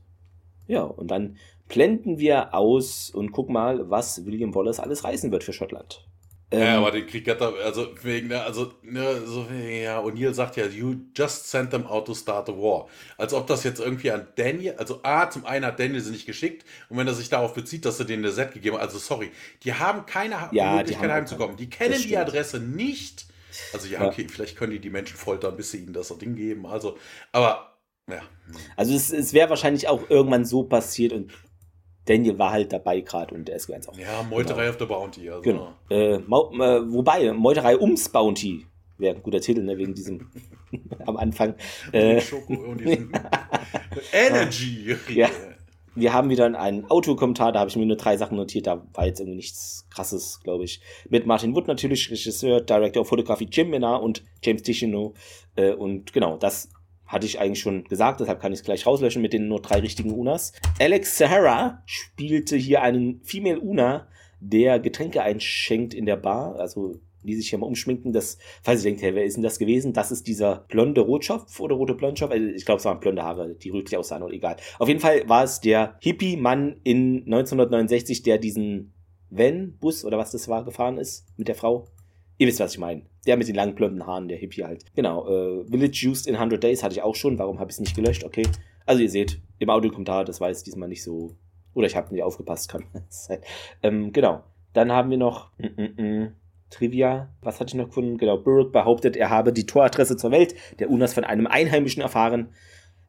[0.65, 1.35] Ja, und dann
[1.67, 6.08] blenden wir aus und guck mal, was William Wallace alles reißen wird für Schottland.
[6.51, 10.33] Ähm, ja, aber den Krieg hat er, also wegen, ne, also, ne, so, ja, O'Neill
[10.33, 12.87] sagt ja, you just sent them out to start a war.
[13.17, 16.25] Als ob das jetzt irgendwie an Daniel, also A, zum einen hat Daniel sie nicht
[16.25, 18.97] geschickt und wenn er sich darauf bezieht, dass er denen eine Set gegeben hat, also
[18.97, 19.29] sorry,
[19.63, 21.55] die haben keine ja, Möglichkeit heimzukommen.
[21.55, 23.27] Die kennen die Adresse nicht.
[23.71, 26.65] Also ja, okay, vielleicht können die die Menschen foltern, bis sie ihnen das Ding geben.
[26.65, 26.97] Also,
[27.31, 27.77] aber,
[28.09, 28.21] ja.
[28.75, 31.31] Also es, es wäre wahrscheinlich auch irgendwann so passiert und
[32.05, 33.97] Daniel war halt dabei gerade und der SQ1 auch.
[33.97, 34.69] Ja, Meuterei genau.
[34.69, 35.29] auf der Bounty.
[35.29, 35.41] Also.
[35.41, 35.73] Genau.
[35.89, 38.65] Äh, äh, wobei, Meuterei ums Bounty
[38.97, 40.29] wäre ein guter Titel, ne, wegen diesem
[41.05, 41.55] am Anfang.
[41.91, 43.11] Äh, Schoko und diesen
[44.11, 44.95] Energy.
[45.09, 45.29] ja.
[45.95, 49.05] Wir haben wieder einen Autokommentar, da habe ich mir nur drei Sachen notiert, da war
[49.05, 50.81] jetzt irgendwie nichts krasses, glaube ich.
[51.09, 55.13] Mit Martin Wood natürlich, Regisseur, Director of Photography Jim Minnar und James Tichino.
[55.55, 56.69] Äh, und genau, das
[57.09, 59.79] hatte ich eigentlich schon gesagt, deshalb kann ich es gleich rauslöschen mit den nur drei
[59.79, 60.53] richtigen Unas.
[60.79, 64.07] Alex Sahara spielte hier einen Female Una,
[64.39, 68.91] der Getränke einschenkt in der Bar, also die sich hier mal umschminken, das, falls ihr
[68.91, 69.91] denkt, hey, wer ist denn das gewesen?
[69.91, 72.31] Das ist dieser blonde Rotschopf oder rote Blondschopf.
[72.31, 74.55] Also ich glaube, es waren blonde Haare, die rötlich aussahen oder egal.
[74.77, 78.93] Auf jeden Fall war es der Hippie-Mann in 1969, der diesen
[79.31, 81.87] Van-Bus oder was das war, gefahren ist mit der Frau.
[82.39, 83.01] Ihr wisst, was ich meine.
[83.27, 84.85] Der mit den langen blonden Haaren, der Hippie halt.
[84.95, 85.27] Genau.
[85.27, 87.37] Äh, Village Used in 100 Days hatte ich auch schon.
[87.37, 88.23] Warum habe ich es nicht gelöscht?
[88.23, 88.43] Okay.
[88.85, 91.35] Also ihr seht, im Audiokommentar, das war jetzt diesmal nicht so.
[91.73, 93.41] Oder ich habe nicht aufgepasst, kann sein.
[93.83, 94.41] Ähm, genau.
[94.71, 96.35] Dann haben wir noch mm, mm, mm,
[96.69, 97.29] Trivia.
[97.41, 98.17] Was hatte ich noch gefunden?
[98.17, 98.37] Genau.
[98.37, 102.53] Burke behauptet, er habe die Toradresse zur Welt der Unas von einem Einheimischen erfahren,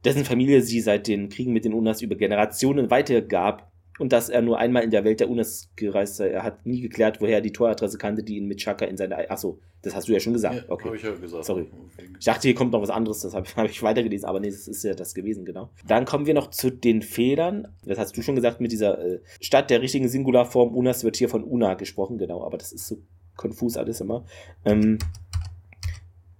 [0.05, 3.71] dessen Familie sie seit den Kriegen mit den Unas über Generationen weitergab
[4.01, 6.29] und dass er nur einmal in der Welt der UNES gereist sei.
[6.31, 9.31] Er hat nie geklärt, woher er die Toradresse kannte, die ihn mit Chaka in seine.
[9.31, 10.55] Achso, das hast du ja schon gesagt.
[10.55, 10.89] Ja, okay.
[10.89, 11.45] Hab ich ja gesagt.
[11.45, 11.71] Sorry.
[12.19, 14.67] Ich dachte, hier kommt noch was anderes, das habe hab ich weitergelesen, aber nee, das
[14.69, 15.71] ist ja das gewesen, genau.
[15.87, 17.69] Dann kommen wir noch zu den Fehlern.
[17.85, 21.29] Das hast du schon gesagt, mit dieser äh, Stadt der richtigen Singularform Unas wird hier
[21.29, 23.03] von Una gesprochen, genau, aber das ist so
[23.37, 24.25] konfus alles immer.
[24.65, 24.99] Ähm,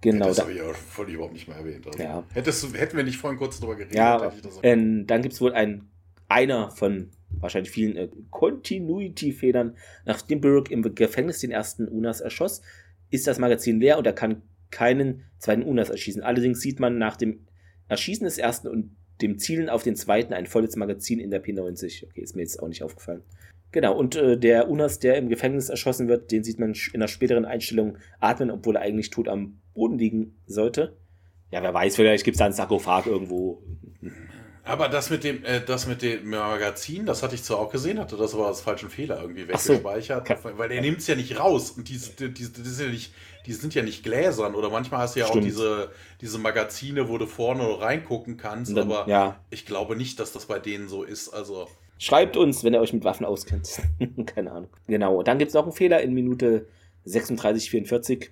[0.03, 0.25] Genau.
[0.25, 1.85] das habe ich auch voll überhaupt nicht mehr erwähnt.
[1.85, 2.23] Also ja.
[2.33, 3.95] hättest, hätten wir nicht vorhin kurz drüber geredet.
[3.95, 4.31] Ja,
[4.63, 4.75] äh,
[5.05, 5.91] dann gibt es wohl ein,
[6.27, 9.75] einer von wahrscheinlich vielen äh, Continuity-Federn.
[10.05, 12.61] Nachdem Burke im Gefängnis den ersten Unas erschoss,
[13.09, 16.23] ist das Magazin leer und er kann keinen zweiten Unas erschießen.
[16.23, 17.45] Allerdings sieht man nach dem
[17.87, 22.05] Erschießen des ersten und dem Zielen auf den zweiten ein volles Magazin in der P90.
[22.05, 23.21] Okay, ist mir jetzt auch nicht aufgefallen.
[23.71, 27.07] Genau, und äh, der Unas, der im Gefängnis erschossen wird, den sieht man in einer
[27.07, 30.97] späteren Einstellung atmen, obwohl er eigentlich tot am Boden liegen sollte.
[31.51, 33.61] Ja, wer weiß, vielleicht gibt es da einen Sarkophag irgendwo.
[34.63, 37.99] Aber das mit dem, äh, das mit dem Magazin, das hatte ich zwar auch gesehen,
[37.99, 40.57] hatte das aber als falschen Fehler irgendwie weggespeichert, so.
[40.57, 43.13] weil er nimmt es ja nicht raus und diese, diese, diese, ja nicht,
[43.47, 45.43] die sind ja nicht gläsern oder manchmal hast du ja Stimmt.
[45.43, 49.39] auch diese, diese Magazine, wo du vorne reingucken kannst, dann, aber ja.
[49.49, 51.29] ich glaube nicht, dass das bei denen so ist.
[51.29, 51.67] Also
[51.97, 53.79] Schreibt uns, wenn ihr euch mit Waffen auskennt.
[54.25, 54.69] Keine Ahnung.
[54.87, 55.21] Genau.
[55.23, 56.67] Dann gibt es noch einen Fehler in Minute
[57.05, 58.31] 36, 44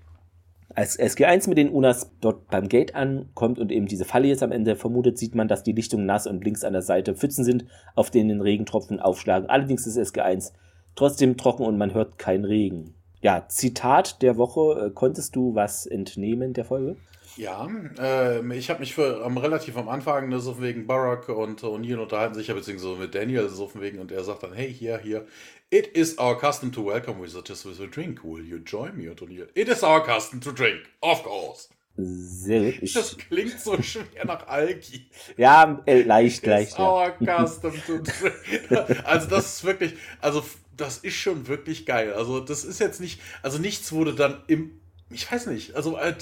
[0.76, 4.52] als SG1 mit den Unas dort beim Gate ankommt und eben diese Falle jetzt am
[4.52, 7.66] Ende vermutet, sieht man, dass die Lichtungen nass und links an der Seite Pfützen sind,
[7.96, 9.50] auf denen Regentropfen aufschlagen.
[9.50, 10.54] Allerdings ist SG1
[10.96, 12.94] trotzdem trocken und man hört keinen Regen.
[13.22, 14.88] Ja, Zitat der Woche.
[14.88, 16.96] Äh, konntest du was entnehmen der Folge?
[17.36, 17.70] Ja,
[18.00, 21.98] äh, ich habe mich für ähm, relativ am Anfang ne, so wegen Barack und O'Neill
[21.98, 24.98] unterhalten sich ja beziehungsweise mit Daniel so von wegen und er sagt dann, hey, hier,
[24.98, 25.26] hier,
[25.72, 28.24] It is our custom to welcome visitors with a drink.
[28.24, 29.46] Will you join me, Antonio?
[29.54, 31.70] It is our custom to drink, of course.
[31.96, 32.96] Sehr gut.
[32.96, 35.12] Das klingt so schwer nach Alki.
[35.38, 36.80] Ja, äh, leicht, leicht.
[36.80, 39.06] Our custom to drink.
[39.06, 40.44] Also das ist wirklich, also
[40.76, 42.14] das ist schon wirklich geil.
[42.14, 44.80] Also das ist jetzt nicht, also nichts wurde dann im
[45.12, 46.16] ich weiß nicht, also, äh,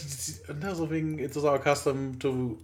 [0.73, 2.57] so wegen It's our custom to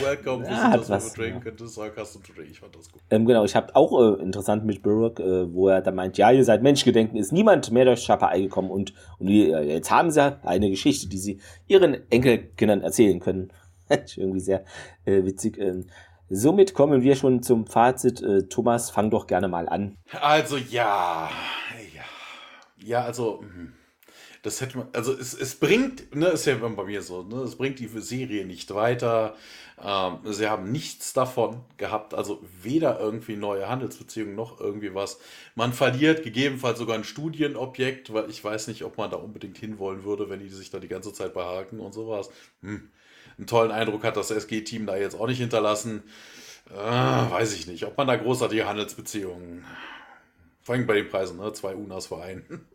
[0.00, 1.50] welcome ja, visitors was, drink ja.
[1.50, 2.50] and it's our custom to drink.
[2.50, 3.02] Ich fand das gut.
[3.10, 6.30] Ähm, genau, ich habe auch äh, interessant mit Burke, äh, wo er da meint, ja,
[6.30, 10.10] ihr seid Menschgedenken, ist niemand mehr durch Schapperei gekommen und, und die, äh, jetzt haben
[10.10, 13.52] sie eine Geschichte, die sie ihren Enkelkindern erzählen können.
[14.16, 14.64] Irgendwie sehr
[15.04, 15.58] äh, witzig.
[15.58, 15.86] Ähm,
[16.28, 18.22] somit kommen wir schon zum Fazit.
[18.22, 19.96] Äh, Thomas, fang doch gerne mal an.
[20.20, 21.28] Also ja,
[21.94, 22.02] ja,
[22.84, 23.42] ja, also.
[23.42, 23.81] Mh
[24.42, 27.56] das hätte man, also es, es bringt, ne, ist ja bei mir so, ne, es
[27.56, 29.36] bringt die Serie nicht weiter.
[29.80, 35.20] Ähm, sie haben nichts davon gehabt, also weder irgendwie neue Handelsbeziehungen noch irgendwie was.
[35.54, 40.02] Man verliert gegebenenfalls sogar ein Studienobjekt, weil ich weiß nicht, ob man da unbedingt hinwollen
[40.02, 42.30] würde, wenn die sich da die ganze Zeit behaken und sowas.
[42.62, 42.90] Hm.
[43.38, 46.02] Einen tollen Eindruck hat das SG-Team da jetzt auch nicht hinterlassen.
[46.70, 49.64] Äh, weiß ich nicht, ob man da großartige Handelsbeziehungen.
[50.62, 51.52] Vor allem bei den Preisen, ne?
[51.52, 52.66] Zwei UNAs Verein.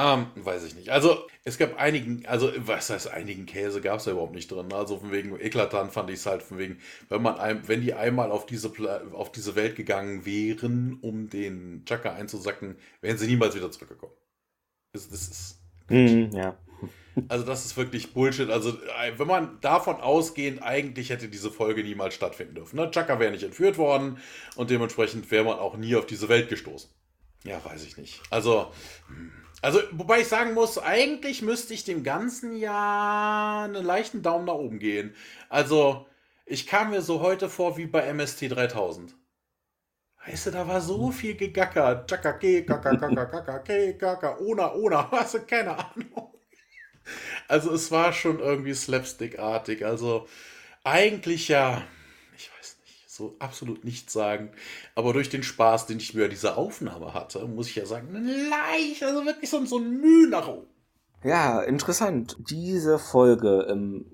[0.00, 0.90] Ähm, weiß ich nicht.
[0.90, 4.72] Also, es gab einigen, also, was heißt einigen Käse gab es ja überhaupt nicht drin.
[4.72, 7.94] Also, von wegen eklatant fand ich es halt, von wegen, wenn man einem, wenn die
[7.94, 8.70] einmal auf diese,
[9.12, 14.12] auf diese Welt gegangen wären, um den Chaka einzusacken, wären sie niemals wieder zurückgekommen.
[14.92, 15.60] Das, das ist.
[15.88, 16.56] Mm, ja.
[17.28, 18.48] Also, das ist wirklich Bullshit.
[18.50, 22.76] Also, äh, wenn man davon ausgehend, eigentlich hätte diese Folge niemals stattfinden dürfen.
[22.76, 22.88] Ne?
[22.92, 24.18] Chaka wäre nicht entführt worden
[24.54, 26.88] und dementsprechend wäre man auch nie auf diese Welt gestoßen.
[27.42, 28.22] Ja, weiß ich nicht.
[28.30, 28.72] Also,
[29.08, 29.32] hm.
[29.60, 34.54] Also, wobei ich sagen muss, eigentlich müsste ich dem ganzen ja einen leichten Daumen nach
[34.54, 35.14] oben gehen.
[35.48, 36.06] Also,
[36.46, 39.14] ich kam mir so heute vor wie bei MST 3000.
[40.26, 42.08] Weißt du, da war so viel gegackert.
[42.08, 46.34] Chakake, kakakakakake, kaka, ona, ona, hast du keine Ahnung.
[47.48, 49.84] Also, es war schon irgendwie slapstickartig.
[49.84, 50.28] Also,
[50.84, 51.82] eigentlich ja
[53.18, 54.50] so absolut nichts sagen.
[54.94, 58.08] Aber durch den Spaß, den ich mir bei dieser Aufnahme hatte, muss ich ja sagen,
[58.14, 60.66] leicht, also wirklich so, so ein Mühe nach oben.
[61.24, 62.36] Ja, interessant.
[62.48, 64.06] Diese Folge, ähm,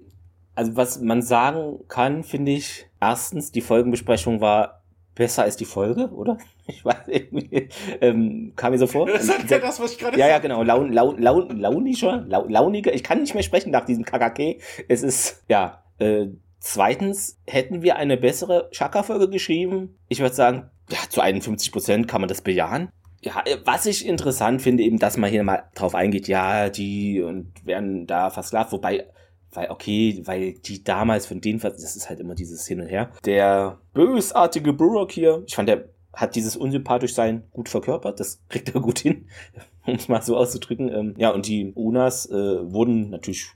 [0.54, 4.82] also was man sagen kann, finde ich, erstens, die Folgenbesprechung war
[5.14, 6.38] besser als die Folge, oder?
[6.66, 7.68] Ich weiß irgendwie,
[8.00, 9.06] ähm, kam mir so vor.
[9.06, 10.62] Das ist ja das, was ich gerade Ja, ja, genau.
[10.62, 12.94] Laun, laun, laun, launischer, launiger.
[12.94, 14.58] Ich kann nicht mehr sprechen nach diesem KKK.
[14.88, 16.28] Es ist, ja, äh,
[16.66, 22.22] Zweitens, hätten wir eine bessere Chaka-Folge geschrieben, ich würde sagen, ja, zu 51 Prozent kann
[22.22, 22.88] man das bejahen.
[23.20, 27.52] Ja, was ich interessant finde, eben, dass man hier mal drauf eingeht, ja, die und
[27.66, 29.06] werden da versklavt, wobei,
[29.52, 33.12] weil, okay, weil die damals von denen, das ist halt immer dieses Hin und Her.
[33.26, 38.74] Der bösartige Burrock hier, ich fand, der hat dieses unsympathisch sein gut verkörpert, das kriegt
[38.74, 39.28] er gut hin,
[39.86, 40.88] um es mal so auszudrücken.
[40.88, 42.32] Ähm, ja, und die Unas äh,
[42.72, 43.48] wurden natürlich,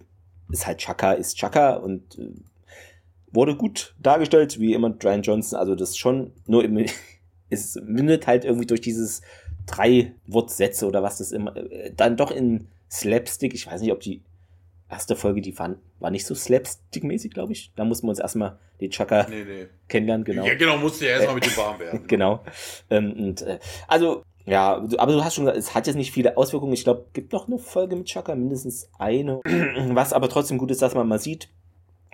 [0.52, 2.34] ist halt Chaka, ist Chaka und äh,
[3.32, 5.58] wurde gut dargestellt, wie immer Brian Johnson.
[5.58, 6.86] Also das schon nur im,
[7.50, 9.22] es mündet halt irgendwie durch dieses
[9.66, 13.54] drei Wortsätze oder was das immer, äh, dann doch in Slapstick.
[13.54, 14.22] Ich weiß nicht, ob die
[14.90, 17.72] erste Folge, die war, war nicht so Slapstick-mäßig, glaube ich.
[17.76, 19.66] Da mussten wir uns erstmal den Chaka nee, nee.
[19.88, 20.46] kennenlernen, genau.
[20.46, 22.04] Ja, genau, musste ja erstmal mit dem warm werden.
[22.06, 22.42] genau.
[22.90, 26.38] Ähm, und, äh, also, ja, aber du hast schon gesagt, es hat jetzt nicht viele
[26.38, 26.72] Auswirkungen.
[26.72, 29.40] Ich glaube, gibt noch eine Folge mit Chaka, mindestens eine.
[29.44, 31.50] Was aber trotzdem gut ist, dass man mal sieht,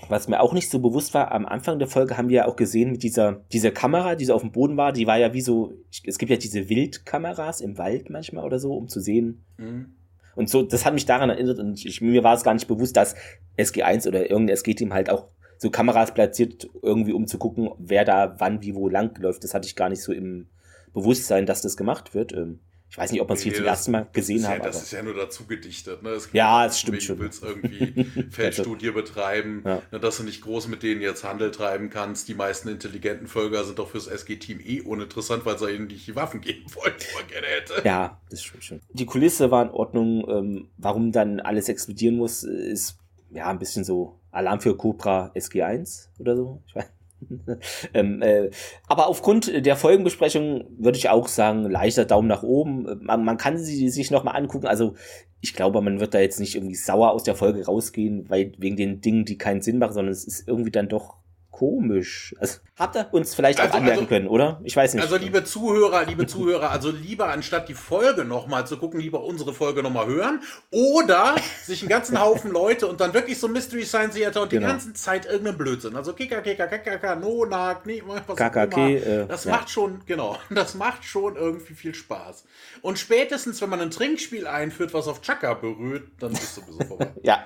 [0.09, 2.57] was mir auch nicht so bewusst war, am Anfang der Folge haben wir ja auch
[2.57, 5.41] gesehen mit dieser, dieser Kamera, die so auf dem Boden war, die war ja wie
[5.41, 5.73] so,
[6.05, 9.45] es gibt ja diese Wildkameras im Wald manchmal oder so, um zu sehen.
[9.57, 9.95] Mhm.
[10.35, 12.97] Und so, das hat mich daran erinnert und ich, mir war es gar nicht bewusst,
[12.97, 13.15] dass
[13.57, 18.35] SG1 oder irgendein SG-Team halt auch so Kameras platziert, irgendwie um zu gucken, wer da
[18.39, 19.45] wann, wie, wo lang läuft.
[19.45, 20.49] Das hatte ich gar nicht so im
[20.93, 22.33] Bewusstsein, dass das gemacht wird.
[22.33, 22.59] Ähm,
[22.95, 24.59] ich weiß nicht, ob man es hier zum ersten Mal gesehen hat.
[24.59, 26.05] Ja, das ist ja nur dazu gedichtet.
[26.05, 26.11] Ne?
[26.11, 27.16] Es ja, es stimmt schon.
[27.16, 29.83] Du willst irgendwie Feldstudie betreiben, ja.
[29.91, 32.29] ne, dass du nicht groß mit denen jetzt Handel treiben kannst.
[32.29, 36.15] Die meisten intelligenten Völker sind doch fürs SG-Team eh uninteressant, weil sie ihnen nicht die
[36.15, 37.83] Waffen geben wollen, die man gerne hätte.
[37.85, 38.81] Ja, das stimmt schon.
[38.93, 40.29] Die Kulisse war in Ordnung.
[40.29, 42.99] Ähm, warum dann alles explodieren muss, ist
[43.33, 46.62] ja ein bisschen so Alarm für Cobra SG1 oder so.
[46.69, 46.85] Ich weiß
[47.95, 48.51] ähm, äh,
[48.87, 53.01] aber aufgrund der Folgenbesprechung würde ich auch sagen, leichter Daumen nach oben.
[53.03, 54.67] Man, man kann sie sich nochmal angucken.
[54.67, 54.95] Also
[55.41, 58.77] ich glaube, man wird da jetzt nicht irgendwie sauer aus der Folge rausgehen, weil wegen
[58.77, 61.17] den Dingen, die keinen Sinn machen, sondern es ist irgendwie dann doch
[61.55, 62.35] komisch.
[62.41, 64.61] Also, habt ihr uns vielleicht also, auch anmerken also, können, oder?
[64.65, 65.03] Ich weiß nicht.
[65.03, 69.55] Also, liebe Zuhörer, liebe Zuhörer, also lieber anstatt die Folge nochmal zu gucken, lieber unsere
[69.55, 74.17] Folge nochmal hören oder sich einen ganzen Haufen Leute und dann wirklich so Mystery Science
[74.17, 74.67] Theater und genau.
[74.67, 75.95] die ganze Zeit irgendeinen Blödsinn.
[75.95, 79.53] Also Kika, Kika, Kika, No, Nag, nee, was KKK, äh, Das ja.
[79.53, 82.45] macht schon, genau, das macht schon irgendwie viel Spaß.
[82.83, 87.13] Und spätestens, wenn man ein Trinkspiel einführt, was auf Chaka berührt, dann ist sowieso vorbei.
[87.23, 87.45] ja.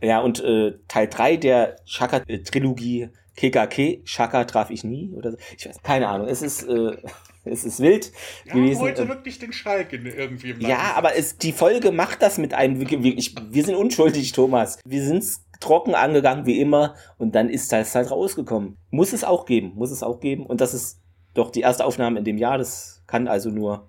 [0.00, 5.38] Ja, und äh, Teil 3 der Chaka-Trilogie KKK, Shaka traf ich nie oder so.
[5.56, 6.28] Ich weiß, keine Ahnung.
[6.28, 6.96] Es ist, äh,
[7.44, 8.12] es ist wild
[8.44, 8.80] ja, gewesen.
[8.80, 10.70] heute wirklich den Schalk in, irgendwie im Land.
[10.70, 12.78] Ja, aber es, die Folge macht das mit einem.
[12.80, 14.78] Wir, ich, wir sind unschuldig, Thomas.
[14.84, 15.24] Wir sind
[15.60, 18.76] trocken angegangen wie immer und dann ist das halt rausgekommen.
[18.90, 20.44] Muss es auch geben, muss es auch geben.
[20.44, 21.00] Und das ist
[21.34, 22.58] doch die erste Aufnahme in dem Jahr.
[22.58, 23.88] Das kann also nur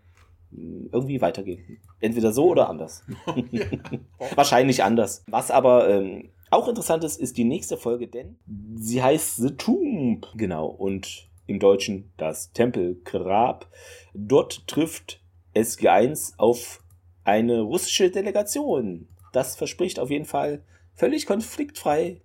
[0.51, 1.79] hm, irgendwie weitergehen.
[1.99, 3.03] Entweder so oder anders.
[3.51, 3.65] ja.
[4.35, 5.23] Wahrscheinlich anders.
[5.27, 8.37] Was aber ähm, auch interessant ist, ist die nächste Folge, denn
[8.75, 10.27] sie heißt The Tomb.
[10.35, 10.67] Genau.
[10.67, 13.67] Und im Deutschen das Tempelgrab.
[14.13, 15.21] Dort trifft
[15.55, 16.83] SG1 auf
[17.23, 19.07] eine russische Delegation.
[19.31, 20.63] Das verspricht auf jeden Fall
[20.93, 22.21] völlig konfliktfrei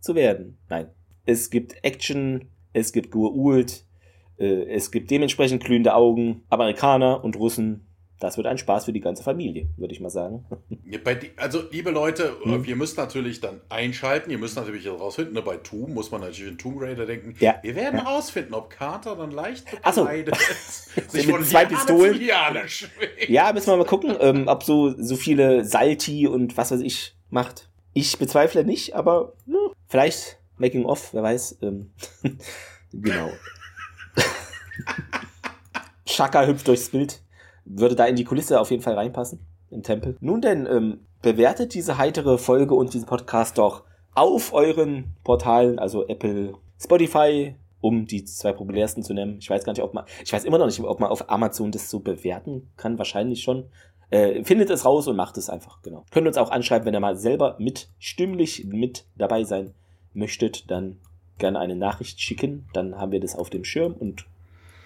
[0.00, 0.58] zu werden.
[0.68, 0.88] Nein.
[1.26, 3.84] Es gibt Action, es gibt Gua'uld,
[4.38, 7.86] äh, es gibt dementsprechend glühende Augen, Amerikaner und Russen
[8.20, 10.44] das wird ein Spaß für die ganze Familie, würde ich mal sagen.
[11.36, 12.64] also, liebe Leute, hm.
[12.66, 14.30] ihr müsst natürlich dann einschalten.
[14.30, 17.34] Ihr müsst natürlich herausfinden, ne, bei Tomb muss man natürlich in Tomb Raider denken.
[17.40, 17.58] Ja.
[17.62, 18.04] Wir werden ja.
[18.04, 20.36] rausfinden, ob Carter dann leicht bekleidet
[20.94, 21.02] so.
[21.08, 22.20] sich mit zwei Pistolen.
[23.28, 27.16] Ja, müssen wir mal gucken, ähm, ob so, so viele Salti und was weiß ich
[27.30, 27.70] macht.
[27.94, 29.56] Ich bezweifle nicht, aber ne,
[29.88, 31.58] vielleicht Making Off, wer weiß.
[31.62, 31.90] Ähm,
[32.92, 33.30] genau.
[36.06, 37.22] Shaka hüpft durchs Bild
[37.76, 40.16] würde da in die Kulisse auf jeden Fall reinpassen, im Tempel.
[40.20, 43.84] Nun denn, ähm, bewertet diese heitere Folge und diesen Podcast doch
[44.14, 49.38] auf euren Portalen, also Apple, Spotify, um die zwei populärsten zu nennen.
[49.38, 51.70] Ich weiß gar nicht, ob man, ich weiß immer noch nicht, ob man auf Amazon
[51.70, 53.66] das so bewerten kann, wahrscheinlich schon.
[54.10, 56.04] Äh, findet es raus und macht es einfach, genau.
[56.10, 59.72] Könnt uns auch anschreiben, wenn ihr mal selber mit stimmlich mit dabei sein
[60.12, 60.98] möchtet, dann
[61.38, 64.26] gerne eine Nachricht schicken, dann haben wir das auf dem Schirm und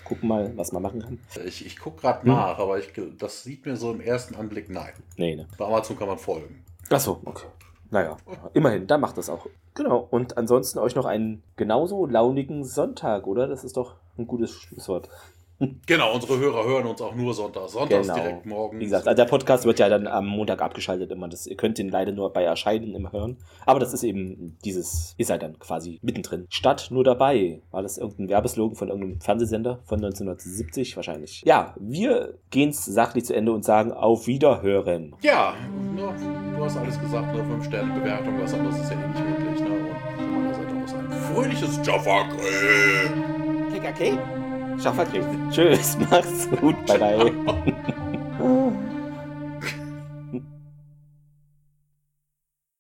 [0.05, 1.19] gucken mal, was man machen kann.
[1.45, 2.63] Ich, ich gucke gerade nach, hm.
[2.63, 4.93] aber ich, das sieht mir so im ersten Anblick nein.
[5.17, 5.47] Nee, ne?
[5.59, 6.65] Bei Amazon kann man folgen.
[6.91, 7.47] Achso, okay.
[7.91, 8.17] Naja,
[8.55, 9.47] immerhin, dann macht das auch.
[9.75, 13.47] Genau, und ansonsten euch noch einen genauso launigen Sonntag, oder?
[13.47, 15.09] Das ist doch ein gutes Schlusswort.
[15.87, 17.69] Genau, unsere Hörer hören uns auch nur Sonntag.
[17.69, 18.19] Sonntags genau.
[18.19, 18.81] direkt morgens.
[18.81, 21.29] Wie gesagt, also der Podcast wird ja dann am Montag abgeschaltet immer.
[21.29, 23.37] Das, ihr könnt den leider nur bei Erscheinen immer hören.
[23.67, 26.47] Aber das ist eben dieses, ihr seid dann quasi mittendrin.
[26.49, 27.61] Statt nur dabei.
[27.71, 31.43] War das irgendein Werbeslogan von irgendeinem Fernsehsender von 1970 wahrscheinlich?
[31.45, 35.15] Ja, wir gehen es sachlich zu Ende und sagen auf Wiederhören.
[35.23, 35.55] Ja,
[35.97, 37.45] du hast alles gesagt, ne?
[37.45, 39.61] 5 Sterne Bewertung, was anderes ist ja eh nicht möglich.
[39.61, 39.69] Ne?
[39.69, 42.55] Und von meiner Seite aus ein fröhliches Jaffa Grill.
[44.83, 45.25] Schaffertrick.
[45.51, 48.75] Tschüss, mach's gut, bye bye.